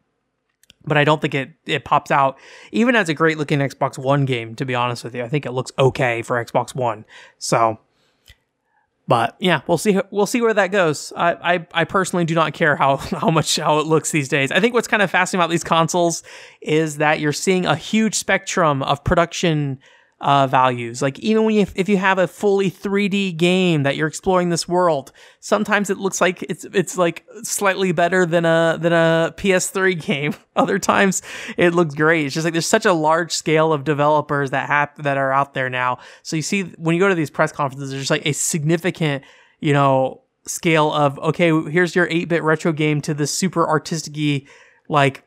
but 0.85 0.97
I 0.97 1.03
don't 1.03 1.21
think 1.21 1.33
it 1.33 1.51
it 1.65 1.85
pops 1.85 2.11
out 2.11 2.37
even 2.71 2.95
as 2.95 3.09
a 3.09 3.13
great 3.13 3.37
looking 3.37 3.59
Xbox 3.59 3.97
One 3.97 4.25
game. 4.25 4.55
To 4.55 4.65
be 4.65 4.75
honest 4.75 5.03
with 5.03 5.15
you, 5.15 5.23
I 5.23 5.29
think 5.29 5.45
it 5.45 5.51
looks 5.51 5.71
okay 5.77 6.21
for 6.21 6.43
Xbox 6.43 6.75
One. 6.75 7.05
So, 7.37 7.79
but 9.07 9.35
yeah, 9.39 9.61
we'll 9.67 9.77
see. 9.77 9.99
We'll 10.11 10.25
see 10.25 10.41
where 10.41 10.53
that 10.53 10.71
goes. 10.71 11.13
I 11.15 11.55
I, 11.55 11.67
I 11.73 11.83
personally 11.85 12.25
do 12.25 12.35
not 12.35 12.53
care 12.53 12.75
how 12.75 12.97
how 12.97 13.29
much 13.29 13.55
how 13.55 13.79
it 13.79 13.85
looks 13.85 14.11
these 14.11 14.29
days. 14.29 14.51
I 14.51 14.59
think 14.59 14.73
what's 14.73 14.87
kind 14.87 15.01
of 15.01 15.11
fascinating 15.11 15.43
about 15.43 15.51
these 15.51 15.63
consoles 15.63 16.23
is 16.61 16.97
that 16.97 17.19
you're 17.19 17.33
seeing 17.33 17.65
a 17.65 17.75
huge 17.75 18.15
spectrum 18.15 18.83
of 18.83 19.03
production 19.03 19.79
uh, 20.23 20.47
values. 20.47 21.01
Like 21.01 21.19
even 21.19 21.43
when 21.43 21.53
you, 21.53 21.67
if 21.75 21.89
you 21.89 21.97
have 21.97 22.17
a 22.17 22.27
fully 22.29 22.71
3D 22.71 23.35
game 23.35 23.83
that 23.83 23.97
you're 23.97 24.07
exploring 24.07 24.49
this 24.49 24.69
world, 24.69 25.11
sometimes 25.41 25.89
it 25.89 25.97
looks 25.97 26.21
like 26.21 26.41
it's, 26.43 26.63
it's 26.73 26.97
like 26.97 27.25
slightly 27.43 27.91
better 27.91 28.25
than 28.25 28.45
a, 28.45 28.77
than 28.79 28.93
a 28.93 29.33
PS3 29.35 30.01
game. 30.05 30.33
Other 30.55 30.79
times 30.79 31.21
it 31.57 31.73
looks 31.75 31.93
great. 31.93 32.25
It's 32.25 32.33
just 32.33 32.45
like 32.45 32.53
there's 32.53 32.65
such 32.65 32.85
a 32.85 32.93
large 32.93 33.33
scale 33.33 33.73
of 33.73 33.83
developers 33.83 34.51
that 34.51 34.67
have, 34.67 34.91
that 35.03 35.17
are 35.17 35.33
out 35.33 35.53
there 35.53 35.69
now. 35.69 35.99
So 36.21 36.37
you 36.37 36.41
see 36.41 36.63
when 36.77 36.95
you 36.95 37.01
go 37.01 37.09
to 37.09 37.15
these 37.15 37.29
press 37.29 37.51
conferences, 37.51 37.91
there's 37.91 38.03
just 38.03 38.11
like 38.11 38.25
a 38.25 38.31
significant, 38.31 39.25
you 39.59 39.73
know, 39.73 40.21
scale 40.47 40.91
of, 40.93 41.19
okay, 41.19 41.49
here's 41.69 41.95
your 41.95 42.07
8-bit 42.07 42.43
retro 42.43 42.71
game 42.71 43.01
to 43.01 43.13
the 43.13 43.27
super 43.27 43.67
artistic 43.67 44.47
like 44.89 45.23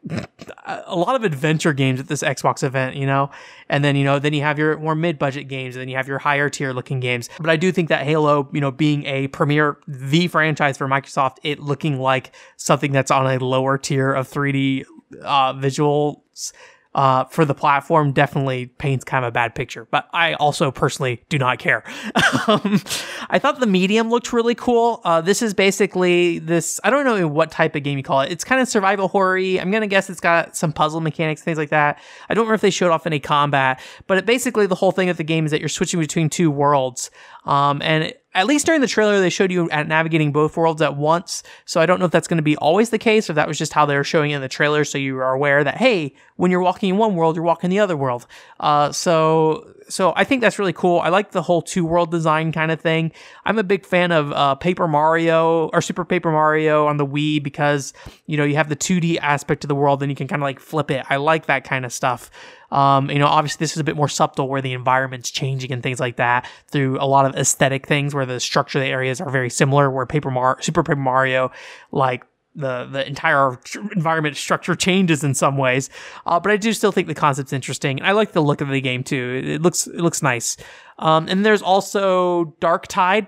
a 0.67 0.97
lot 0.97 1.15
of 1.17 1.25
adventure 1.25 1.73
games 1.73 1.99
at 1.99 2.09
this 2.09 2.23
Xbox 2.23 2.63
event, 2.63 2.97
you 2.97 3.07
know? 3.07 3.31
And 3.69 3.85
then, 3.85 3.97
you 3.97 4.05
know, 4.05 4.19
then 4.19 4.33
you 4.33 4.43
have 4.43 4.59
your 4.59 4.79
more 4.79 4.95
mid-budget 4.95 5.49
games 5.49 5.77
and 5.77 5.81
then 5.81 5.89
you 5.89 5.97
have 5.97 6.07
your 6.07 6.19
higher 6.19 6.49
tier 6.49 6.73
looking 6.73 7.01
games. 7.01 7.29
But 7.39 7.51
I 7.51 7.57
do 7.57 7.73
think 7.73 7.89
that 7.89 8.05
Halo, 8.05 8.49
you 8.53 8.61
know, 8.61 8.71
being 8.71 9.05
a 9.07 9.29
premier, 9.29 9.79
the 9.89 10.29
franchise 10.29 10.77
for 10.77 10.87
Microsoft, 10.87 11.39
it 11.43 11.61
looking 11.61 11.99
like 11.99 12.33
something 12.57 12.93
that's 12.93 13.11
on 13.11 13.27
a 13.27 13.39
lower 13.45 13.79
tier 13.79 14.13
of 14.13 14.29
3D 14.29 14.85
uh, 15.23 15.55
visuals 15.55 16.53
uh, 16.97 17.25
for 17.27 17.45
the 17.45 17.55
platform 17.55 18.11
definitely 18.11 18.67
paints 18.67 19.05
kind 19.05 19.23
of 19.23 19.29
a 19.29 19.31
bad 19.31 19.55
picture. 19.55 19.87
But 19.91 20.09
I 20.15 20.33
also 20.35 20.71
personally 20.71 21.23
do 21.29 21.39
not 21.39 21.59
care. 21.59 21.85
um, 22.49 22.81
I 23.29 23.39
thought 23.39 23.61
the 23.61 23.67
medium 23.67 24.09
looked 24.09 24.33
really 24.33 24.55
cool. 24.55 25.03
Uh, 25.05 25.21
this 25.21 25.43
is 25.43 25.53
basically 25.53 26.39
this. 26.39 26.81
I 26.83 26.91
don't 26.91 27.05
know 27.05 27.29
what 27.29 27.51
type 27.51 27.77
of 27.77 27.83
game 27.83 27.99
you 27.99 28.03
call 28.03 28.23
it. 28.23 28.33
It's 28.33 28.45
kind 28.45 28.63
of 28.63 28.67
survival 28.67 29.09
horror. 29.09 29.37
I'm 29.37 29.71
gonna 29.71 29.87
guess 29.87 30.09
it's 30.09 30.21
got 30.21 30.57
some 30.57 30.73
puzzle 30.73 31.03
mechanics, 31.03 31.43
things 31.43 31.59
like 31.59 31.69
that. 31.69 32.01
I 32.31 32.35
don't 32.35 32.45
remember 32.45 32.55
if 32.55 32.63
they 32.63 32.71
showed 32.71 32.91
off 32.91 33.07
any 33.07 33.21
combat, 33.21 33.79
but 34.07 34.17
it 34.17 34.25
basically 34.25 34.67
the 34.67 34.75
whole 34.75 34.93
thing 34.93 35.11
of 35.11 35.19
the 35.19 35.25
game 35.25 35.45
is 35.45 35.51
that 35.51 35.61
you're 35.61 35.69
switching 35.69 36.01
between 36.01 36.31
two 36.31 36.51
worlds. 36.51 37.11
Um, 37.47 37.81
and 37.83 38.13
at 38.37 38.47
least 38.47 38.67
during 38.67 38.83
the 38.83 38.87
trailer, 38.87 39.19
they 39.19 39.31
showed 39.31 39.51
you 39.51 39.71
at 39.71 39.89
navigating 39.89 40.31
both 40.31 40.59
worlds 40.59 40.83
at 40.83 40.95
once. 40.95 41.43
So 41.65 41.81
I 41.81 41.87
don't 41.87 41.99
know 41.99 42.05
if 42.05 42.11
that's 42.11 42.29
going 42.29 42.37
to 42.37 42.43
be 42.43 42.57
always 42.57 42.91
the 42.91 42.99
case, 42.99 43.31
or 43.31 43.33
if 43.33 43.37
that 43.37 43.49
was 43.49 43.57
just 43.57 43.73
how 43.73 43.87
they 43.87 43.97
were 43.97 44.05
showing 44.05 44.31
in 44.31 44.43
the 44.43 44.49
trailer. 44.49 44.85
So 44.85 44.99
you 44.99 45.17
are 45.19 45.33
aware 45.33 45.65
that, 45.65 45.79
hey, 45.79 46.15
when 46.37 46.51
you're 46.51 46.61
walking 46.61 46.91
in 46.91 46.99
one 46.99 47.17
world, 47.17 47.35
you're 47.35 47.45
walking 47.45 47.71
the 47.71 47.79
other 47.79 47.97
world. 47.97 48.27
Uh, 48.61 48.93
so, 48.93 49.73
so 49.89 50.13
I 50.17 50.25
think 50.25 50.43
that's 50.43 50.59
really 50.59 50.75
cool. 50.75 51.01
I 51.01 51.09
like 51.09 51.31
the 51.31 51.41
whole 51.41 51.63
two 51.63 51.87
world 51.87 52.11
design 52.11 52.53
kind 52.53 52.71
of 52.71 52.79
thing. 52.79 53.11
I'm 53.47 53.59
a 53.59 53.65
big 53.65 53.87
fan 53.87 54.13
of, 54.13 54.33
uh, 54.33 54.55
Paper 54.57 54.87
Mario 54.87 55.71
or 55.73 55.81
Super 55.81 56.05
Paper 56.05 56.31
Mario 56.31 56.87
on 56.87 56.99
the 56.99 57.07
Wii 57.07 57.43
because, 57.43 57.95
you 58.27 58.37
know, 58.37 58.45
you 58.45 58.57
have 58.57 58.69
the 58.69 58.77
2D 58.77 59.17
aspect 59.23 59.65
of 59.65 59.69
the 59.69 59.75
world 59.75 60.03
and 60.03 60.13
you 60.13 60.17
can 60.17 60.29
kind 60.29 60.43
of 60.43 60.45
like 60.45 60.61
flip 60.61 60.91
it. 60.91 61.07
I 61.09 61.17
like 61.17 61.47
that 61.47 61.65
kind 61.65 61.87
of 61.87 61.93
stuff. 61.93 62.31
Um, 62.71 63.11
you 63.11 63.19
know, 63.19 63.27
obviously 63.27 63.59
this 63.59 63.73
is 63.73 63.79
a 63.79 63.85
bit 63.85 63.97
more 63.97 64.09
subtle 64.09 64.49
where 64.49 64.63
the 64.63 64.73
environment's 64.73 65.31
changing 65.31 65.73
and 65.73 65.83
things 65.83 66.01
like 66.01 66.17
that 66.17 66.49
through 66.69 66.99
a 67.01 67.07
lot 67.07 67.27
of 67.27 67.35
aesthetic 67.37 67.87
things 67.87 68.15
where 68.15 68.27
the 68.27 68.41
structure 68.41 68.79
of 68.79 68.85
the 68.85 68.91
areas 68.91 69.21
are 69.21 69.31
very 69.31 69.51
similar. 69.51 69.91
Where 69.91 70.07
Paper 70.07 70.31
Mar- 70.31 70.61
Super 70.61 70.83
Paper 70.83 71.01
Mario, 71.01 71.51
like 71.93 72.25
the 72.57 72.89
the 72.91 73.07
entire 73.07 73.59
environment 73.95 74.37
structure 74.37 74.75
changes 74.75 75.23
in 75.23 75.35
some 75.35 75.57
ways. 75.57 75.91
Uh, 76.25 76.41
but 76.41 76.51
I 76.51 76.57
do 76.57 76.73
still 76.73 76.91
think 76.91 77.07
the 77.07 77.15
concept's 77.15 77.53
interesting. 77.53 78.03
I 78.03 78.13
like 78.13 78.33
the 78.33 78.43
look 78.43 78.61
of 78.61 78.69
the 78.69 78.81
game 78.81 79.05
too. 79.05 79.43
It 79.45 79.63
looks 79.63 79.87
it 79.87 80.01
looks 80.01 80.23
nice. 80.23 80.57
Um, 80.99 81.29
and 81.29 81.45
there's 81.45 81.63
also 81.63 82.57
Dark 82.61 82.87
Tide, 82.87 83.27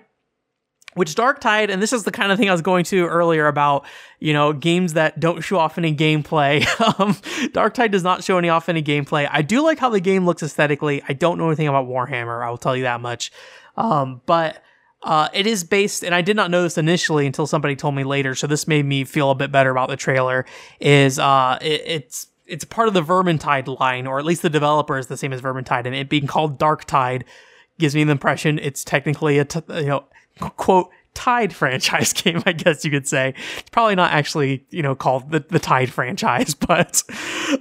which 0.99 1.15
Dark 1.15 1.41
Tide, 1.41 1.71
and 1.71 1.81
this 1.81 1.93
is 1.93 2.05
the 2.05 2.11
kind 2.11 2.31
of 2.31 2.39
thing 2.39 2.49
I 2.49 2.53
was 2.53 2.63
going 2.63 2.85
to 2.87 3.07
earlier 3.07 3.47
about, 3.47 3.87
you 4.21 4.33
know, 4.33 4.53
games 4.53 4.93
that 4.93 5.19
don't 5.19 5.41
show 5.41 5.59
off 5.59 5.79
any 5.79 5.95
gameplay. 5.95 6.67
um, 7.01 7.17
Dark 7.53 7.75
Tide 7.75 7.91
does 7.91 8.03
not 8.03 8.23
show 8.23 8.37
any 8.37 8.49
off 8.49 8.69
any 8.69 8.83
gameplay. 8.83 9.29
I 9.31 9.43
do 9.43 9.63
like 9.63 9.79
how 9.79 9.89
the 9.89 10.01
game 10.01 10.27
looks 10.27 10.43
aesthetically. 10.43 11.03
I 11.09 11.15
don't 11.15 11.39
know 11.39 11.47
anything 11.47 11.69
about 11.69 11.87
Warhammer. 11.87 12.45
I 12.45 12.51
will 12.51 12.59
tell 12.59 12.77
you 12.77 12.83
that 12.83 13.01
much. 13.01 13.33
Um, 13.77 14.21
but 14.27 14.63
uh, 15.03 15.29
it 15.33 15.47
is 15.47 15.65
based, 15.65 16.03
and 16.03 16.15
I 16.15 16.23
did 16.23 16.37
not 16.37 16.51
know 16.51 16.63
this 16.63 16.77
initially 16.77 17.27
until 17.27 17.47
somebody 17.47 17.77
told 17.77 17.95
me 17.95 18.05
later. 18.05 18.35
So 18.35 18.47
this 18.47 18.67
made 18.67 18.85
me 18.85 19.05
feel 19.05 19.31
a 19.31 19.35
bit 19.35 19.53
better 19.53 19.71
about 19.71 19.89
the 19.89 19.97
trailer. 19.97 20.45
Is 20.81 21.19
uh, 21.19 21.59
it, 21.63 21.83
it's 21.87 22.27
it's 22.47 22.65
part 22.65 22.89
of 22.89 22.95
the 22.95 23.03
Vermintide 23.03 23.79
line, 23.79 24.07
or 24.07 24.19
at 24.19 24.25
least 24.25 24.43
the 24.43 24.51
developer 24.51 24.99
is 24.99 25.07
the 25.07 25.17
same 25.17 25.33
as 25.33 25.41
Vermintide, 25.41 25.87
and 25.87 25.95
it 25.95 26.09
being 26.09 26.27
called 26.27 26.59
Dark 26.59 26.85
Tide 26.85 27.25
gives 27.79 27.95
me 27.95 28.03
the 28.05 28.11
impression 28.11 28.59
it's 28.59 28.83
technically 28.83 29.39
a 29.39 29.45
t- 29.45 29.61
you 29.69 29.87
know 29.87 30.05
quote 30.39 30.91
Tide 31.15 31.53
franchise 31.53 32.13
game, 32.23 32.43
I 32.47 32.53
guess 32.53 32.85
you 32.85 32.91
could 32.91 33.09
say. 33.09 33.35
It's 33.59 33.71
probably 33.71 33.97
not 33.97 34.13
actually, 34.13 34.65
you 34.71 34.83
know, 34.83 34.95
called 34.95 35.31
the, 35.31 35.41
the 35.41 35.59
Tide 35.59 35.93
franchise, 35.93 36.55
but, 36.69 37.03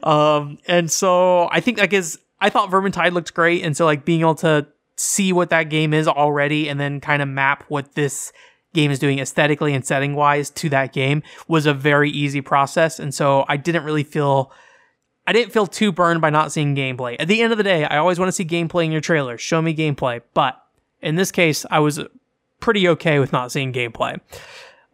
um, 0.03 0.59
and 0.67 0.91
so 0.91 1.49
I 1.51 1.59
think, 1.59 1.79
like, 1.79 1.93
is, 1.93 2.19
I 2.39 2.51
thought 2.51 2.69
Vermintide 2.69 3.13
looked 3.13 3.33
great. 3.33 3.63
And 3.63 3.75
so, 3.75 3.85
like, 3.85 4.05
being 4.05 4.21
able 4.21 4.35
to 4.35 4.67
see 4.95 5.33
what 5.33 5.49
that 5.49 5.63
game 5.63 5.93
is 5.93 6.07
already 6.07 6.69
and 6.69 6.79
then 6.79 6.99
kind 6.99 7.21
of 7.21 7.27
map 7.27 7.63
what 7.67 7.93
this 7.93 8.31
game 8.73 8.91
is 8.91 8.99
doing 8.99 9.19
aesthetically 9.19 9.73
and 9.73 9.85
setting 9.85 10.13
wise 10.13 10.49
to 10.51 10.69
that 10.69 10.93
game 10.93 11.23
was 11.47 11.65
a 11.65 11.73
very 11.73 12.11
easy 12.11 12.41
process. 12.41 12.99
And 12.99 13.13
so 13.13 13.43
I 13.47 13.57
didn't 13.57 13.83
really 13.83 14.03
feel, 14.03 14.51
I 15.25 15.33
didn't 15.33 15.51
feel 15.51 15.65
too 15.65 15.91
burned 15.91 16.21
by 16.21 16.29
not 16.29 16.51
seeing 16.51 16.75
gameplay. 16.75 17.15
At 17.19 17.27
the 17.27 17.41
end 17.41 17.51
of 17.51 17.57
the 17.57 17.63
day, 17.63 17.85
I 17.85 17.97
always 17.97 18.19
want 18.19 18.29
to 18.29 18.33
see 18.33 18.45
gameplay 18.45 18.85
in 18.85 18.91
your 18.91 19.01
trailers. 19.01 19.41
Show 19.41 19.61
me 19.61 19.75
gameplay. 19.75 20.21
But 20.35 20.61
in 21.01 21.15
this 21.15 21.31
case, 21.31 21.65
I 21.71 21.79
was 21.79 21.99
pretty 22.60 22.88
okay 22.89 23.20
with 23.20 23.32
not 23.32 23.52
seeing 23.52 23.74
gameplay. 23.74 24.20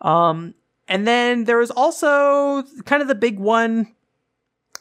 Um, 0.01 0.53
and 0.87 1.07
then 1.07 1.45
there 1.45 1.57
was 1.57 1.71
also 1.71 2.63
kind 2.85 3.01
of 3.01 3.07
the 3.07 3.15
big 3.15 3.39
one, 3.39 3.93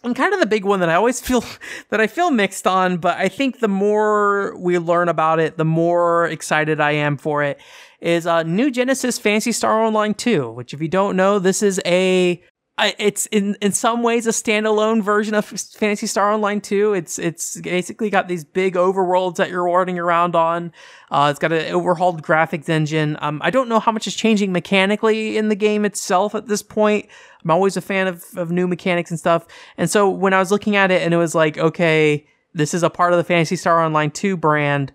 and 0.04 0.16
kind 0.16 0.34
of 0.34 0.40
the 0.40 0.46
big 0.46 0.64
one 0.64 0.80
that 0.80 0.88
I 0.88 0.94
always 0.94 1.20
feel 1.26 1.44
that 1.90 2.00
I 2.00 2.06
feel 2.06 2.30
mixed 2.30 2.66
on, 2.66 2.98
but 2.98 3.16
I 3.18 3.28
think 3.28 3.60
the 3.60 3.68
more 3.68 4.56
we 4.58 4.78
learn 4.78 5.08
about 5.08 5.38
it, 5.38 5.56
the 5.56 5.64
more 5.64 6.26
excited 6.26 6.80
I 6.80 6.92
am 6.92 7.16
for 7.16 7.42
it. 7.42 7.60
Is 8.00 8.26
uh, 8.26 8.42
New 8.42 8.72
Genesis 8.72 9.16
Phantasy 9.16 9.52
Star 9.52 9.80
Online 9.80 10.12
2, 10.12 10.50
which 10.50 10.74
if 10.74 10.82
you 10.82 10.88
don't 10.88 11.16
know, 11.16 11.38
this 11.38 11.62
is 11.62 11.80
a 11.86 12.42
it's 12.78 13.26
in 13.26 13.56
in 13.60 13.72
some 13.72 14.02
ways 14.02 14.26
a 14.26 14.30
standalone 14.30 15.02
version 15.02 15.34
of 15.34 15.44
Phantasy 15.44 16.06
Star 16.06 16.32
Online 16.32 16.60
2. 16.60 16.94
It's 16.94 17.18
it's 17.18 17.60
basically 17.60 18.08
got 18.10 18.28
these 18.28 18.44
big 18.44 18.74
overworlds 18.74 19.36
that 19.36 19.50
you're 19.50 19.66
warding 19.66 19.98
around 19.98 20.34
on. 20.34 20.72
Uh, 21.10 21.28
it's 21.30 21.38
got 21.38 21.52
an 21.52 21.72
overhauled 21.72 22.22
graphics 22.22 22.68
engine. 22.68 23.18
Um, 23.20 23.40
I 23.44 23.50
don't 23.50 23.68
know 23.68 23.78
how 23.78 23.92
much 23.92 24.06
is 24.06 24.14
changing 24.14 24.52
mechanically 24.52 25.36
in 25.36 25.48
the 25.48 25.54
game 25.54 25.84
itself 25.84 26.34
at 26.34 26.46
this 26.46 26.62
point. 26.62 27.06
I'm 27.44 27.50
always 27.50 27.76
a 27.76 27.82
fan 27.82 28.06
of, 28.06 28.24
of 28.36 28.50
new 28.50 28.66
mechanics 28.66 29.10
and 29.10 29.18
stuff. 29.18 29.46
And 29.76 29.90
so 29.90 30.08
when 30.08 30.32
I 30.32 30.38
was 30.38 30.50
looking 30.50 30.76
at 30.76 30.90
it 30.90 31.02
and 31.02 31.12
it 31.12 31.18
was 31.18 31.34
like, 31.34 31.58
okay, 31.58 32.26
this 32.54 32.74
is 32.74 32.82
a 32.82 32.90
part 32.90 33.12
of 33.12 33.18
the 33.18 33.24
Phantasy 33.24 33.56
Star 33.56 33.82
Online 33.82 34.10
2 34.10 34.36
brand. 34.36 34.92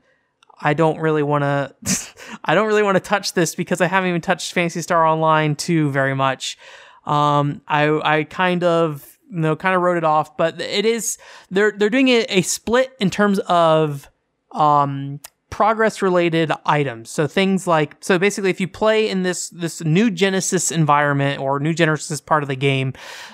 I 0.59 0.73
don't 0.73 0.99
really 0.99 1.23
want 1.23 1.43
to, 1.43 1.75
I 2.45 2.55
don't 2.55 2.67
really 2.67 2.83
want 2.83 2.95
to 2.95 3.01
touch 3.01 3.33
this 3.33 3.53
because 3.53 3.81
I 3.81 3.87
haven't 3.87 4.09
even 4.09 4.21
touched 4.21 4.53
Phantasy 4.53 4.81
Star 4.81 5.05
Online 5.05 5.55
2 5.55 5.91
very 5.91 6.15
much. 6.15 6.57
Um, 7.07 7.61
I 7.67 7.87
I 8.03 8.23
kind 8.25 8.63
of 8.63 9.17
you 9.31 9.39
know 9.39 9.55
kind 9.55 9.75
of 9.75 9.81
wrote 9.81 9.97
it 9.97 10.03
off, 10.03 10.37
but 10.37 10.59
it 10.61 10.85
is 10.85 11.17
they're 11.49 11.71
they're 11.71 11.89
doing 11.89 12.09
a, 12.09 12.25
a 12.29 12.41
split 12.41 12.95
in 12.99 13.09
terms 13.09 13.39
of 13.47 14.09
um 14.51 15.19
progress 15.49 16.01
related 16.01 16.51
items. 16.65 17.09
So 17.09 17.25
things 17.25 17.65
like 17.65 17.95
so 18.01 18.19
basically 18.19 18.49
if 18.49 18.59
you 18.59 18.67
play 18.67 19.09
in 19.09 19.23
this 19.23 19.49
this 19.49 19.81
new 19.83 20.11
Genesis 20.11 20.71
environment 20.71 21.39
or 21.39 21.59
new 21.59 21.73
Genesis 21.73 22.21
part 22.21 22.43
of 22.43 22.49
the 22.49 22.55
game, 22.55 22.93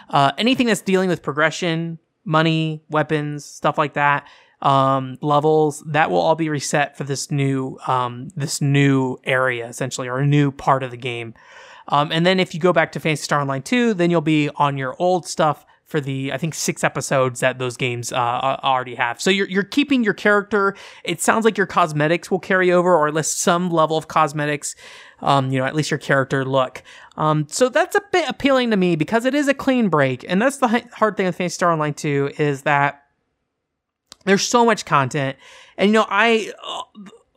uh, 0.09 0.31
anything 0.37 0.67
that's 0.67 0.81
dealing 0.81 1.09
with 1.09 1.23
progression, 1.23 1.99
money, 2.23 2.83
weapons, 2.89 3.43
stuff 3.43 3.77
like 3.77 3.93
that, 3.93 4.27
um, 4.61 5.17
levels 5.21 5.83
that 5.87 6.09
will 6.09 6.21
all 6.21 6.35
be 6.35 6.49
reset 6.49 6.95
for 6.97 7.03
this 7.03 7.31
new 7.31 7.77
um, 7.87 8.29
this 8.35 8.61
new 8.61 9.17
area 9.23 9.67
essentially 9.67 10.07
or 10.07 10.19
a 10.19 10.25
new 10.25 10.51
part 10.51 10.83
of 10.83 10.91
the 10.91 10.97
game. 10.97 11.33
Um, 11.87 12.11
and 12.11 12.25
then 12.25 12.39
if 12.39 12.53
you 12.53 12.59
go 12.59 12.73
back 12.73 12.91
to 12.93 12.99
Phantasy 12.99 13.23
Star 13.23 13.41
Online 13.41 13.61
2, 13.61 13.93
then 13.93 14.09
you'll 14.09 14.21
be 14.21 14.49
on 14.55 14.77
your 14.77 14.95
old 14.99 15.25
stuff 15.27 15.65
for 15.93 16.01
the 16.01 16.33
I 16.33 16.39
think 16.39 16.55
six 16.55 16.83
episodes 16.83 17.41
that 17.41 17.59
those 17.59 17.77
games 17.77 18.11
uh, 18.11 18.15
already 18.63 18.95
have. 18.95 19.21
So 19.21 19.29
you're 19.29 19.47
you're 19.47 19.61
keeping 19.61 20.03
your 20.03 20.15
character. 20.15 20.75
It 21.03 21.21
sounds 21.21 21.45
like 21.45 21.55
your 21.55 21.67
cosmetics 21.67 22.31
will 22.31 22.39
carry 22.39 22.71
over, 22.71 22.95
or 22.95 23.07
at 23.07 23.13
least 23.13 23.39
some 23.39 23.69
level 23.69 23.95
of 23.95 24.07
cosmetics. 24.07 24.75
Um, 25.21 25.51
you 25.51 25.59
know, 25.59 25.65
at 25.65 25.75
least 25.75 25.91
your 25.91 25.99
character 25.99 26.45
look. 26.45 26.81
Um, 27.15 27.45
so 27.47 27.69
that's 27.69 27.95
a 27.95 28.01
bit 28.11 28.27
appealing 28.27 28.71
to 28.71 28.77
me 28.77 28.95
because 28.95 29.23
it 29.25 29.35
is 29.35 29.47
a 29.47 29.53
clean 29.53 29.89
break, 29.89 30.25
and 30.27 30.41
that's 30.41 30.57
the 30.57 30.67
hard 30.93 31.15
thing 31.15 31.27
with 31.27 31.37
Phantasy 31.37 31.53
Star 31.53 31.71
Online 31.71 31.93
2 31.93 32.31
is 32.39 32.63
that 32.63 33.03
there's 34.25 34.47
so 34.47 34.65
much 34.65 34.85
content, 34.85 35.37
and 35.77 35.89
you 35.89 35.93
know, 35.93 36.07
I 36.09 36.51
uh, 36.65 36.81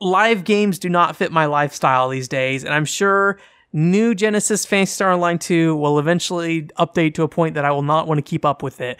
live 0.01 0.45
games 0.45 0.79
do 0.79 0.89
not 0.89 1.15
fit 1.15 1.31
my 1.31 1.45
lifestyle 1.45 2.09
these 2.09 2.27
days, 2.27 2.65
and 2.65 2.73
I'm 2.73 2.87
sure 2.87 3.39
new 3.73 4.15
Genesis 4.15 4.65
Phantasy 4.65 4.93
Star 4.93 5.13
Online 5.13 5.39
2 5.39 5.77
will 5.77 5.99
eventually 5.99 6.65
update 6.79 7.15
to 7.15 7.23
a 7.23 7.29
point 7.29 7.55
that 7.55 7.65
I 7.65 7.71
will 7.71 7.83
not 7.83 8.07
want 8.07 8.19
to 8.19 8.23
keep 8.23 8.45
up 8.45 8.63
with 8.63 8.81
it. 8.81 8.99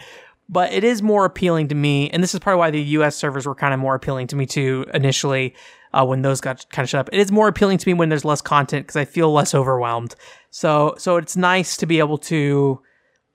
But 0.49 0.71
it 0.71 0.83
is 0.83 1.01
more 1.01 1.25
appealing 1.25 1.67
to 1.69 1.75
me, 1.75 2.09
and 2.09 2.23
this 2.23 2.33
is 2.33 2.39
probably 2.39 2.59
why 2.59 2.71
the 2.71 2.81
US 2.81 3.15
servers 3.17 3.45
were 3.45 3.55
kind 3.55 3.73
of 3.73 3.79
more 3.79 3.95
appealing 3.95 4.27
to 4.27 4.35
me 4.35 4.45
too 4.45 4.85
initially 4.93 5.53
uh, 5.93 6.05
when 6.05 6.21
those 6.21 6.39
got 6.39 6.69
kind 6.69 6.85
of 6.85 6.89
shut 6.89 6.99
up. 7.01 7.09
It 7.11 7.19
is 7.19 7.31
more 7.31 7.47
appealing 7.47 7.79
to 7.79 7.89
me 7.89 7.93
when 7.93 8.09
there's 8.09 8.23
less 8.25 8.41
content 8.41 8.85
because 8.85 8.95
I 8.95 9.05
feel 9.05 9.31
less 9.31 9.53
overwhelmed. 9.53 10.15
So 10.51 10.95
so 10.97 11.17
it's 11.17 11.35
nice 11.35 11.75
to 11.77 11.85
be 11.85 11.99
able 11.99 12.17
to 12.19 12.81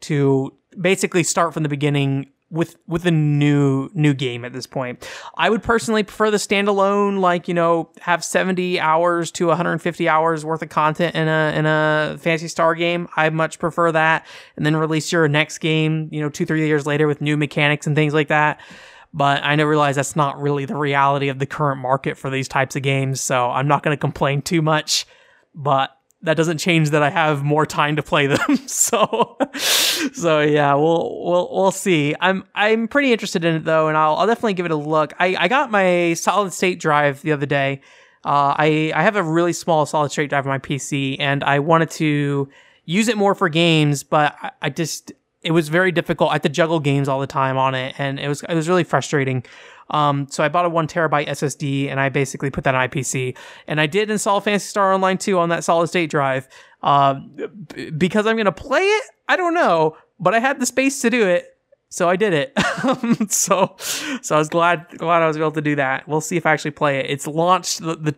to 0.03 0.53
basically 0.81 1.23
start 1.23 1.53
from 1.53 1.62
the 1.62 1.68
beginning 1.68 2.31
with 2.52 2.76
with 2.86 3.06
a 3.06 3.10
new 3.10 3.88
new 3.94 4.14
game 4.14 4.44
at 4.44 4.52
this 4.52 4.66
point. 4.66 5.08
I 5.36 5.50
would 5.50 5.62
personally 5.62 6.02
prefer 6.02 6.30
the 6.30 6.36
standalone, 6.36 7.18
like 7.18 7.48
you 7.48 7.54
know, 7.54 7.90
have 8.02 8.22
seventy 8.22 8.78
hours 8.78 9.32
to 9.32 9.48
one 9.48 9.56
hundred 9.56 9.72
and 9.72 9.82
fifty 9.82 10.08
hours 10.08 10.44
worth 10.44 10.62
of 10.62 10.68
content 10.68 11.16
in 11.16 11.26
a 11.26 11.52
in 11.56 11.66
a 11.66 12.16
Phantasy 12.20 12.48
Star 12.48 12.74
game. 12.74 13.08
I 13.16 13.30
much 13.30 13.58
prefer 13.58 13.90
that, 13.92 14.26
and 14.56 14.64
then 14.64 14.76
release 14.76 15.10
your 15.10 15.26
next 15.26 15.58
game, 15.58 16.08
you 16.12 16.20
know, 16.20 16.28
two 16.28 16.46
three 16.46 16.66
years 16.66 16.86
later 16.86 17.08
with 17.08 17.20
new 17.20 17.36
mechanics 17.36 17.86
and 17.86 17.96
things 17.96 18.14
like 18.14 18.28
that. 18.28 18.60
But 19.14 19.42
I 19.42 19.56
never 19.56 19.70
realized 19.70 19.98
that's 19.98 20.16
not 20.16 20.40
really 20.40 20.64
the 20.64 20.76
reality 20.76 21.28
of 21.28 21.38
the 21.38 21.46
current 21.46 21.80
market 21.80 22.16
for 22.16 22.30
these 22.30 22.48
types 22.48 22.76
of 22.76 22.82
games. 22.82 23.20
So 23.20 23.50
I'm 23.50 23.68
not 23.68 23.82
going 23.82 23.94
to 23.94 24.00
complain 24.00 24.40
too 24.40 24.62
much. 24.62 25.06
But 25.54 25.90
that 26.22 26.36
doesn't 26.36 26.58
change 26.58 26.90
that 26.90 27.02
I 27.02 27.10
have 27.10 27.42
more 27.42 27.66
time 27.66 27.96
to 27.96 28.02
play 28.02 28.26
them. 28.26 28.56
so, 28.66 29.36
so 30.12 30.40
yeah, 30.40 30.74
we'll 30.74 31.22
we'll 31.24 31.48
we'll 31.52 31.70
see. 31.70 32.14
I'm 32.20 32.44
I'm 32.55 32.88
pretty 32.88 33.12
interested 33.12 33.44
in 33.44 33.55
it 33.57 33.64
though, 33.64 33.88
and 33.88 33.96
I'll 33.96 34.16
I'll 34.16 34.26
definitely 34.26 34.55
give 34.55 34.66
it 34.66 34.72
a 34.72 34.76
look. 34.76 35.12
I 35.18 35.37
I 35.38 35.48
got 35.48 35.70
my 35.70 36.14
solid 36.14 36.52
state 36.52 36.81
drive 36.81 37.22
the 37.22 37.33
other 37.33 37.46
day. 37.46 37.81
Uh, 38.24 38.55
I 38.57 38.92
I 38.94 39.02
have 39.02 39.16
a 39.16 39.22
really 39.22 39.52
small 39.52 39.87
solid 39.87 40.12
state 40.12 40.31
drive 40.31 40.46
on 40.46 40.50
my 40.50 40.59
PC, 40.59 41.16
and 41.18 41.42
I 41.44 41.59
wanted 41.59 41.90
to 41.92 42.48
use 42.85 43.09
it 43.09 43.16
more 43.16 43.35
for 43.35 43.48
games, 43.48 44.02
but 44.02 44.37
I, 44.40 44.50
I 44.62 44.70
just 44.70 45.12
it 45.42 45.50
was 45.50 45.68
very 45.68 45.92
difficult. 45.92 46.31
I 46.31 46.35
had 46.35 46.42
to 46.44 46.48
juggle 46.48 46.81
games 46.81 47.09
all 47.09 47.20
the 47.20 47.26
time 47.26 47.59
on 47.59 47.74
it, 47.74 47.94
and 47.98 48.18
it 48.20 48.28
was 48.28 48.42
it 48.42 48.55
was 48.55 48.68
really 48.68 48.85
frustrating. 48.85 49.44
Um, 49.90 50.26
so 50.31 50.42
I 50.42 50.48
bought 50.48 50.64
a 50.64 50.68
one 50.68 50.87
terabyte 50.87 51.28
SSD 51.28 51.90
and 51.90 52.00
I 52.00 52.09
basically 52.09 52.50
put 52.50 52.64
that 52.64 52.74
on 52.74 52.81
my 52.81 52.88
PC. 52.88 53.37
And 53.66 53.81
I 53.81 53.87
did 53.87 54.11
install 54.11 54.40
Phantasy 54.40 54.66
Star 54.68 54.92
Online 54.92 55.18
2 55.18 55.38
on 55.38 55.50
that 55.50 55.64
solid 55.64 55.88
state 55.88 56.09
drive. 56.11 56.48
Uh, 56.83 57.14
b- 57.14 57.90
because 57.90 58.26
I'm 58.26 58.37
to 58.38 58.52
play 58.52 58.83
it? 58.83 59.05
I 59.33 59.37
don't 59.37 59.55
know, 59.55 59.97
but 60.21 60.35
I 60.35 60.40
had 60.40 60.61
the 60.61 60.66
space 60.66 61.01
to 61.01 61.09
do 61.09 61.27
it. 61.27 61.49
So 61.88 62.07
I 62.07 62.16
did 62.16 62.35
it. 62.35 62.53
so, 63.33 63.77
so 63.79 64.35
I 64.35 64.38
was 64.38 64.51
glad, 64.51 64.87
glad 64.99 65.23
I 65.23 65.27
was 65.27 65.38
able 65.38 65.53
to 65.53 65.62
do 65.62 65.75
that. 65.77 66.07
We'll 66.07 66.21
see 66.21 66.37
if 66.37 66.45
I 66.45 66.53
actually 66.53 66.73
play 66.73 66.99
it. 66.99 67.07
It's 67.09 67.27
launched. 67.27 67.81
The, 67.81 67.97
the, 67.97 68.16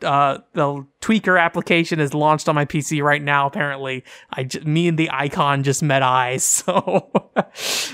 the, 0.00 0.08
uh, 0.08 0.38
the 0.52 0.86
tweaker 1.00 1.40
application 1.40 1.98
is 1.98 2.14
launched 2.14 2.48
on 2.48 2.54
my 2.54 2.64
PC 2.64 3.02
right 3.02 3.22
now. 3.22 3.48
Apparently, 3.48 4.04
I, 4.30 4.44
j- 4.44 4.60
me 4.60 4.86
and 4.86 4.96
the 4.96 5.10
icon 5.10 5.64
just 5.64 5.82
met 5.82 6.02
eyes. 6.02 6.44
So, 6.64 7.10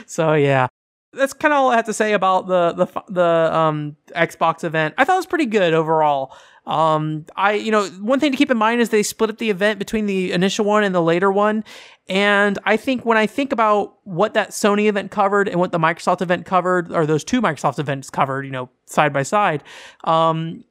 so 0.06 0.34
yeah 0.34 0.68
that's 1.12 1.32
kind 1.32 1.52
of 1.52 1.58
all 1.58 1.70
I 1.70 1.76
have 1.76 1.86
to 1.86 1.92
say 1.92 2.12
about 2.12 2.46
the 2.46 2.72
the 2.72 3.02
the 3.08 3.56
um, 3.56 3.96
Xbox 4.14 4.64
event. 4.64 4.94
I 4.96 5.04
thought 5.04 5.14
it 5.14 5.16
was 5.16 5.26
pretty 5.26 5.46
good 5.46 5.74
overall. 5.74 6.36
Um, 6.70 7.26
I 7.34 7.54
you 7.54 7.72
know 7.72 7.86
one 7.86 8.20
thing 8.20 8.30
to 8.30 8.38
keep 8.38 8.48
in 8.48 8.56
mind 8.56 8.80
is 8.80 8.90
they 8.90 9.02
split 9.02 9.28
up 9.28 9.38
the 9.38 9.50
event 9.50 9.80
between 9.80 10.06
the 10.06 10.30
initial 10.30 10.64
one 10.64 10.84
and 10.84 10.94
the 10.94 11.02
later 11.02 11.32
one, 11.32 11.64
and 12.08 12.60
I 12.64 12.76
think 12.76 13.04
when 13.04 13.18
I 13.18 13.26
think 13.26 13.50
about 13.50 13.98
what 14.04 14.34
that 14.34 14.50
Sony 14.50 14.86
event 14.86 15.10
covered 15.10 15.48
and 15.48 15.58
what 15.58 15.72
the 15.72 15.80
Microsoft 15.80 16.22
event 16.22 16.46
covered, 16.46 16.92
or 16.92 17.06
those 17.06 17.24
two 17.24 17.42
Microsoft 17.42 17.80
events 17.80 18.08
covered, 18.08 18.46
you 18.46 18.52
know, 18.52 18.70
side 18.86 19.12
by 19.12 19.24
side, 19.24 19.64
um, 20.04 20.62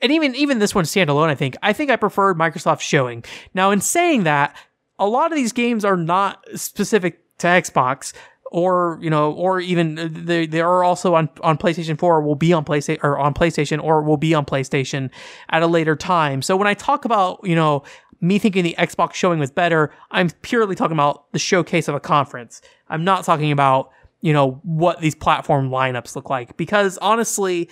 and 0.00 0.10
even 0.10 0.34
even 0.34 0.60
this 0.60 0.74
one 0.74 0.84
standalone, 0.84 1.28
I 1.28 1.34
think 1.34 1.58
I 1.62 1.74
think 1.74 1.90
I 1.90 1.96
preferred 1.96 2.38
Microsoft 2.38 2.80
showing. 2.80 3.22
Now, 3.52 3.70
in 3.70 3.82
saying 3.82 4.22
that, 4.24 4.56
a 4.98 5.06
lot 5.06 5.30
of 5.30 5.36
these 5.36 5.52
games 5.52 5.84
are 5.84 5.98
not 5.98 6.42
specific 6.54 7.20
to 7.36 7.48
Xbox 7.48 8.14
or 8.54 9.00
you 9.02 9.10
know, 9.10 9.32
or 9.32 9.58
even 9.58 9.98
uh, 9.98 10.08
they 10.08 10.46
they 10.46 10.60
are 10.60 10.84
also 10.84 11.16
on 11.16 11.28
on 11.40 11.58
PlayStation 11.58 11.98
4, 11.98 12.22
will 12.22 12.36
be 12.36 12.52
on 12.52 12.64
PlayStation 12.64 13.00
or 13.02 13.18
on 13.18 13.34
PlayStation, 13.34 13.82
or 13.82 14.00
will 14.00 14.16
be 14.16 14.32
on 14.32 14.44
PlayStation 14.44 15.10
at 15.50 15.64
a 15.64 15.66
later 15.66 15.96
time. 15.96 16.40
So 16.40 16.56
when 16.56 16.68
I 16.68 16.74
talk 16.74 17.04
about 17.04 17.40
you 17.42 17.56
know 17.56 17.82
me 18.20 18.38
thinking 18.38 18.62
the 18.62 18.76
Xbox 18.78 19.14
showing 19.14 19.40
was 19.40 19.50
better, 19.50 19.90
I'm 20.12 20.30
purely 20.42 20.76
talking 20.76 20.94
about 20.94 21.32
the 21.32 21.38
showcase 21.40 21.88
of 21.88 21.96
a 21.96 22.00
conference. 22.00 22.62
I'm 22.88 23.02
not 23.02 23.24
talking 23.24 23.50
about 23.50 23.90
you 24.20 24.32
know 24.32 24.60
what 24.62 25.00
these 25.00 25.16
platform 25.16 25.68
lineups 25.68 26.14
look 26.14 26.30
like 26.30 26.56
because 26.56 26.96
honestly 26.98 27.68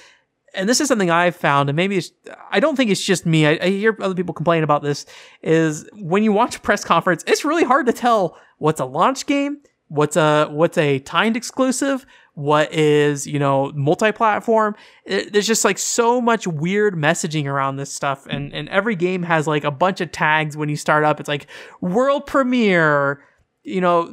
and 0.52 0.68
this 0.68 0.80
is 0.80 0.88
something 0.88 1.10
I've 1.10 1.36
found, 1.36 1.70
and 1.70 1.76
maybe 1.76 2.02
I 2.50 2.58
don't 2.58 2.74
think 2.76 2.90
it's 2.90 3.02
just 3.02 3.24
me. 3.24 3.46
I, 3.46 3.58
I, 3.62 3.68
hear 3.70 3.96
other 4.02 4.14
people 4.14 4.34
complain 4.34 4.62
about 4.62 4.82
this. 4.82 5.06
Is 5.42 5.88
when 5.94 6.24
you 6.24 6.32
watch 6.32 6.56
a 6.56 6.60
press 6.60 6.84
conference, 6.84 7.24
it's 7.26 7.42
really 7.42 7.64
hard 7.64 7.86
to 7.86 7.92
tell 7.94 8.36
what's 8.58 8.78
a 8.78 8.84
launch 8.84 9.24
game 9.24 9.62
what's 9.92 10.16
a 10.16 10.46
what's 10.50 10.78
a 10.78 10.98
timed 11.00 11.36
exclusive? 11.36 12.06
What 12.34 12.72
is 12.72 13.26
you 13.26 13.38
know 13.38 13.72
multi-platform? 13.74 14.74
It, 15.04 15.32
there's 15.32 15.46
just 15.46 15.66
like 15.66 15.78
so 15.78 16.20
much 16.20 16.46
weird 16.46 16.94
messaging 16.94 17.44
around 17.44 17.76
this 17.76 17.92
stuff 17.92 18.26
and 18.26 18.52
and 18.54 18.68
every 18.70 18.96
game 18.96 19.22
has 19.22 19.46
like 19.46 19.64
a 19.64 19.70
bunch 19.70 20.00
of 20.00 20.10
tags 20.10 20.56
when 20.56 20.70
you 20.70 20.76
start 20.76 21.04
up. 21.04 21.20
It's 21.20 21.28
like 21.28 21.46
world 21.80 22.26
premiere 22.26 23.22
you 23.64 23.82
know 23.82 24.10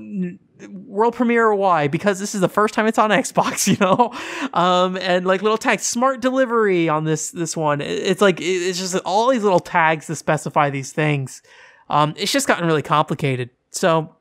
world 0.70 1.16
premiere 1.16 1.54
why 1.56 1.88
because 1.88 2.20
this 2.20 2.36
is 2.36 2.42
the 2.42 2.50
first 2.50 2.74
time 2.74 2.86
it's 2.86 3.00
on 3.00 3.10
xbox 3.22 3.66
you 3.66 3.78
know? 3.80 4.12
Um 4.54 4.98
and 4.98 5.26
like 5.26 5.42
little 5.42 5.58
tags 5.58 5.86
smart 5.86 6.20
delivery 6.20 6.90
on 6.90 7.06
this 7.06 7.32
this 7.32 7.56
one. 7.56 7.80
It's 7.80 8.22
like 8.22 8.42
it's 8.42 8.78
just 8.78 8.96
all 9.06 9.30
these 9.30 9.44
little 9.44 9.62
tags 9.62 10.08
to 10.08 10.16
specify 10.18 10.70
these 10.70 10.92
things. 10.92 11.42
Um 11.90 12.14
it's 12.18 12.34
just 12.34 12.50
gotten 12.50 12.68
really 12.68 12.82
complicated. 12.82 13.50
So 13.72 14.14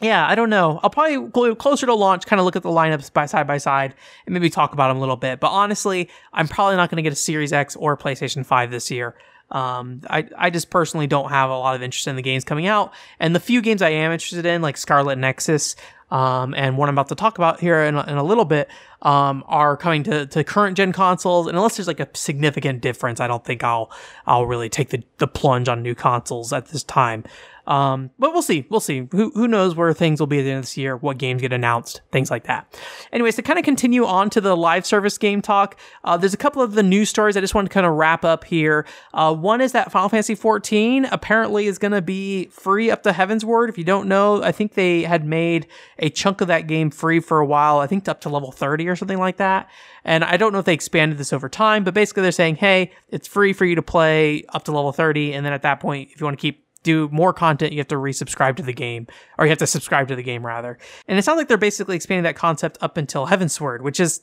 yeah, 0.00 0.26
I 0.26 0.34
don't 0.34 0.50
know. 0.50 0.78
I'll 0.82 0.90
probably 0.90 1.54
closer 1.56 1.86
to 1.86 1.94
launch, 1.94 2.26
kind 2.26 2.38
of 2.38 2.46
look 2.46 2.56
at 2.56 2.62
the 2.62 2.68
lineups 2.68 3.12
by 3.12 3.26
side 3.26 3.46
by 3.46 3.58
side 3.58 3.94
and 4.26 4.32
maybe 4.32 4.50
talk 4.50 4.72
about 4.72 4.88
them 4.88 4.98
a 4.98 5.00
little 5.00 5.16
bit. 5.16 5.40
But 5.40 5.48
honestly, 5.48 6.08
I'm 6.32 6.46
probably 6.46 6.76
not 6.76 6.90
going 6.90 6.96
to 6.96 7.02
get 7.02 7.12
a 7.12 7.16
Series 7.16 7.52
X 7.52 7.74
or 7.74 7.96
PlayStation 7.96 8.46
5 8.46 8.70
this 8.70 8.90
year. 8.90 9.16
Um, 9.50 10.02
I, 10.08 10.28
I 10.36 10.50
just 10.50 10.70
personally 10.70 11.06
don't 11.06 11.30
have 11.30 11.50
a 11.50 11.56
lot 11.56 11.74
of 11.74 11.82
interest 11.82 12.06
in 12.06 12.16
the 12.16 12.22
games 12.22 12.44
coming 12.44 12.66
out. 12.66 12.92
And 13.18 13.34
the 13.34 13.40
few 13.40 13.62
games 13.62 13.82
I 13.82 13.90
am 13.90 14.12
interested 14.12 14.44
in, 14.46 14.62
like 14.62 14.76
Scarlet 14.76 15.16
Nexus, 15.16 15.74
um, 16.10 16.54
and 16.54 16.78
what 16.78 16.88
I'm 16.88 16.94
about 16.94 17.08
to 17.08 17.14
talk 17.14 17.38
about 17.38 17.60
here 17.60 17.80
in, 17.80 17.96
in 17.96 18.16
a 18.16 18.22
little 18.22 18.44
bit, 18.44 18.68
um, 19.02 19.44
are 19.46 19.76
coming 19.76 20.02
to, 20.04 20.26
to 20.26 20.44
current 20.44 20.76
gen 20.76 20.92
consoles. 20.92 21.46
And 21.46 21.56
unless 21.56 21.76
there's 21.76 21.86
like 21.86 22.00
a 22.00 22.08
significant 22.14 22.80
difference, 22.82 23.20
I 23.20 23.26
don't 23.26 23.44
think 23.44 23.62
I'll, 23.64 23.90
I'll 24.26 24.46
really 24.46 24.68
take 24.68 24.90
the, 24.90 25.02
the 25.18 25.26
plunge 25.26 25.68
on 25.68 25.82
new 25.82 25.94
consoles 25.94 26.52
at 26.52 26.68
this 26.68 26.82
time. 26.82 27.24
Um, 27.68 28.10
but 28.18 28.32
we'll 28.32 28.42
see. 28.42 28.66
We'll 28.68 28.80
see. 28.80 29.06
Who, 29.12 29.30
who 29.30 29.46
knows 29.46 29.76
where 29.76 29.92
things 29.92 30.18
will 30.18 30.26
be 30.26 30.40
at 30.40 30.42
the 30.42 30.50
end 30.50 30.58
of 30.58 30.64
this 30.64 30.76
year, 30.76 30.96
what 30.96 31.18
games 31.18 31.40
get 31.40 31.52
announced, 31.52 32.00
things 32.10 32.30
like 32.30 32.44
that. 32.44 32.78
Anyways, 33.12 33.36
to 33.36 33.42
kind 33.42 33.58
of 33.58 33.64
continue 33.64 34.04
on 34.04 34.30
to 34.30 34.40
the 34.40 34.56
live 34.56 34.84
service 34.84 35.16
game 35.18 35.40
talk, 35.40 35.78
uh, 36.02 36.16
there's 36.16 36.34
a 36.34 36.38
couple 36.38 36.60
of 36.60 36.74
the 36.74 36.82
news 36.82 37.08
stories 37.08 37.36
I 37.36 37.40
just 37.40 37.54
want 37.54 37.68
to 37.68 37.72
kind 37.72 37.86
of 37.86 37.92
wrap 37.92 38.24
up 38.24 38.44
here. 38.44 38.84
Uh, 39.14 39.34
one 39.34 39.60
is 39.60 39.72
that 39.72 39.92
Final 39.92 40.08
Fantasy 40.08 40.34
14 40.34 41.04
apparently 41.06 41.66
is 41.66 41.78
going 41.78 41.92
to 41.92 42.02
be 42.02 42.46
free 42.46 42.90
up 42.90 43.04
to 43.04 43.12
Heaven's 43.12 43.28
Heavensward. 43.28 43.68
If 43.68 43.78
you 43.78 43.84
don't 43.84 44.08
know, 44.08 44.42
I 44.42 44.52
think 44.52 44.74
they 44.74 45.02
had 45.02 45.24
made 45.24 45.66
a 45.98 46.10
chunk 46.10 46.40
of 46.40 46.48
that 46.48 46.66
game 46.66 46.90
free 46.90 47.20
for 47.20 47.38
a 47.38 47.46
while. 47.46 47.78
I 47.78 47.86
think 47.86 48.08
up 48.08 48.20
to 48.22 48.28
level 48.28 48.52
30 48.52 48.88
or 48.88 48.96
something 48.96 49.18
like 49.18 49.36
that. 49.36 49.68
And 50.04 50.24
I 50.24 50.36
don't 50.36 50.52
know 50.52 50.58
if 50.58 50.64
they 50.64 50.74
expanded 50.74 51.18
this 51.18 51.32
over 51.32 51.48
time, 51.48 51.84
but 51.84 51.94
basically 51.94 52.22
they're 52.22 52.32
saying, 52.32 52.56
hey, 52.56 52.92
it's 53.08 53.28
free 53.28 53.52
for 53.52 53.64
you 53.64 53.74
to 53.74 53.82
play 53.82 54.44
up 54.50 54.64
to 54.64 54.72
level 54.72 54.92
30. 54.92 55.34
And 55.34 55.44
then 55.44 55.52
at 55.52 55.62
that 55.62 55.80
point, 55.80 56.10
if 56.12 56.20
you 56.20 56.24
want 56.24 56.38
to 56.38 56.40
keep 56.40 56.64
do 56.82 57.08
more 57.10 57.32
content, 57.32 57.72
you 57.72 57.78
have 57.78 57.88
to 57.88 57.96
resubscribe 57.96 58.56
to 58.56 58.62
the 58.62 58.72
game, 58.72 59.06
or 59.38 59.44
you 59.44 59.50
have 59.50 59.58
to 59.58 59.66
subscribe 59.66 60.08
to 60.08 60.16
the 60.16 60.22
game 60.22 60.44
rather. 60.44 60.78
And 61.06 61.18
it 61.18 61.22
sounds 61.22 61.38
like 61.38 61.48
they're 61.48 61.56
basically 61.56 61.96
expanding 61.96 62.24
that 62.24 62.36
concept 62.36 62.78
up 62.80 62.96
until 62.96 63.26
Heavensward, 63.26 63.82
which 63.82 64.00
is 64.00 64.22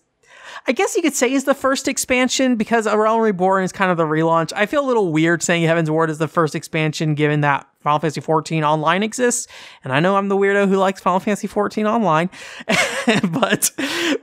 I 0.68 0.72
guess 0.72 0.96
you 0.96 1.02
could 1.02 1.16
say 1.16 1.32
is 1.32 1.44
the 1.44 1.54
first 1.54 1.88
expansion 1.88 2.56
because 2.56 2.86
A 2.86 2.98
Realm 2.98 3.22
Reborn 3.22 3.64
is 3.64 3.72
kind 3.72 3.92
of 3.92 3.98
the 3.98 4.06
relaunch. 4.06 4.52
I 4.56 4.66
feel 4.66 4.84
a 4.84 4.88
little 4.88 5.12
weird 5.12 5.44
saying 5.44 5.64
Heavensward 5.64 6.10
is 6.10 6.18
the 6.18 6.28
first 6.28 6.56
expansion 6.56 7.16
given 7.16 7.42
that 7.42 7.68
Final 7.82 8.00
Fantasy 8.00 8.22
XIV 8.22 8.64
online 8.64 9.04
exists. 9.04 9.48
And 9.84 9.94
I 9.94 10.00
know 10.00 10.16
I'm 10.16 10.28
the 10.28 10.38
weirdo 10.38 10.68
who 10.68 10.78
likes 10.78 11.02
Final 11.02 11.20
Fantasy 11.20 11.48
XIV 11.48 11.86
online, 11.90 12.30
but, 13.32 13.72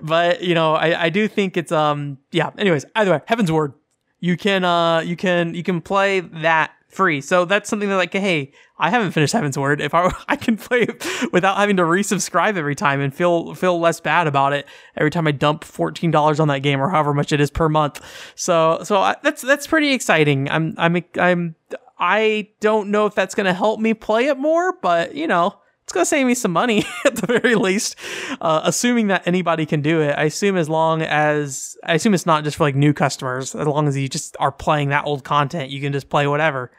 but, 0.01 0.43
you 0.43 0.55
know, 0.55 0.75
I, 0.75 1.05
I 1.05 1.09
do 1.11 1.29
think 1.29 1.57
it's, 1.57 1.73
um, 1.73 2.19
yeah, 2.31 2.51
anyways, 2.59 2.85
either 2.97 3.13
way, 3.13 3.21
Heavensward, 3.29 3.75
you 4.21 4.37
can, 4.37 4.65
uh, 4.65 5.01
you 5.01 5.17
can, 5.17 5.55
you 5.55 5.63
can 5.63 5.81
play 5.81 6.21
that 6.21 6.73
free. 6.93 7.21
So 7.21 7.45
that's 7.45 7.69
something 7.69 7.89
that 7.89 7.97
like, 7.97 8.13
hey, 8.13 8.53
I 8.79 8.91
haven't 8.91 9.13
finished 9.13 9.35
Heavensward. 9.35 9.81
If 9.81 9.95
I 9.95 10.13
I 10.29 10.37
can 10.37 10.57
play 10.57 10.87
without 11.33 11.57
having 11.57 11.77
to 11.79 11.83
resubscribe 11.83 12.57
every 12.57 12.75
time 12.75 13.01
and 13.01 13.15
feel 13.15 13.55
feel 13.55 13.81
less 13.81 14.01
bad 14.01 14.27
about 14.27 14.53
it 14.53 14.67
every 14.97 15.11
time 15.11 15.27
I 15.27 15.33
dump 15.33 15.65
fourteen 15.65 16.11
dollars 16.11 16.39
on 16.39 16.49
that 16.49 16.61
game 16.61 16.81
or 16.81 16.91
however 16.91 17.15
much 17.15 17.33
it 17.33 17.41
is 17.41 17.51
per 17.51 17.69
month. 17.69 18.05
So 18.35 18.81
so 18.85 18.99
I, 18.99 19.17
that's 19.23 19.43
that's 19.43 19.67
pretty 19.67 19.93
exciting. 19.93 20.49
I'm 20.51 20.75
I'm 20.79 21.03
I'm 21.19 21.57
I 21.99 22.49
don't 22.61 22.91
know 22.91 23.07
if 23.07 23.15
that's 23.15 23.35
gonna 23.35 23.55
help 23.55 23.81
me 23.81 23.95
play 23.95 24.27
it 24.27 24.39
more, 24.39 24.75
but 24.81 25.15
you 25.15 25.27
know. 25.27 25.59
It's 25.85 25.93
gonna 25.93 26.07
save 26.07 26.27
me 26.29 26.35
some 26.35 26.53
money 26.53 26.85
at 27.05 27.17
the 27.17 27.27
very 27.27 27.57
least, 27.57 27.97
uh, 28.41 28.61
assuming 28.63 29.09
that 29.09 29.27
anybody 29.27 29.67
can 29.67 29.83
do 29.83 30.01
it. 30.01 30.13
I 30.17 30.23
assume 30.23 30.57
as 30.57 30.69
long 30.69 31.03
as 31.03 31.77
I 31.83 31.95
assume 31.95 32.15
it's 32.15 32.25
not 32.25 32.45
just 32.45 32.57
for 32.57 32.63
like 32.63 32.77
new 32.77 32.93
customers. 32.93 33.53
As 33.53 33.67
long 33.67 33.89
as 33.89 33.97
you 33.97 34.09
just 34.09 34.37
are 34.39 34.53
playing 34.53 34.91
that 34.91 35.05
old 35.07 35.25
content, 35.25 35.71
you 35.71 35.81
can 35.81 35.93
just 35.93 36.09
play 36.09 36.29
whatever. 36.29 36.71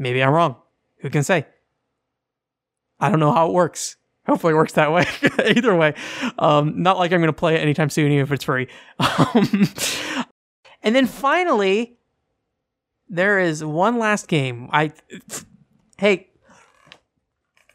Maybe 0.00 0.24
I'm 0.24 0.32
wrong. 0.32 0.56
Who 1.00 1.10
can 1.10 1.22
say? 1.22 1.46
I 2.98 3.10
don't 3.10 3.20
know 3.20 3.32
how 3.32 3.48
it 3.48 3.52
works. 3.52 3.96
Hopefully, 4.26 4.54
it 4.54 4.56
works 4.56 4.72
that 4.72 4.92
way. 4.92 5.04
Either 5.56 5.76
way, 5.76 5.94
um, 6.38 6.82
not 6.82 6.96
like 6.96 7.12
I'm 7.12 7.20
going 7.20 7.28
to 7.28 7.34
play 7.34 7.54
it 7.54 7.58
anytime 7.58 7.90
soon, 7.90 8.10
even 8.10 8.22
if 8.24 8.32
it's 8.32 8.44
free. 8.44 8.66
Um, 8.98 9.68
and 10.82 10.96
then 10.96 11.06
finally, 11.06 11.98
there 13.10 13.38
is 13.38 13.62
one 13.62 13.98
last 13.98 14.28
game. 14.28 14.70
I, 14.72 14.92
hey, 15.98 16.30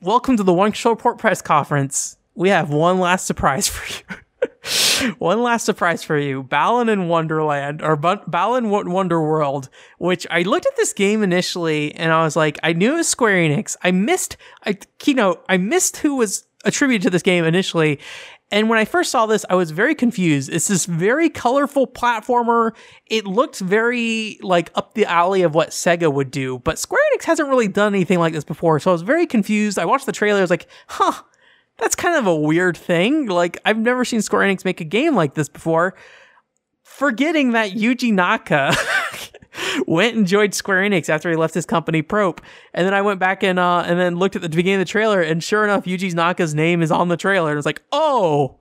welcome 0.01 0.37
to 0.37 0.43
the 0.43 0.53
One 0.53 0.73
Report 0.83 1.19
press 1.19 1.43
conference. 1.43 2.17
We 2.33 2.49
have 2.49 2.71
one 2.71 2.99
last 2.99 3.27
surprise 3.27 3.67
for 3.69 4.15
you. 4.15 4.19
One 5.17 5.41
last 5.41 5.65
surprise 5.65 6.03
for 6.03 6.17
you 6.17 6.43
Balan 6.43 6.89
in 6.89 7.07
Wonderland, 7.07 7.81
or 7.81 7.95
Balan 7.95 8.69
Wonder 8.69 9.21
World. 9.21 9.69
which 9.97 10.25
I 10.29 10.43
looked 10.43 10.65
at 10.65 10.75
this 10.75 10.93
game 10.93 11.23
initially 11.23 11.93
and 11.95 12.11
I 12.11 12.23
was 12.23 12.35
like, 12.35 12.59
I 12.63 12.73
knew 12.73 12.93
it 12.93 12.97
was 12.97 13.07
Square 13.07 13.35
Enix. 13.35 13.75
I 13.83 13.91
missed, 13.91 14.37
I, 14.65 14.77
keynote, 14.99 15.43
I 15.49 15.57
missed 15.57 15.97
who 15.97 16.15
was 16.15 16.47
attributed 16.63 17.03
to 17.03 17.09
this 17.09 17.21
game 17.21 17.45
initially. 17.45 17.99
And 18.51 18.69
when 18.69 18.77
I 18.77 18.85
first 18.85 19.11
saw 19.11 19.25
this, 19.25 19.43
I 19.49 19.55
was 19.55 19.71
very 19.71 19.95
confused. 19.95 20.51
It's 20.51 20.67
this 20.67 20.85
very 20.85 21.29
colorful 21.29 21.87
platformer. 21.87 22.71
It 23.07 23.25
looked 23.25 23.59
very 23.59 24.39
like 24.41 24.71
up 24.75 24.93
the 24.93 25.05
alley 25.05 25.41
of 25.41 25.55
what 25.55 25.69
Sega 25.69 26.13
would 26.13 26.29
do, 26.31 26.59
but 26.59 26.77
Square 26.77 27.01
Enix 27.13 27.23
hasn't 27.23 27.49
really 27.49 27.67
done 27.67 27.95
anything 27.95 28.19
like 28.19 28.33
this 28.33 28.43
before. 28.43 28.79
So 28.79 28.91
I 28.91 28.93
was 28.93 29.01
very 29.01 29.25
confused. 29.25 29.79
I 29.79 29.85
watched 29.85 30.05
the 30.05 30.11
trailer. 30.11 30.39
I 30.39 30.41
was 30.41 30.51
like, 30.51 30.67
huh, 30.87 31.23
that's 31.77 31.95
kind 31.95 32.15
of 32.15 32.27
a 32.27 32.35
weird 32.35 32.77
thing. 32.77 33.27
Like, 33.27 33.59
I've 33.65 33.77
never 33.77 34.05
seen 34.05 34.21
Square 34.21 34.47
Enix 34.47 34.65
make 34.65 34.81
a 34.81 34.85
game 34.85 35.15
like 35.15 35.33
this 35.33 35.49
before. 35.49 35.95
Forgetting 36.83 37.51
that 37.51 37.71
Yuji 37.71 38.13
Naka 38.13 38.73
went 39.87 40.15
and 40.15 40.25
joined 40.25 40.53
Square 40.53 40.83
Enix 40.83 41.09
after 41.09 41.29
he 41.29 41.35
left 41.35 41.53
his 41.53 41.65
company 41.65 42.01
Prope. 42.01 42.41
And 42.73 42.85
then 42.85 42.93
I 42.93 43.01
went 43.01 43.19
back 43.19 43.43
and 43.43 43.59
uh 43.59 43.83
and 43.85 43.99
then 43.99 44.15
looked 44.15 44.35
at 44.35 44.41
the 44.41 44.49
beginning 44.49 44.75
of 44.75 44.87
the 44.87 44.91
trailer, 44.91 45.21
and 45.21 45.43
sure 45.43 45.63
enough, 45.63 45.85
Yuji 45.85 46.13
Naka's 46.13 46.55
name 46.55 46.81
is 46.81 46.91
on 46.91 47.09
the 47.09 47.17
trailer. 47.17 47.49
And 47.49 47.55
I 47.55 47.57
was 47.57 47.65
like, 47.65 47.81
oh, 47.91 48.59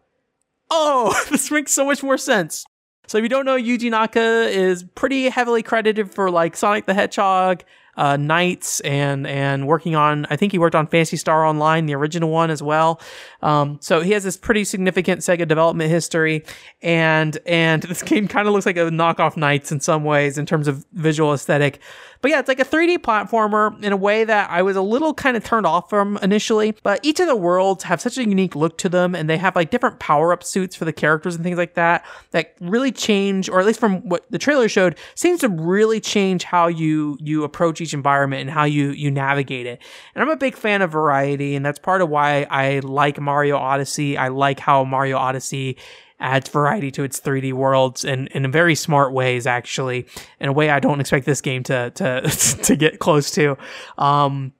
oh, 0.70 1.24
this 1.30 1.50
makes 1.50 1.72
so 1.72 1.84
much 1.84 2.02
more 2.02 2.18
sense. 2.18 2.64
So 3.06 3.18
if 3.18 3.22
you 3.22 3.28
don't 3.28 3.44
know, 3.44 3.56
Yuji 3.56 3.90
Naka 3.90 4.48
is 4.48 4.84
pretty 4.94 5.28
heavily 5.28 5.62
credited 5.62 6.10
for 6.10 6.30
like 6.30 6.56
Sonic 6.56 6.86
the 6.86 6.94
Hedgehog, 6.94 7.62
uh, 7.96 8.16
NiGHTS 8.16 8.80
and 8.84 9.26
and 9.26 9.66
working 9.66 9.94
on 9.94 10.26
I 10.30 10.36
think 10.36 10.52
he 10.52 10.58
worked 10.58 10.74
on 10.74 10.86
Phantasy 10.86 11.16
Star 11.16 11.44
Online, 11.44 11.86
the 11.86 11.94
original 11.94 12.30
one 12.30 12.50
as 12.50 12.62
well. 12.62 13.00
Um, 13.42 13.78
so 13.80 14.00
he 14.00 14.12
has 14.12 14.24
this 14.24 14.36
pretty 14.36 14.64
significant 14.64 15.20
Sega 15.20 15.46
development 15.46 15.90
history, 15.90 16.44
and 16.82 17.38
and 17.46 17.82
this 17.84 18.02
game 18.02 18.28
kind 18.28 18.46
of 18.48 18.54
looks 18.54 18.66
like 18.66 18.76
a 18.76 18.90
knockoff 18.90 19.34
NiGHTS 19.34 19.72
in 19.72 19.80
some 19.80 20.04
ways 20.04 20.38
in 20.38 20.46
terms 20.46 20.68
of 20.68 20.84
visual 20.92 21.32
aesthetic. 21.32 21.80
But 22.24 22.30
yeah, 22.30 22.38
it's 22.38 22.48
like 22.48 22.58
a 22.58 22.64
3D 22.64 23.00
platformer 23.00 23.84
in 23.84 23.92
a 23.92 23.98
way 23.98 24.24
that 24.24 24.48
I 24.48 24.62
was 24.62 24.76
a 24.76 24.80
little 24.80 25.12
kind 25.12 25.36
of 25.36 25.44
turned 25.44 25.66
off 25.66 25.90
from 25.90 26.18
initially. 26.22 26.74
But 26.82 27.00
each 27.02 27.20
of 27.20 27.26
the 27.26 27.36
worlds 27.36 27.84
have 27.84 28.00
such 28.00 28.16
a 28.16 28.26
unique 28.26 28.56
look 28.56 28.78
to 28.78 28.88
them, 28.88 29.14
and 29.14 29.28
they 29.28 29.36
have 29.36 29.54
like 29.54 29.70
different 29.70 29.98
power 29.98 30.32
up 30.32 30.42
suits 30.42 30.74
for 30.74 30.86
the 30.86 30.92
characters 30.94 31.34
and 31.34 31.44
things 31.44 31.58
like 31.58 31.74
that 31.74 32.02
that 32.30 32.54
really 32.62 32.92
change, 32.92 33.50
or 33.50 33.60
at 33.60 33.66
least 33.66 33.78
from 33.78 34.08
what 34.08 34.24
the 34.30 34.38
trailer 34.38 34.70
showed, 34.70 34.96
seems 35.14 35.40
to 35.40 35.50
really 35.50 36.00
change 36.00 36.44
how 36.44 36.66
you 36.66 37.18
you 37.20 37.44
approach 37.44 37.82
each 37.82 37.92
environment 37.92 38.40
and 38.40 38.50
how 38.50 38.64
you 38.64 38.92
you 38.92 39.10
navigate 39.10 39.66
it. 39.66 39.82
And 40.14 40.22
I'm 40.22 40.30
a 40.30 40.36
big 40.36 40.56
fan 40.56 40.80
of 40.80 40.90
variety, 40.90 41.54
and 41.54 41.66
that's 41.66 41.78
part 41.78 42.00
of 42.00 42.08
why 42.08 42.46
I 42.48 42.78
like 42.78 43.20
Mario 43.20 43.58
Odyssey. 43.58 44.16
I 44.16 44.28
like 44.28 44.60
how 44.60 44.82
Mario 44.84 45.18
Odyssey 45.18 45.76
adds 46.24 46.48
variety 46.48 46.90
to 46.90 47.04
its 47.04 47.20
3D 47.20 47.52
worlds 47.52 48.04
in, 48.04 48.28
in 48.28 48.50
very 48.50 48.74
smart 48.74 49.12
ways, 49.12 49.46
actually, 49.46 50.06
in 50.40 50.48
a 50.48 50.52
way 50.52 50.70
I 50.70 50.80
don't 50.80 50.98
expect 50.98 51.26
this 51.26 51.42
game 51.42 51.62
to 51.64 51.90
to 51.90 52.22
to 52.62 52.76
get 52.76 52.98
close 52.98 53.30
to. 53.32 53.56
Um, 53.98 54.52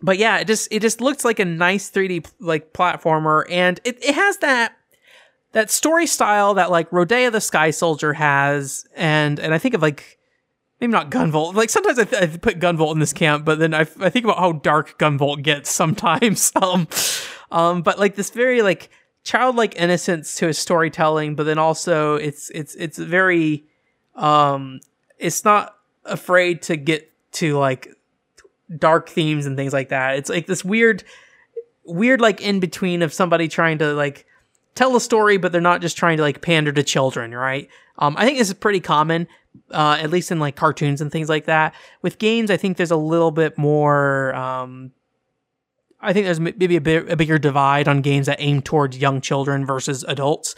but 0.00 0.16
yeah, 0.18 0.38
it 0.38 0.46
just 0.46 0.68
it 0.70 0.80
just 0.80 1.00
looks 1.00 1.24
like 1.24 1.40
a 1.40 1.44
nice 1.44 1.90
3D 1.90 2.30
like 2.38 2.72
platformer, 2.72 3.44
and 3.50 3.80
it, 3.84 4.02
it 4.02 4.14
has 4.14 4.38
that 4.38 4.76
that 5.52 5.70
story 5.70 6.06
style 6.06 6.54
that 6.54 6.70
like 6.70 6.88
Rodea 6.90 7.32
the 7.32 7.40
Sky 7.40 7.70
Soldier 7.70 8.12
has, 8.12 8.86
and 8.94 9.40
and 9.40 9.52
I 9.52 9.58
think 9.58 9.74
of 9.74 9.82
like 9.82 10.18
maybe 10.80 10.92
not 10.92 11.10
Gunvolt. 11.10 11.54
Like 11.54 11.70
sometimes 11.70 11.98
I, 11.98 12.04
th- 12.04 12.22
I 12.22 12.36
put 12.36 12.60
Gunvolt 12.60 12.92
in 12.92 13.00
this 13.00 13.12
camp, 13.12 13.44
but 13.44 13.58
then 13.58 13.74
I, 13.74 13.80
I 13.80 14.10
think 14.10 14.24
about 14.24 14.38
how 14.38 14.52
dark 14.52 14.98
Gunvolt 14.98 15.42
gets 15.42 15.70
sometimes. 15.70 16.52
um, 16.62 16.86
um, 17.50 17.82
but 17.82 17.98
like 17.98 18.14
this 18.14 18.30
very 18.30 18.62
like 18.62 18.90
childlike 19.26 19.74
innocence 19.74 20.36
to 20.36 20.46
his 20.46 20.56
storytelling, 20.56 21.34
but 21.34 21.42
then 21.42 21.58
also 21.58 22.14
it's 22.14 22.48
it's 22.50 22.76
it's 22.76 22.96
very 22.96 23.64
um 24.14 24.80
it's 25.18 25.44
not 25.44 25.76
afraid 26.04 26.62
to 26.62 26.76
get 26.76 27.12
to 27.32 27.58
like 27.58 27.88
dark 28.78 29.08
themes 29.08 29.44
and 29.44 29.56
things 29.56 29.72
like 29.72 29.88
that. 29.88 30.16
It's 30.16 30.30
like 30.30 30.46
this 30.46 30.64
weird 30.64 31.02
weird 31.84 32.20
like 32.20 32.40
in 32.40 32.60
between 32.60 33.02
of 33.02 33.12
somebody 33.12 33.48
trying 33.48 33.78
to 33.78 33.94
like 33.94 34.26
tell 34.76 34.94
a 34.94 35.00
story 35.00 35.38
but 35.38 35.50
they're 35.50 35.60
not 35.60 35.80
just 35.80 35.96
trying 35.96 36.18
to 36.18 36.22
like 36.22 36.40
pander 36.40 36.70
to 36.72 36.84
children, 36.84 37.34
right? 37.34 37.68
Um 37.98 38.14
I 38.16 38.24
think 38.24 38.38
this 38.38 38.48
is 38.48 38.54
pretty 38.54 38.80
common 38.80 39.26
uh 39.72 39.98
at 40.00 40.10
least 40.10 40.30
in 40.30 40.38
like 40.38 40.54
cartoons 40.54 41.00
and 41.00 41.10
things 41.10 41.28
like 41.28 41.46
that. 41.46 41.74
With 42.00 42.18
games 42.18 42.48
I 42.48 42.56
think 42.56 42.76
there's 42.76 42.92
a 42.92 42.96
little 42.96 43.32
bit 43.32 43.58
more 43.58 44.32
um 44.36 44.92
I 46.06 46.12
think 46.12 46.24
there's 46.24 46.40
maybe 46.40 46.76
a, 46.76 46.80
bit, 46.80 47.10
a 47.10 47.16
bigger 47.16 47.38
divide 47.38 47.88
on 47.88 48.00
games 48.00 48.26
that 48.26 48.36
aim 48.40 48.62
towards 48.62 48.96
young 48.96 49.20
children 49.20 49.66
versus 49.66 50.04
adults. 50.04 50.54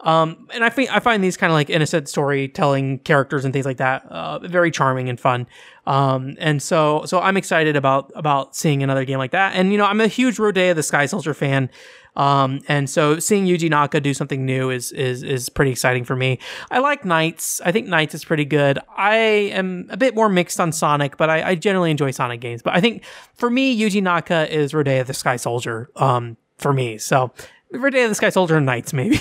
Um, 0.00 0.48
and 0.54 0.64
I 0.64 0.70
think 0.70 0.94
I 0.94 1.00
find 1.00 1.22
these 1.22 1.36
kind 1.36 1.50
of 1.50 1.54
like 1.54 1.68
innocent 1.68 2.08
storytelling 2.08 3.00
characters 3.00 3.44
and 3.44 3.52
things 3.52 3.66
like 3.66 3.76
that 3.78 4.06
uh, 4.06 4.38
very 4.38 4.70
charming 4.70 5.08
and 5.08 5.20
fun. 5.20 5.46
Um, 5.86 6.36
and 6.38 6.62
so 6.62 7.04
so 7.04 7.20
I'm 7.20 7.36
excited 7.36 7.76
about 7.76 8.10
about 8.14 8.56
seeing 8.56 8.82
another 8.82 9.04
game 9.04 9.18
like 9.18 9.32
that. 9.32 9.54
And 9.54 9.72
you 9.72 9.78
know 9.78 9.84
I'm 9.84 10.00
a 10.00 10.06
huge 10.06 10.36
Rodea 10.38 10.74
the 10.74 10.82
Sky 10.82 11.06
Soldier 11.06 11.34
fan. 11.34 11.68
Um, 12.16 12.60
and 12.68 12.88
so 12.88 13.18
seeing 13.18 13.46
Yuji 13.46 13.70
Naka 13.70 14.00
do 14.00 14.14
something 14.14 14.44
new 14.44 14.70
is 14.70 14.92
is 14.92 15.22
is 15.22 15.48
pretty 15.48 15.70
exciting 15.70 16.04
for 16.04 16.16
me. 16.16 16.38
I 16.70 16.80
like 16.80 17.02
NiGHTS. 17.02 17.60
I 17.64 17.72
think 17.72 17.88
NiGHTS 17.88 18.14
is 18.14 18.24
pretty 18.24 18.44
good. 18.44 18.78
I 18.96 19.14
am 19.14 19.86
a 19.90 19.96
bit 19.96 20.14
more 20.14 20.28
mixed 20.28 20.60
on 20.60 20.72
Sonic, 20.72 21.16
but 21.16 21.30
I, 21.30 21.50
I 21.50 21.54
generally 21.54 21.90
enjoy 21.90 22.10
Sonic 22.10 22.40
games. 22.40 22.62
But 22.62 22.74
I 22.74 22.80
think 22.80 23.04
for 23.34 23.50
me, 23.50 23.78
Yuji 23.78 24.02
Naka 24.02 24.52
is 24.52 24.72
Rodea 24.72 25.06
the 25.06 25.14
Sky 25.14 25.36
Soldier. 25.36 25.90
Um, 25.96 26.36
for 26.58 26.72
me, 26.72 26.98
so 26.98 27.32
Rodea 27.72 28.08
the 28.08 28.14
Sky 28.14 28.30
Soldier 28.30 28.56
and 28.56 28.68
NiGHTS 28.68 28.92
maybe. 28.92 29.20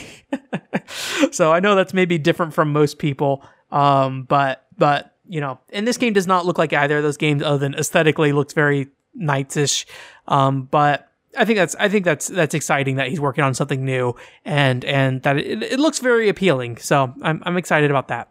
so 1.32 1.52
I 1.52 1.60
know 1.60 1.76
that's 1.76 1.94
maybe 1.94 2.18
different 2.18 2.54
from 2.54 2.74
most 2.74 2.98
people. 2.98 3.44
Um, 3.72 4.24
but 4.24 4.66
but 4.78 5.16
you 5.28 5.42
know, 5.42 5.60
and 5.72 5.88
this 5.88 5.98
game 5.98 6.14
does 6.14 6.28
not 6.28 6.46
look 6.46 6.58
like 6.58 6.74
either 6.74 6.98
of 6.98 7.04
those 7.04 7.18
games 7.18 7.44
other 7.44 7.60
than 7.60 7.76
aesthetically 7.76 8.32
looks 8.32 8.54
very 8.54 8.88
NiGHTS-ish. 9.20 9.86
Um, 10.28 10.64
but 10.64 11.09
I 11.38 11.46
think 11.46 11.58
that's 11.58 11.76
I 11.80 11.90
think 11.90 12.06
that's 12.06 12.28
that's 12.28 12.56
exciting 12.56 12.96
that 12.96 13.08
he's 13.08 13.20
working 13.20 13.44
on 13.44 13.54
something 13.54 13.86
new 13.86 14.16
and 14.46 14.84
and 14.86 15.22
that 15.24 15.38
it, 15.38 15.64
it 15.64 15.80
looks 15.80 16.00
very 16.00 16.30
appealing. 16.30 16.78
So 16.78 17.14
I'm 17.22 17.42
I'm 17.46 17.58
excited 17.58 17.92
about 17.92 18.08
that. 18.08 18.30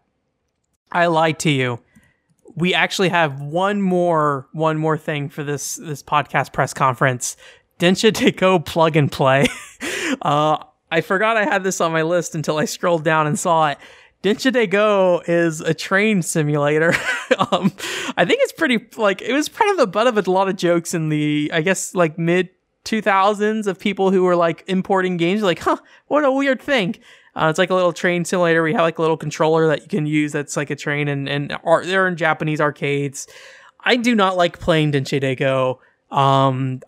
I 0.90 1.06
lied 1.06 1.38
to 1.40 1.50
you. 1.50 1.80
We 2.56 2.74
actually 2.74 3.10
have 3.10 3.40
one 3.40 3.80
more 3.80 4.48
one 4.52 4.78
more 4.78 4.98
thing 4.98 5.28
for 5.28 5.44
this 5.44 5.76
this 5.76 6.02
podcast 6.02 6.52
press 6.52 6.74
conference. 6.74 7.36
Densha 7.78 8.12
de 8.12 8.32
Go 8.32 8.58
plug 8.58 8.96
and 8.96 9.10
play. 9.10 9.46
uh, 10.22 10.58
I 10.90 11.00
forgot 11.00 11.36
I 11.36 11.44
had 11.44 11.62
this 11.62 11.80
on 11.80 11.92
my 11.92 12.02
list 12.02 12.34
until 12.34 12.58
I 12.58 12.64
scrolled 12.64 13.04
down 13.04 13.26
and 13.26 13.38
saw 13.38 13.68
it. 13.68 13.78
Densha 14.22 14.52
de 14.52 14.66
Go 14.66 15.22
is 15.26 15.60
a 15.60 15.74
train 15.74 16.22
simulator. 16.22 16.94
um, 17.52 17.72
I 18.16 18.24
think 18.24 18.40
it's 18.42 18.52
pretty 18.52 18.84
like 18.96 19.22
it 19.22 19.32
was 19.32 19.48
kind 19.48 19.70
of 19.70 19.76
the 19.76 19.86
butt 19.86 20.08
of 20.08 20.18
a 20.18 20.28
lot 20.30 20.48
of 20.48 20.56
jokes 20.56 20.94
in 20.94 21.08
the 21.10 21.50
I 21.54 21.60
guess 21.60 21.94
like 21.94 22.18
mid 22.18 22.50
2000s 22.84 23.66
of 23.66 23.78
people 23.78 24.10
who 24.10 24.24
were 24.24 24.36
like 24.36 24.64
importing 24.66 25.16
games 25.16 25.42
like, 25.42 25.58
huh, 25.58 25.76
what 26.06 26.24
a 26.24 26.32
weird 26.32 26.60
thing. 26.60 26.96
Uh, 27.34 27.48
it's 27.48 27.58
like 27.58 27.70
a 27.70 27.74
little 27.74 27.92
train 27.92 28.24
simulator. 28.24 28.62
We 28.62 28.72
have 28.72 28.82
like 28.82 28.98
a 28.98 29.02
little 29.02 29.16
controller 29.16 29.68
that 29.68 29.82
you 29.82 29.88
can 29.88 30.06
use 30.06 30.32
that's 30.32 30.56
like 30.56 30.70
a 30.70 30.76
train 30.76 31.06
and 31.08 31.28
and 31.28 31.56
are, 31.62 31.84
they're 31.84 32.08
in 32.08 32.16
Japanese 32.16 32.60
arcades. 32.60 33.28
I 33.80 33.96
do 33.96 34.14
not 34.14 34.36
like 34.36 34.58
playing 34.58 34.92
Densha 34.92 35.20
de 35.20 35.36
Go. 35.36 35.80
Um, 36.10 36.80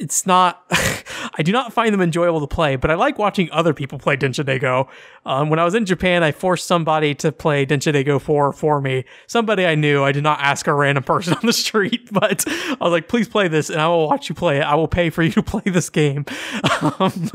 it's 0.00 0.26
not 0.26 0.64
I 1.34 1.42
do 1.42 1.52
not 1.52 1.72
find 1.72 1.92
them 1.92 2.00
enjoyable 2.00 2.40
to 2.40 2.46
play, 2.46 2.76
but 2.76 2.90
I 2.90 2.94
like 2.94 3.18
watching 3.18 3.50
other 3.52 3.72
people 3.72 3.98
play 3.98 4.16
Densha 4.16 4.44
de 4.44 4.58
Go. 4.58 4.88
Um, 5.24 5.50
when 5.50 5.58
I 5.58 5.64
was 5.64 5.74
in 5.74 5.84
Japan, 5.84 6.22
I 6.22 6.32
forced 6.32 6.66
somebody 6.66 7.14
to 7.16 7.30
play 7.30 7.66
Densha 7.66 7.92
de 7.92 8.02
Go 8.02 8.18
4 8.18 8.52
for 8.52 8.80
me. 8.80 9.04
Somebody 9.26 9.66
I 9.66 9.74
knew. 9.74 10.02
I 10.02 10.12
did 10.12 10.22
not 10.22 10.40
ask 10.40 10.66
a 10.66 10.74
random 10.74 11.04
person 11.04 11.34
on 11.40 11.44
the 11.44 11.52
street, 11.52 12.08
but 12.12 12.44
I 12.48 12.76
was 12.80 12.90
like, 12.90 13.08
please 13.08 13.28
play 13.28 13.48
this 13.48 13.70
and 13.70 13.80
I 13.80 13.88
will 13.88 14.08
watch 14.08 14.28
you 14.28 14.34
play 14.34 14.58
it. 14.58 14.62
I 14.62 14.74
will 14.74 14.88
pay 14.88 15.10
for 15.10 15.22
you 15.22 15.30
to 15.32 15.42
play 15.42 15.62
this 15.64 15.90
game. 15.90 16.24
Um, 16.80 17.30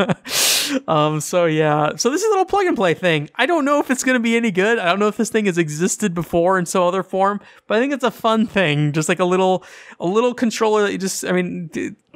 um, 0.88 1.22
so 1.22 1.46
yeah, 1.46 1.96
so 1.96 2.10
this 2.10 2.22
is 2.22 2.28
a 2.28 2.30
little 2.30 2.46
plug 2.46 2.66
and 2.66 2.76
play 2.76 2.94
thing. 2.94 3.30
I 3.36 3.46
don't 3.46 3.66
know 3.66 3.80
if 3.80 3.92
it's 3.92 4.04
going 4.04 4.16
to 4.16 4.24
be 4.24 4.36
any 4.36 4.52
good. 4.52 4.80
I 4.80 4.86
don't 4.86 5.00
know 5.00 5.08
if 5.08 5.18
this 5.18 5.30
thing 5.30 5.46
has 5.46 5.58
existed 5.58 6.14
before 6.14 6.58
in 6.58 6.66
some 6.66 6.84
other 6.84 7.04
form, 7.04 7.40
but 7.68 7.78
I 7.78 7.82
think 7.82 7.94
it's 7.94 8.04
a 8.04 8.12
fun 8.12 8.48
thing. 8.48 8.92
Just 8.92 9.10
like 9.10 9.20
a 9.20 9.26
little, 9.26 9.64
a 10.00 10.06
little 10.06 10.34
controller 10.34 10.84
that 10.84 10.92
you 10.92 10.98
just, 10.98 11.24
I 11.26 11.32
mean, 11.32 11.70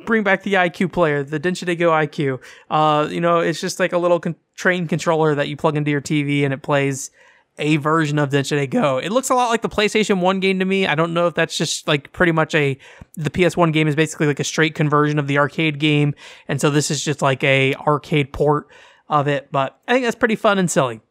bring 0.10 0.24
back 0.24 0.42
the 0.42 0.54
iQue 0.54 0.92
Player, 0.92 1.22
the 1.22 1.40
Densha 1.40 1.66
de 1.68 1.76
Go. 1.76 2.40
Uh, 2.72 3.08
you 3.12 3.22
know, 3.22 3.40
it's 3.42 3.62
just 3.62 3.80
like 3.80 3.94
a 3.94 3.98
little 4.00 4.20
con- 4.20 4.36
train 4.56 4.88
controller 4.88 5.36
that 5.36 5.48
you 5.48 5.56
plug 5.56 5.78
into 5.78 5.92
your 5.92 6.02
TV 6.02 6.44
and 6.44 6.52
it 6.52 6.64
plays 6.64 7.12
a 7.60 7.78
version 7.78 8.18
of 8.18 8.32
Densha 8.32 8.58
de 8.58 9.06
It 9.06 9.12
looks 9.12 9.30
a 9.30 9.36
lot 9.36 9.50
like 9.50 9.62
the 9.62 9.70
PlayStation 9.70 10.20
1 10.20 10.40
game 10.40 10.58
to 10.58 10.66
me. 10.66 10.88
I 10.88 10.96
don't 10.96 11.14
know 11.14 11.28
if 11.28 11.36
that's 11.36 11.56
just 11.56 11.88
like 11.88 12.12
pretty 12.12 12.32
much 12.32 12.56
a 12.56 12.76
the 13.18 13.30
PS1 13.30 13.72
game 13.72 13.88
is 13.88 13.96
basically 13.96 14.26
like 14.26 14.40
a 14.40 14.44
straight 14.44 14.74
conversion 14.74 15.20
of 15.20 15.28
the 15.28 15.38
arcade 15.38 15.78
game 15.78 16.16
and 16.48 16.60
so 16.60 16.72
this 16.72 16.90
is 16.90 17.06
just 17.06 17.22
like 17.22 17.44
a 17.44 17.76
arcade 17.76 18.34
port 18.34 18.68
of 19.10 19.28
it, 19.28 19.52
but 19.52 19.80
I 19.88 19.94
think 19.94 20.06
that's 20.06 20.16
pretty 20.16 20.38
fun 20.38 20.58
and 20.58 20.72
silly. 20.72 21.02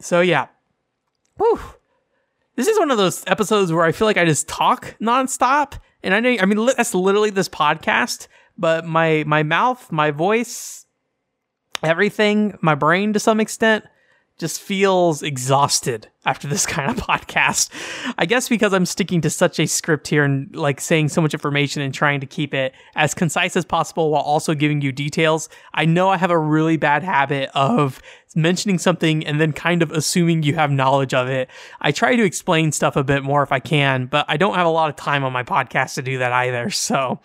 So 0.00 0.22
yeah. 0.22 0.48
Whew. 1.36 1.60
This 2.56 2.66
is 2.66 2.80
one 2.80 2.90
of 2.90 2.98
those 2.98 3.22
episodes 3.28 3.72
where 3.72 3.84
I 3.84 3.92
feel 3.92 4.08
like 4.08 4.16
I 4.16 4.24
just 4.24 4.48
talk 4.48 4.96
nonstop 5.00 5.78
and 6.02 6.14
I 6.14 6.20
know 6.20 6.36
I 6.40 6.46
mean 6.46 6.66
that's 6.76 6.94
literally 6.94 7.30
this 7.30 7.48
podcast, 7.48 8.26
but 8.60 8.84
my 8.84 9.24
my 9.26 9.42
mouth, 9.42 9.90
my 9.90 10.12
voice, 10.12 10.84
everything, 11.82 12.56
my 12.60 12.76
brain 12.76 13.12
to 13.14 13.18
some 13.18 13.40
extent 13.40 13.84
just 14.40 14.60
feels 14.60 15.22
exhausted 15.22 16.08
after 16.24 16.48
this 16.48 16.64
kind 16.74 16.90
of 16.90 16.96
podcast. 16.96 17.70
I 18.16 18.26
guess 18.26 18.48
because 18.48 18.72
I'm 18.72 18.86
sticking 18.86 19.20
to 19.20 19.30
such 19.30 19.60
a 19.60 19.66
script 19.66 20.08
here 20.08 20.24
and 20.24 20.54
like 20.56 20.80
saying 20.80 21.10
so 21.10 21.20
much 21.20 21.34
information 21.34 21.82
and 21.82 21.92
trying 21.92 22.20
to 22.20 22.26
keep 22.26 22.54
it 22.54 22.72
as 22.96 23.14
concise 23.14 23.54
as 23.54 23.64
possible 23.64 24.10
while 24.10 24.22
also 24.22 24.54
giving 24.54 24.80
you 24.80 24.92
details. 24.92 25.48
I 25.74 25.84
know 25.84 26.08
I 26.08 26.16
have 26.16 26.30
a 26.30 26.38
really 26.38 26.78
bad 26.78 27.02
habit 27.02 27.50
of 27.54 28.00
mentioning 28.34 28.78
something 28.78 29.26
and 29.26 29.40
then 29.40 29.52
kind 29.52 29.82
of 29.82 29.90
assuming 29.90 30.42
you 30.42 30.54
have 30.54 30.70
knowledge 30.70 31.12
of 31.12 31.28
it. 31.28 31.50
I 31.80 31.92
try 31.92 32.16
to 32.16 32.24
explain 32.24 32.72
stuff 32.72 32.96
a 32.96 33.04
bit 33.04 33.22
more 33.22 33.42
if 33.42 33.52
I 33.52 33.60
can, 33.60 34.06
but 34.06 34.24
I 34.28 34.36
don't 34.36 34.54
have 34.54 34.66
a 34.66 34.70
lot 34.70 34.88
of 34.88 34.96
time 34.96 35.24
on 35.24 35.32
my 35.32 35.42
podcast 35.42 35.94
to 35.94 36.02
do 36.02 36.18
that 36.18 36.32
either. 36.32 36.70
So, 36.80 37.20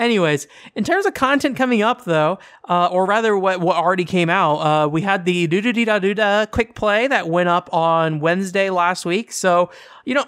Anyways, 0.00 0.48
in 0.74 0.82
terms 0.82 1.04
of 1.04 1.12
content 1.12 1.58
coming 1.58 1.82
up, 1.82 2.06
though, 2.06 2.38
uh, 2.70 2.88
or 2.90 3.04
rather, 3.04 3.36
what 3.36 3.60
what 3.60 3.76
already 3.76 4.06
came 4.06 4.30
out, 4.30 4.56
uh, 4.56 4.88
we 4.88 5.02
had 5.02 5.26
the 5.26 5.46
doo 5.46 5.60
doo 5.60 5.84
da 5.84 5.98
doo 5.98 6.14
da 6.14 6.46
quick 6.46 6.74
play 6.74 7.06
that 7.06 7.28
went 7.28 7.50
up 7.50 7.72
on 7.72 8.18
Wednesday 8.18 8.70
last 8.70 9.04
week. 9.04 9.30
So 9.30 9.70
you 10.06 10.14
know, 10.14 10.24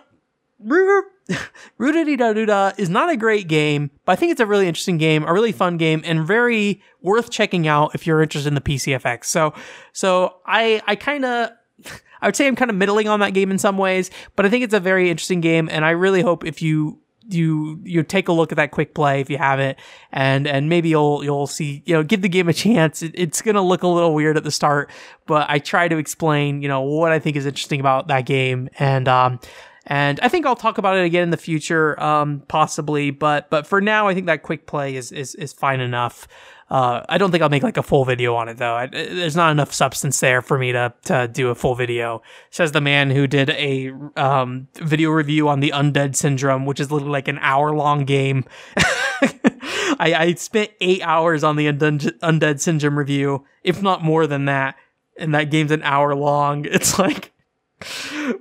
Roo 1.79 2.07
da 2.17 2.33
doo 2.35 2.45
da 2.45 2.73
is 2.77 2.91
not 2.91 3.09
a 3.09 3.17
great 3.17 3.49
game, 3.49 3.91
but 4.05 4.13
I 4.13 4.17
think 4.17 4.33
it's 4.33 4.43
a 4.43 4.47
really 4.47 4.69
interesting 4.69 4.99
game, 4.99 5.25
a 5.25 5.33
really 5.33 5.53
fun 5.53 5.79
game, 5.79 6.03
and 6.05 6.27
very 6.27 6.83
worth 7.01 7.31
checking 7.31 7.67
out 7.67 7.95
if 7.95 8.07
you're 8.07 8.23
interested 8.23 8.49
in 8.49 8.55
the 8.55 8.61
PCFX. 8.61 9.25
So, 9.25 9.55
so 9.95 10.37
I 10.47 10.83
I 10.87 10.97
kind 10.97 11.25
of. 11.25 11.51
I 12.21 12.29
would 12.29 12.37
say 12.37 12.47
I'm 12.47 12.55
kind 12.55 12.71
of 12.71 12.77
middling 12.77 13.09
on 13.09 13.19
that 13.19 13.35
game 13.35 13.51
in 13.51 13.59
some 13.59 13.77
ways, 13.77 14.09
but 14.37 14.47
I 14.47 14.49
think 14.49 14.63
it's 14.63 14.75
a 14.75 14.79
very 14.79 15.11
interesting 15.11 15.41
game, 15.41 15.69
and 15.69 15.85
I 15.85 15.91
really 15.91 16.23
hope 16.23 16.45
if 16.45 16.63
you 16.63 17.01
you 17.29 17.81
you 17.85 18.03
take 18.03 18.29
a 18.29 18.33
look 18.33 18.53
at 18.53 18.57
that 18.57 18.71
quick 18.71 18.95
play 18.95 19.21
if 19.21 19.31
you 19.31 19.39
haven't 19.39 19.79
and 20.13 20.47
and 20.47 20.69
maybe 20.69 20.89
you'll 20.89 21.23
you'll 21.25 21.47
see 21.47 21.83
you 21.87 21.95
know 21.95 22.03
give 22.03 22.23
the 22.23 22.29
game 22.29 22.49
a 22.49 22.53
chance 22.53 23.03
it, 23.03 23.13
it's 23.15 23.43
gonna 23.43 23.63
look 23.63 23.83
a 23.83 23.89
little 23.89 24.15
weird 24.15 24.37
at 24.37 24.45
the 24.45 24.51
start 24.51 24.91
but 25.27 25.49
i 25.49 25.59
try 25.59 25.89
to 25.89 25.99
explain 25.99 26.63
you 26.63 26.69
know 26.69 26.81
what 26.81 27.13
i 27.13 27.19
think 27.19 27.37
is 27.37 27.47
interesting 27.47 27.81
about 27.81 28.09
that 28.09 28.27
game 28.27 28.69
and 28.79 29.09
um 29.09 29.39
and 29.87 30.21
I 30.21 30.29
think 30.29 30.47
I'll 30.47 30.55
talk 30.55 30.79
about 30.79 30.97
it 30.97 31.05
again 31.05 31.25
in 31.25 31.31
the 31.31 31.37
future, 31.37 32.01
um, 32.01 32.43
possibly. 32.47 33.11
But 33.11 33.51
but 33.51 33.67
for 33.67 33.81
now, 33.81 34.07
I 34.07 34.15
think 34.15 34.27
that 34.27 34.43
quick 34.43 34.67
play 34.67 34.95
is 34.95 35.11
is 35.11 35.35
is 35.35 35.53
fine 35.53 35.81
enough. 35.81 36.29
Uh, 36.73 37.05
I 37.07 37.19
don't 37.19 37.31
think 37.31 37.43
I'll 37.43 37.51
make 37.51 37.63
like 37.63 37.77
a 37.77 37.83
full 37.83 38.07
video 38.07 38.35
on 38.35 38.49
it 38.49 38.57
though. 38.57 38.75
I, 38.75 38.87
there's 38.87 39.37
not 39.37 39.51
enough 39.51 39.75
substance 39.75 40.19
there 40.21 40.41
for 40.41 40.59
me 40.59 40.73
to 40.73 40.95
to 41.05 41.29
do 41.29 41.51
a 41.51 41.55
full 41.55 41.75
video. 41.75 42.23
Says 42.49 42.73
the 42.73 42.81
man 42.81 43.11
who 43.11 43.27
did 43.27 43.51
a 43.51 43.93
um, 44.17 44.69
video 44.77 45.11
review 45.11 45.51
on 45.51 45.61
the 45.61 45.69
Undead 45.75 46.17
Syndrome, 46.17 46.65
which 46.65 46.81
is 46.81 46.91
literally 46.91 47.13
like 47.13 47.29
an 47.29 47.39
hour 47.43 47.75
long 47.75 48.07
game. 48.07 48.47
I, 48.79 50.15
I, 50.17 50.35
spent 50.35 50.71
eight 50.81 51.03
hours 51.03 51.45
on 51.45 51.57
the 51.57 51.67
Undead, 51.67 52.19
Undead 52.21 52.59
Syndrome 52.59 52.99
review, 52.99 53.45
if 53.63 53.83
not 53.83 54.03
more 54.03 54.27
than 54.27 54.47
that. 54.47 54.77
And 55.19 55.35
that 55.35 55.51
game's 55.51 55.73
an 55.73 55.83
hour 55.83 56.15
long. 56.15 56.65
It's 56.71 56.99
like 56.99 57.33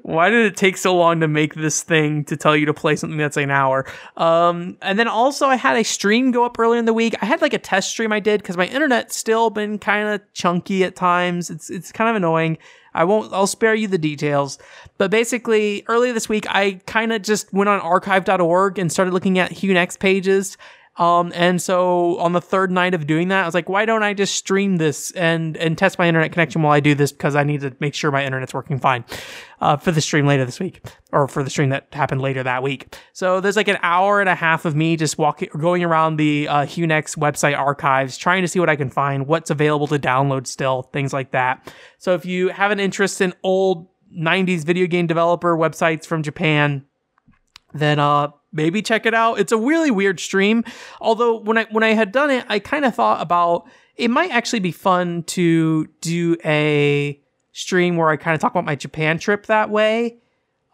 why 0.04 0.30
did 0.30 0.46
it 0.46 0.58
take 0.58 0.78
so 0.78 0.96
long 0.96 1.20
to 1.20 1.28
make 1.28 1.56
this 1.56 1.84
thing 1.84 2.24
to 2.26 2.38
tell 2.38 2.56
you 2.56 2.66
to 2.66 2.74
play 2.74 2.96
something 2.96 3.18
that's 3.18 3.38
an 3.38 3.52
hour? 3.52 3.86
Um, 4.18 4.78
and 4.82 4.98
then 4.98 5.08
also 5.08 5.48
I 5.48 5.56
had 5.56 5.78
a 5.78 5.84
stream 5.84 6.32
go 6.32 6.46
up 6.46 6.58
earlier 6.60 6.80
in 6.80 6.86
the 6.86 6.94
week. 6.94 7.16
I 7.22 7.26
had 7.26 7.42
like 7.42 7.54
a 7.54 7.60
test 7.60 7.92
stream 7.92 8.12
I 8.12 8.20
did 8.20 8.42
because 8.42 8.58
my 8.58 8.68
internet's 8.68 9.16
still 9.16 9.50
been 9.50 9.80
kind 9.80 10.10
of 10.10 10.22
chunky 10.34 10.84
at 10.84 10.96
times. 10.96 11.50
It's 11.50 11.70
it's 11.70 11.92
kind 11.92 12.10
of 12.10 12.16
annoying. 12.16 12.58
I 12.94 13.06
won't. 13.06 13.32
I'll 13.32 13.48
spare 13.48 13.74
you 13.74 13.88
the 13.88 13.98
details. 13.98 14.60
But 14.98 15.12
basically, 15.12 15.84
earlier 15.88 16.14
this 16.14 16.28
week, 16.28 16.46
I 16.50 16.82
kind 16.86 17.14
of 17.14 17.22
just 17.22 17.52
went 17.54 17.70
on 17.70 17.80
archive.org 17.80 18.78
and 18.78 18.92
started 18.92 19.14
looking 19.14 19.40
at 19.40 19.52
HuneX 19.52 19.98
pages 19.98 20.58
um, 21.02 21.32
and 21.34 21.60
so 21.60 22.20
on 22.20 22.34
the 22.34 22.40
third 22.40 22.70
night 22.70 22.94
of 22.94 23.08
doing 23.08 23.30
that, 23.30 23.42
I 23.42 23.46
was 23.48 23.56
like, 23.56 23.68
why 23.68 23.86
don't 23.86 24.04
I 24.04 24.14
just 24.14 24.36
stream 24.36 24.78
this 24.78 25.10
and, 25.14 25.58
and 25.58 25.76
test 25.76 25.98
my 25.98 26.08
internet 26.08 26.32
connection 26.32 26.62
while 26.62 26.74
I 26.74 26.80
do 26.80 26.94
this? 26.94 27.12
Because 27.12 27.36
I 27.36 27.44
need 27.44 27.62
to 27.62 27.76
make 27.80 27.96
sure 27.96 28.12
my 28.12 28.24
internet's 28.24 28.54
working 28.54 28.78
fine, 28.78 29.04
uh, 29.62 29.78
for 29.78 29.92
the 29.92 30.00
stream 30.00 30.28
later 30.28 30.46
this 30.46 30.60
week 30.60 30.86
or 31.12 31.28
for 31.28 31.44
the 31.44 31.50
stream 31.50 31.70
that 31.70 31.88
happened 31.92 32.22
later 32.22 32.44
that 32.44 32.62
week. 32.62 32.96
So 33.14 33.42
there's 33.42 33.56
like 33.56 33.68
an 33.68 33.80
hour 33.82 34.20
and 34.20 34.30
a 34.30 34.36
half 34.36 34.64
of 34.64 34.76
me 34.76 34.96
just 34.96 35.18
walking, 35.18 35.50
going 35.58 35.84
around 35.84 36.18
the, 36.18 36.48
uh, 36.48 36.66
HuneX 36.68 37.18
website 37.18 37.58
archives, 37.58 38.16
trying 38.16 38.44
to 38.44 38.48
see 38.48 38.60
what 38.60 38.70
I 38.70 38.76
can 38.76 38.92
find, 38.92 39.26
what's 39.26 39.50
available 39.50 39.88
to 39.88 39.98
download 39.98 40.46
still, 40.46 40.84
things 40.94 41.14
like 41.14 41.32
that. 41.32 41.74
So 41.98 42.14
if 42.14 42.28
you 42.28 42.50
have 42.50 42.70
an 42.70 42.80
interest 42.80 43.22
in 43.22 43.34
old 43.42 43.88
90s 44.16 44.64
video 44.66 44.86
game 44.86 45.08
developer 45.08 45.58
websites 45.58 46.06
from 46.06 46.22
Japan, 46.22 46.86
then, 47.74 47.98
uh, 47.98 48.28
maybe 48.52 48.82
check 48.82 49.06
it 49.06 49.14
out. 49.14 49.40
It's 49.40 49.52
a 49.52 49.58
really 49.58 49.92
weird 49.92 50.20
stream. 50.20 50.64
Although 51.00 51.38
when 51.40 51.58
I 51.58 51.66
when 51.66 51.84
I 51.84 51.94
had 51.94 52.12
done 52.12 52.30
it, 52.30 52.46
I 52.50 52.60
kind 52.60 52.86
of 52.86 52.96
thought 52.96 53.22
about 53.22 53.68
it 53.96 54.10
might 54.10 54.32
actually 54.32 54.60
be 54.60 54.72
fun 54.72 55.24
to 55.24 55.88
do 56.02 56.38
a 56.46 57.20
stream 57.52 57.98
where 57.98 58.10
I 58.10 58.18
kind 58.18 58.34
of 58.34 58.42
talk 58.42 58.52
about 58.52 58.66
my 58.66 58.76
Japan 58.76 59.20
trip 59.20 59.48
that 59.48 59.70
way. 59.70 60.18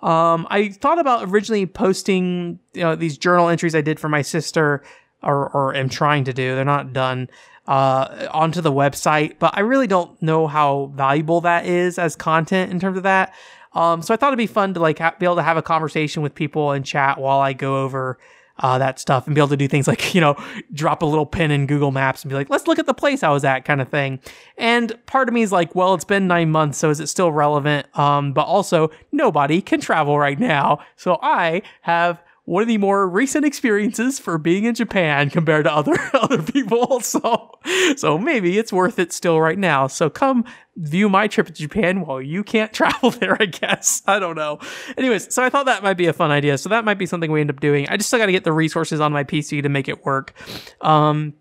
Um, 0.01 0.45
I 0.49 0.69
thought 0.69 0.99
about 0.99 1.27
originally 1.27 1.65
posting 1.65 2.59
you 2.73 2.81
know 2.81 2.95
these 2.95 3.17
journal 3.17 3.49
entries 3.49 3.75
I 3.75 3.81
did 3.81 3.99
for 3.99 4.09
my 4.09 4.21
sister, 4.21 4.83
or 5.23 5.49
or 5.49 5.75
am 5.75 5.89
trying 5.89 6.23
to 6.25 6.33
do. 6.33 6.55
They're 6.55 6.65
not 6.65 6.93
done 6.93 7.29
uh, 7.67 8.27
onto 8.31 8.61
the 8.61 8.71
website, 8.71 9.39
but 9.39 9.57
I 9.57 9.61
really 9.61 9.87
don't 9.87 10.19
know 10.21 10.47
how 10.47 10.91
valuable 10.95 11.41
that 11.41 11.65
is 11.65 11.99
as 11.99 12.15
content 12.15 12.71
in 12.71 12.79
terms 12.79 12.97
of 12.97 13.03
that. 13.03 13.33
Um, 13.77 14.01
so 14.01 14.13
I 14.13 14.17
thought 14.17 14.29
it'd 14.29 14.37
be 14.37 14.47
fun 14.47 14.73
to 14.73 14.79
like 14.79 14.99
ha- 14.99 15.15
be 15.19 15.25
able 15.25 15.35
to 15.35 15.43
have 15.43 15.55
a 15.55 15.61
conversation 15.61 16.23
with 16.23 16.33
people 16.33 16.71
and 16.71 16.83
chat 16.83 17.19
while 17.19 17.39
I 17.39 17.53
go 17.53 17.83
over 17.83 18.17
uh, 18.59 18.79
that 18.79 18.99
stuff 18.99 19.27
and 19.27 19.35
be 19.35 19.39
able 19.39 19.49
to 19.49 19.57
do 19.57 19.67
things 19.67 19.87
like, 19.87 20.15
you 20.15 20.21
know, 20.21 20.35
drop 20.73 21.01
a 21.01 21.05
little 21.05 21.25
pin 21.25 21.51
in 21.51 21.67
Google 21.67 21.91
Maps 21.91 22.23
and 22.23 22.29
be 22.29 22.35
like, 22.35 22.49
let's 22.49 22.65
look 22.65 22.79
at 22.79 22.87
the 22.87 22.93
place 22.93 23.21
I 23.21 23.29
was 23.29 23.43
at 23.43 23.65
kind 23.65 23.81
of 23.81 23.89
thing. 23.89 24.19
And 24.57 24.93
part 25.05 25.27
of 25.27 25.33
me 25.33 25.43
is 25.43 25.51
like, 25.51 25.75
well, 25.75 25.93
it's 25.93 26.05
been 26.05 26.27
nine 26.27 26.49
months, 26.49 26.79
so 26.79 26.89
is 26.89 26.99
it 26.99 27.07
still 27.07 27.31
relevant? 27.31 27.87
Um, 27.97 28.33
but 28.33 28.45
also, 28.45 28.89
nobody 29.11 29.61
can 29.61 29.79
travel 29.79 30.17
right 30.17 30.39
now. 30.39 30.79
So 30.95 31.19
I 31.21 31.61
have 31.81 32.21
one 32.47 32.61
of 32.61 32.69
the 32.69 32.77
more 32.77 33.09
recent 33.09 33.43
experiences 33.43 34.19
for 34.19 34.37
being 34.37 34.63
in 34.63 34.73
Japan 34.73 35.29
compared 35.37 35.65
to 35.65 35.73
other 35.73 35.95
other 36.13 36.41
people. 36.41 37.01
So 37.07 37.59
so 37.95 38.17
maybe 38.17 38.57
it's 38.57 38.71
worth 38.71 38.99
it 38.99 39.11
still 39.11 39.39
right 39.39 39.57
now. 39.57 39.87
So 39.87 40.09
come 40.09 40.45
view 40.75 41.09
my 41.09 41.27
trip 41.27 41.47
to 41.47 41.53
Japan 41.53 42.01
while 42.01 42.21
you 42.21 42.43
can't 42.43 42.71
travel 42.73 43.11
there, 43.11 43.37
I 43.39 43.45
guess. 43.45 44.01
I 44.07 44.19
don't 44.19 44.35
know. 44.35 44.59
Anyways, 44.97 45.33
so 45.33 45.43
I 45.43 45.49
thought 45.49 45.65
that 45.65 45.83
might 45.83 45.95
be 45.95 46.07
a 46.07 46.13
fun 46.13 46.31
idea. 46.31 46.57
So 46.57 46.69
that 46.69 46.85
might 46.85 46.97
be 46.97 47.05
something 47.05 47.31
we 47.31 47.41
end 47.41 47.49
up 47.49 47.59
doing. 47.59 47.87
I 47.89 47.97
just 47.97 48.09
still 48.09 48.19
got 48.19 48.27
to 48.27 48.31
get 48.31 48.43
the 48.43 48.51
resources 48.53 48.99
on 48.99 49.11
my 49.11 49.23
PC 49.23 49.61
to 49.63 49.69
make 49.69 49.87
it 49.87 50.05
work. 50.05 50.33
Um, 50.81 51.33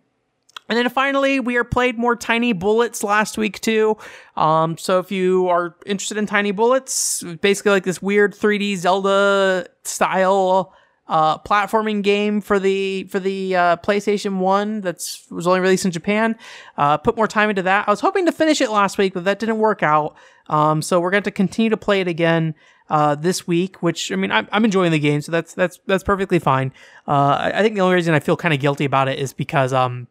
and 0.69 0.77
then 0.79 0.89
finally, 0.89 1.41
we 1.41 1.57
are 1.57 1.65
played 1.65 1.99
more 1.99 2.17
Tiny 2.17 2.53
Bullets 2.53 3.05
last 3.05 3.39
week 3.39 3.61
too. 3.61 3.97
Um, 4.37 4.77
so 4.79 4.99
if 4.99 5.13
you 5.13 5.49
are 5.49 5.77
interested 5.87 6.19
in 6.19 6.27
Tiny 6.27 6.51
Bullets, 6.51 7.23
basically 7.41 7.73
like 7.73 7.85
this 7.85 8.03
weird 8.03 8.35
3D 8.35 8.77
Zelda 8.77 9.69
style 9.85 10.75
uh, 11.09 11.39
platforming 11.39 12.03
game 12.03 12.41
for 12.41 12.59
the 12.59 13.05
for 13.05 13.21
the 13.21 13.55
uh, 13.55 13.77
PlayStation 13.77 14.39
One 14.39 14.81
that's 14.81 15.31
was 15.31 15.47
only 15.47 15.61
released 15.61 15.85
in 15.85 15.91
Japan. 15.91 16.37
Uh, 16.77 16.97
put 16.99 17.17
more 17.17 17.29
time 17.29 17.51
into 17.51 17.63
that. 17.63 17.89
I 17.89 17.91
was 17.91 18.01
hoping 18.01 18.27
to 18.27 18.33
finish 18.33 18.61
it 18.61 18.71
last 18.71 18.99
week, 18.99 19.15
but 19.15 19.25
that 19.25 19.39
didn't 19.39 19.59
work 19.59 19.83
out. 19.83 20.17
Um, 20.49 20.83
so 20.83 21.01
we're 21.01 21.11
going 21.11 21.23
to 21.25 21.31
continue 21.31 21.71
to 21.71 21.77
play 21.77 22.01
it 22.01 22.09
again 22.09 22.55
uh, 22.89 23.15
this 23.15 23.47
week. 23.47 23.83
Which 23.83 24.11
I 24.11 24.17
mean, 24.17 24.33
I'm, 24.33 24.49
I'm 24.51 24.65
enjoying 24.65 24.93
the 24.93 24.99
game, 24.99 25.21
so 25.21 25.31
that's 25.33 25.55
that's 25.55 25.79
that's 25.87 26.03
perfectly 26.03 26.39
fine. 26.39 26.73
Uh, 27.07 27.39
I, 27.41 27.59
I 27.61 27.63
think 27.63 27.75
the 27.75 27.83
only 27.83 27.95
reason 27.95 28.15
I 28.15 28.21
feel 28.21 28.37
kind 28.37 28.55
of 28.55 28.61
guilty 28.61 28.85
about 28.85 29.09
it 29.09 29.19
is 29.19 29.33
because 29.33 29.73
um 29.73 30.09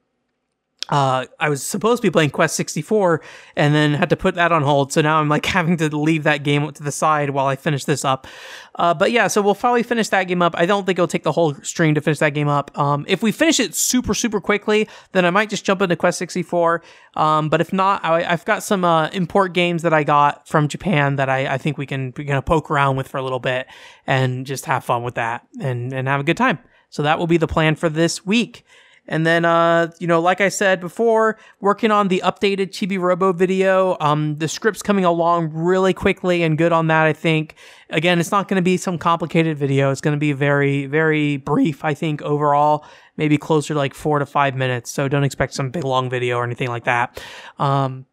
uh, 0.89 1.25
I 1.39 1.49
was 1.49 1.63
supposed 1.63 2.01
to 2.01 2.07
be 2.07 2.11
playing 2.11 2.29
Quest 2.29 2.55
64 2.55 3.21
and 3.55 3.73
then 3.73 3.93
had 3.93 4.09
to 4.09 4.15
put 4.15 4.35
that 4.35 4.51
on 4.51 4.61
hold. 4.61 4.93
So 4.93 5.01
now 5.01 5.19
I'm 5.19 5.29
like 5.29 5.45
having 5.45 5.77
to 5.77 5.95
leave 5.95 6.23
that 6.23 6.43
game 6.43 6.71
to 6.71 6.83
the 6.83 6.91
side 6.91 7.31
while 7.31 7.47
I 7.47 7.55
finish 7.55 7.85
this 7.85 8.05
up. 8.05 8.27
Uh, 8.75 8.93
but 8.93 9.11
yeah, 9.11 9.27
so 9.27 9.41
we'll 9.41 9.55
probably 9.55 9.83
finish 9.83 10.09
that 10.09 10.25
game 10.25 10.41
up. 10.41 10.53
I 10.57 10.65
don't 10.65 10.85
think 10.85 10.99
it'll 10.99 11.07
take 11.07 11.23
the 11.23 11.31
whole 11.31 11.53
stream 11.55 11.95
to 11.95 12.01
finish 12.01 12.19
that 12.19 12.33
game 12.33 12.47
up. 12.47 12.77
Um, 12.77 13.05
if 13.07 13.23
we 13.23 13.31
finish 13.31 13.59
it 13.59 13.73
super, 13.73 14.13
super 14.13 14.39
quickly, 14.39 14.87
then 15.13 15.25
I 15.25 15.29
might 15.31 15.49
just 15.49 15.65
jump 15.65 15.81
into 15.81 15.95
Quest 15.95 16.17
64. 16.19 16.83
Um, 17.15 17.49
but 17.49 17.61
if 17.61 17.73
not, 17.73 18.03
I, 18.03 18.23
have 18.23 18.45
got 18.45 18.63
some, 18.63 18.83
uh, 18.83 19.07
import 19.09 19.53
games 19.53 19.81
that 19.83 19.93
I 19.93 20.03
got 20.03 20.47
from 20.47 20.67
Japan 20.67 21.15
that 21.15 21.29
I, 21.29 21.53
I 21.53 21.57
think 21.57 21.77
we 21.77 21.85
can, 21.85 22.13
we 22.17 22.25
can 22.25 22.41
poke 22.41 22.69
around 22.69 22.97
with 22.97 23.07
for 23.07 23.17
a 23.17 23.23
little 23.23 23.39
bit 23.39 23.67
and 24.05 24.45
just 24.45 24.65
have 24.65 24.83
fun 24.83 25.03
with 25.03 25.15
that 25.15 25.47
and, 25.59 25.93
and 25.93 26.07
have 26.07 26.19
a 26.19 26.23
good 26.23 26.37
time. 26.37 26.59
So 26.89 27.03
that 27.03 27.17
will 27.17 27.27
be 27.27 27.37
the 27.37 27.47
plan 27.47 27.75
for 27.75 27.89
this 27.89 28.25
week. 28.25 28.65
And 29.07 29.25
then, 29.25 29.45
uh, 29.45 29.91
you 29.99 30.07
know, 30.07 30.19
like 30.19 30.41
I 30.41 30.49
said 30.49 30.79
before, 30.79 31.37
working 31.59 31.91
on 31.91 32.07
the 32.07 32.21
updated 32.25 32.69
Chibi 32.69 32.99
Robo 32.99 33.33
video. 33.33 33.97
Um, 33.99 34.37
the 34.37 34.47
script's 34.47 34.81
coming 34.81 35.05
along 35.05 35.51
really 35.53 35.93
quickly 35.93 36.41
and 36.41 36.57
good 36.57 36.71
on 36.71 36.87
that, 36.87 37.05
I 37.05 37.13
think. 37.13 37.55
Again, 37.91 38.19
it's 38.19 38.31
not 38.31 38.47
going 38.47 38.55
to 38.55 38.63
be 38.63 38.77
some 38.77 38.97
complicated 38.97 39.57
video. 39.57 39.91
It's 39.91 40.01
going 40.01 40.15
to 40.15 40.19
be 40.19 40.33
very, 40.33 40.87
very 40.87 41.37
brief, 41.37 41.85
I 41.85 41.93
think, 41.93 42.21
overall. 42.23 42.83
Maybe 43.15 43.37
closer 43.37 43.73
to 43.75 43.77
like 43.77 43.93
four 43.93 44.17
to 44.19 44.25
five 44.25 44.55
minutes. 44.55 44.89
So 44.89 45.07
don't 45.07 45.23
expect 45.23 45.53
some 45.53 45.69
big 45.69 45.83
long 45.83 46.09
video 46.09 46.37
or 46.37 46.43
anything 46.43 46.69
like 46.69 46.85
that. 46.85 47.21
Um, 47.59 48.07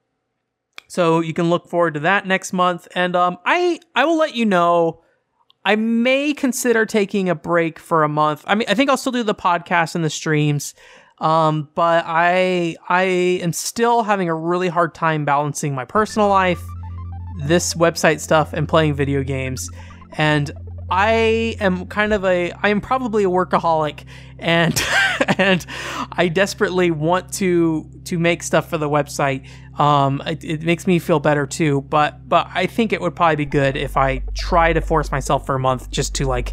so 0.88 1.20
you 1.20 1.32
can 1.32 1.48
look 1.48 1.68
forward 1.68 1.94
to 1.94 2.00
that 2.00 2.26
next 2.26 2.52
month. 2.52 2.86
And, 2.94 3.16
um, 3.16 3.38
I, 3.46 3.80
I 3.94 4.04
will 4.04 4.18
let 4.18 4.34
you 4.34 4.44
know 4.44 5.02
I 5.64 5.76
may 5.76 6.34
consider 6.34 6.86
taking 6.86 7.28
a 7.28 7.34
break 7.34 7.78
for 7.78 8.02
a 8.02 8.08
month. 8.08 8.44
I 8.46 8.54
mean, 8.54 8.68
I 8.68 8.74
think 8.74 8.90
I'll 8.90 8.96
still 8.96 9.12
do 9.12 9.22
the 9.22 9.34
podcast 9.34 9.94
and 9.94 10.04
the 10.04 10.10
streams. 10.10 10.74
Um, 11.18 11.68
but 11.74 12.04
I 12.06 12.76
I 12.88 13.02
am 13.02 13.52
still 13.52 14.02
having 14.02 14.28
a 14.28 14.34
really 14.34 14.68
hard 14.68 14.92
time 14.94 15.24
balancing 15.24 15.74
my 15.74 15.84
personal 15.84 16.28
life, 16.28 16.60
this 17.44 17.74
website 17.74 18.18
stuff, 18.18 18.52
and 18.52 18.68
playing 18.68 18.94
video 18.94 19.22
games. 19.22 19.70
And 20.18 20.50
I 20.92 21.56
am 21.58 21.86
kind 21.86 22.12
of 22.12 22.22
a 22.22 22.52
I 22.52 22.68
am 22.68 22.82
probably 22.82 23.24
a 23.24 23.28
workaholic 23.28 24.04
and 24.38 24.78
and 25.38 25.64
I 26.12 26.28
desperately 26.28 26.90
want 26.90 27.32
to 27.34 27.88
to 28.04 28.18
make 28.18 28.42
stuff 28.42 28.68
for 28.68 28.76
the 28.76 28.90
website. 28.90 29.48
Um, 29.80 30.22
it, 30.26 30.44
it, 30.44 30.62
makes 30.64 30.86
me 30.86 30.98
feel 30.98 31.18
better 31.18 31.46
too, 31.46 31.80
but 31.80 32.28
but 32.28 32.46
I 32.52 32.66
think 32.66 32.92
it 32.92 33.00
would 33.00 33.16
probably 33.16 33.36
be 33.36 33.46
good 33.46 33.74
if 33.74 33.96
I 33.96 34.18
try 34.34 34.74
to 34.74 34.82
force 34.82 35.10
myself 35.10 35.46
for 35.46 35.54
a 35.54 35.58
month 35.58 35.90
just 35.90 36.14
to 36.16 36.26
like 36.26 36.52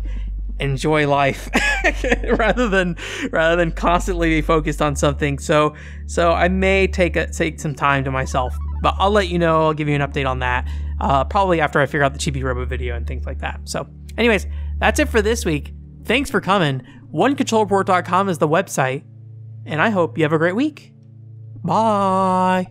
enjoy 0.61 1.05
life 1.05 1.49
rather 2.37 2.69
than 2.69 2.95
rather 3.31 3.57
than 3.57 3.73
constantly 3.73 4.29
be 4.29 4.41
focused 4.41 4.81
on 4.81 4.95
something. 4.95 5.37
So 5.37 5.75
so 6.05 6.31
I 6.31 6.47
may 6.47 6.87
take 6.87 7.17
a, 7.17 7.29
take 7.29 7.59
some 7.59 7.75
time 7.75 8.05
to 8.05 8.11
myself, 8.11 8.57
but 8.81 8.95
I'll 8.99 9.11
let 9.11 9.27
you 9.27 9.37
know. 9.37 9.63
I'll 9.63 9.73
give 9.73 9.89
you 9.89 9.95
an 9.95 10.01
update 10.01 10.25
on 10.25 10.39
that. 10.39 10.65
Uh, 11.01 11.25
probably 11.25 11.59
after 11.59 11.81
I 11.81 11.85
figure 11.85 12.03
out 12.03 12.13
the 12.13 12.19
Chibi 12.19 12.41
Robo 12.41 12.63
video 12.63 12.95
and 12.95 13.05
things 13.05 13.25
like 13.25 13.39
that. 13.39 13.59
So 13.65 13.85
Anyways, 14.19 14.45
that's 14.77 14.99
it 14.99 15.07
for 15.09 15.21
this 15.21 15.45
week. 15.45 15.73
Thanks 16.03 16.29
for 16.29 16.41
coming. 16.41 16.81
OneControlReport.com 17.13 18.29
is 18.29 18.37
the 18.37 18.47
website, 18.47 19.03
and 19.65 19.81
I 19.81 19.89
hope 19.89 20.17
you 20.17 20.25
have 20.25 20.33
a 20.33 20.37
great 20.37 20.55
week. 20.55 20.93
Bye. 21.63 22.67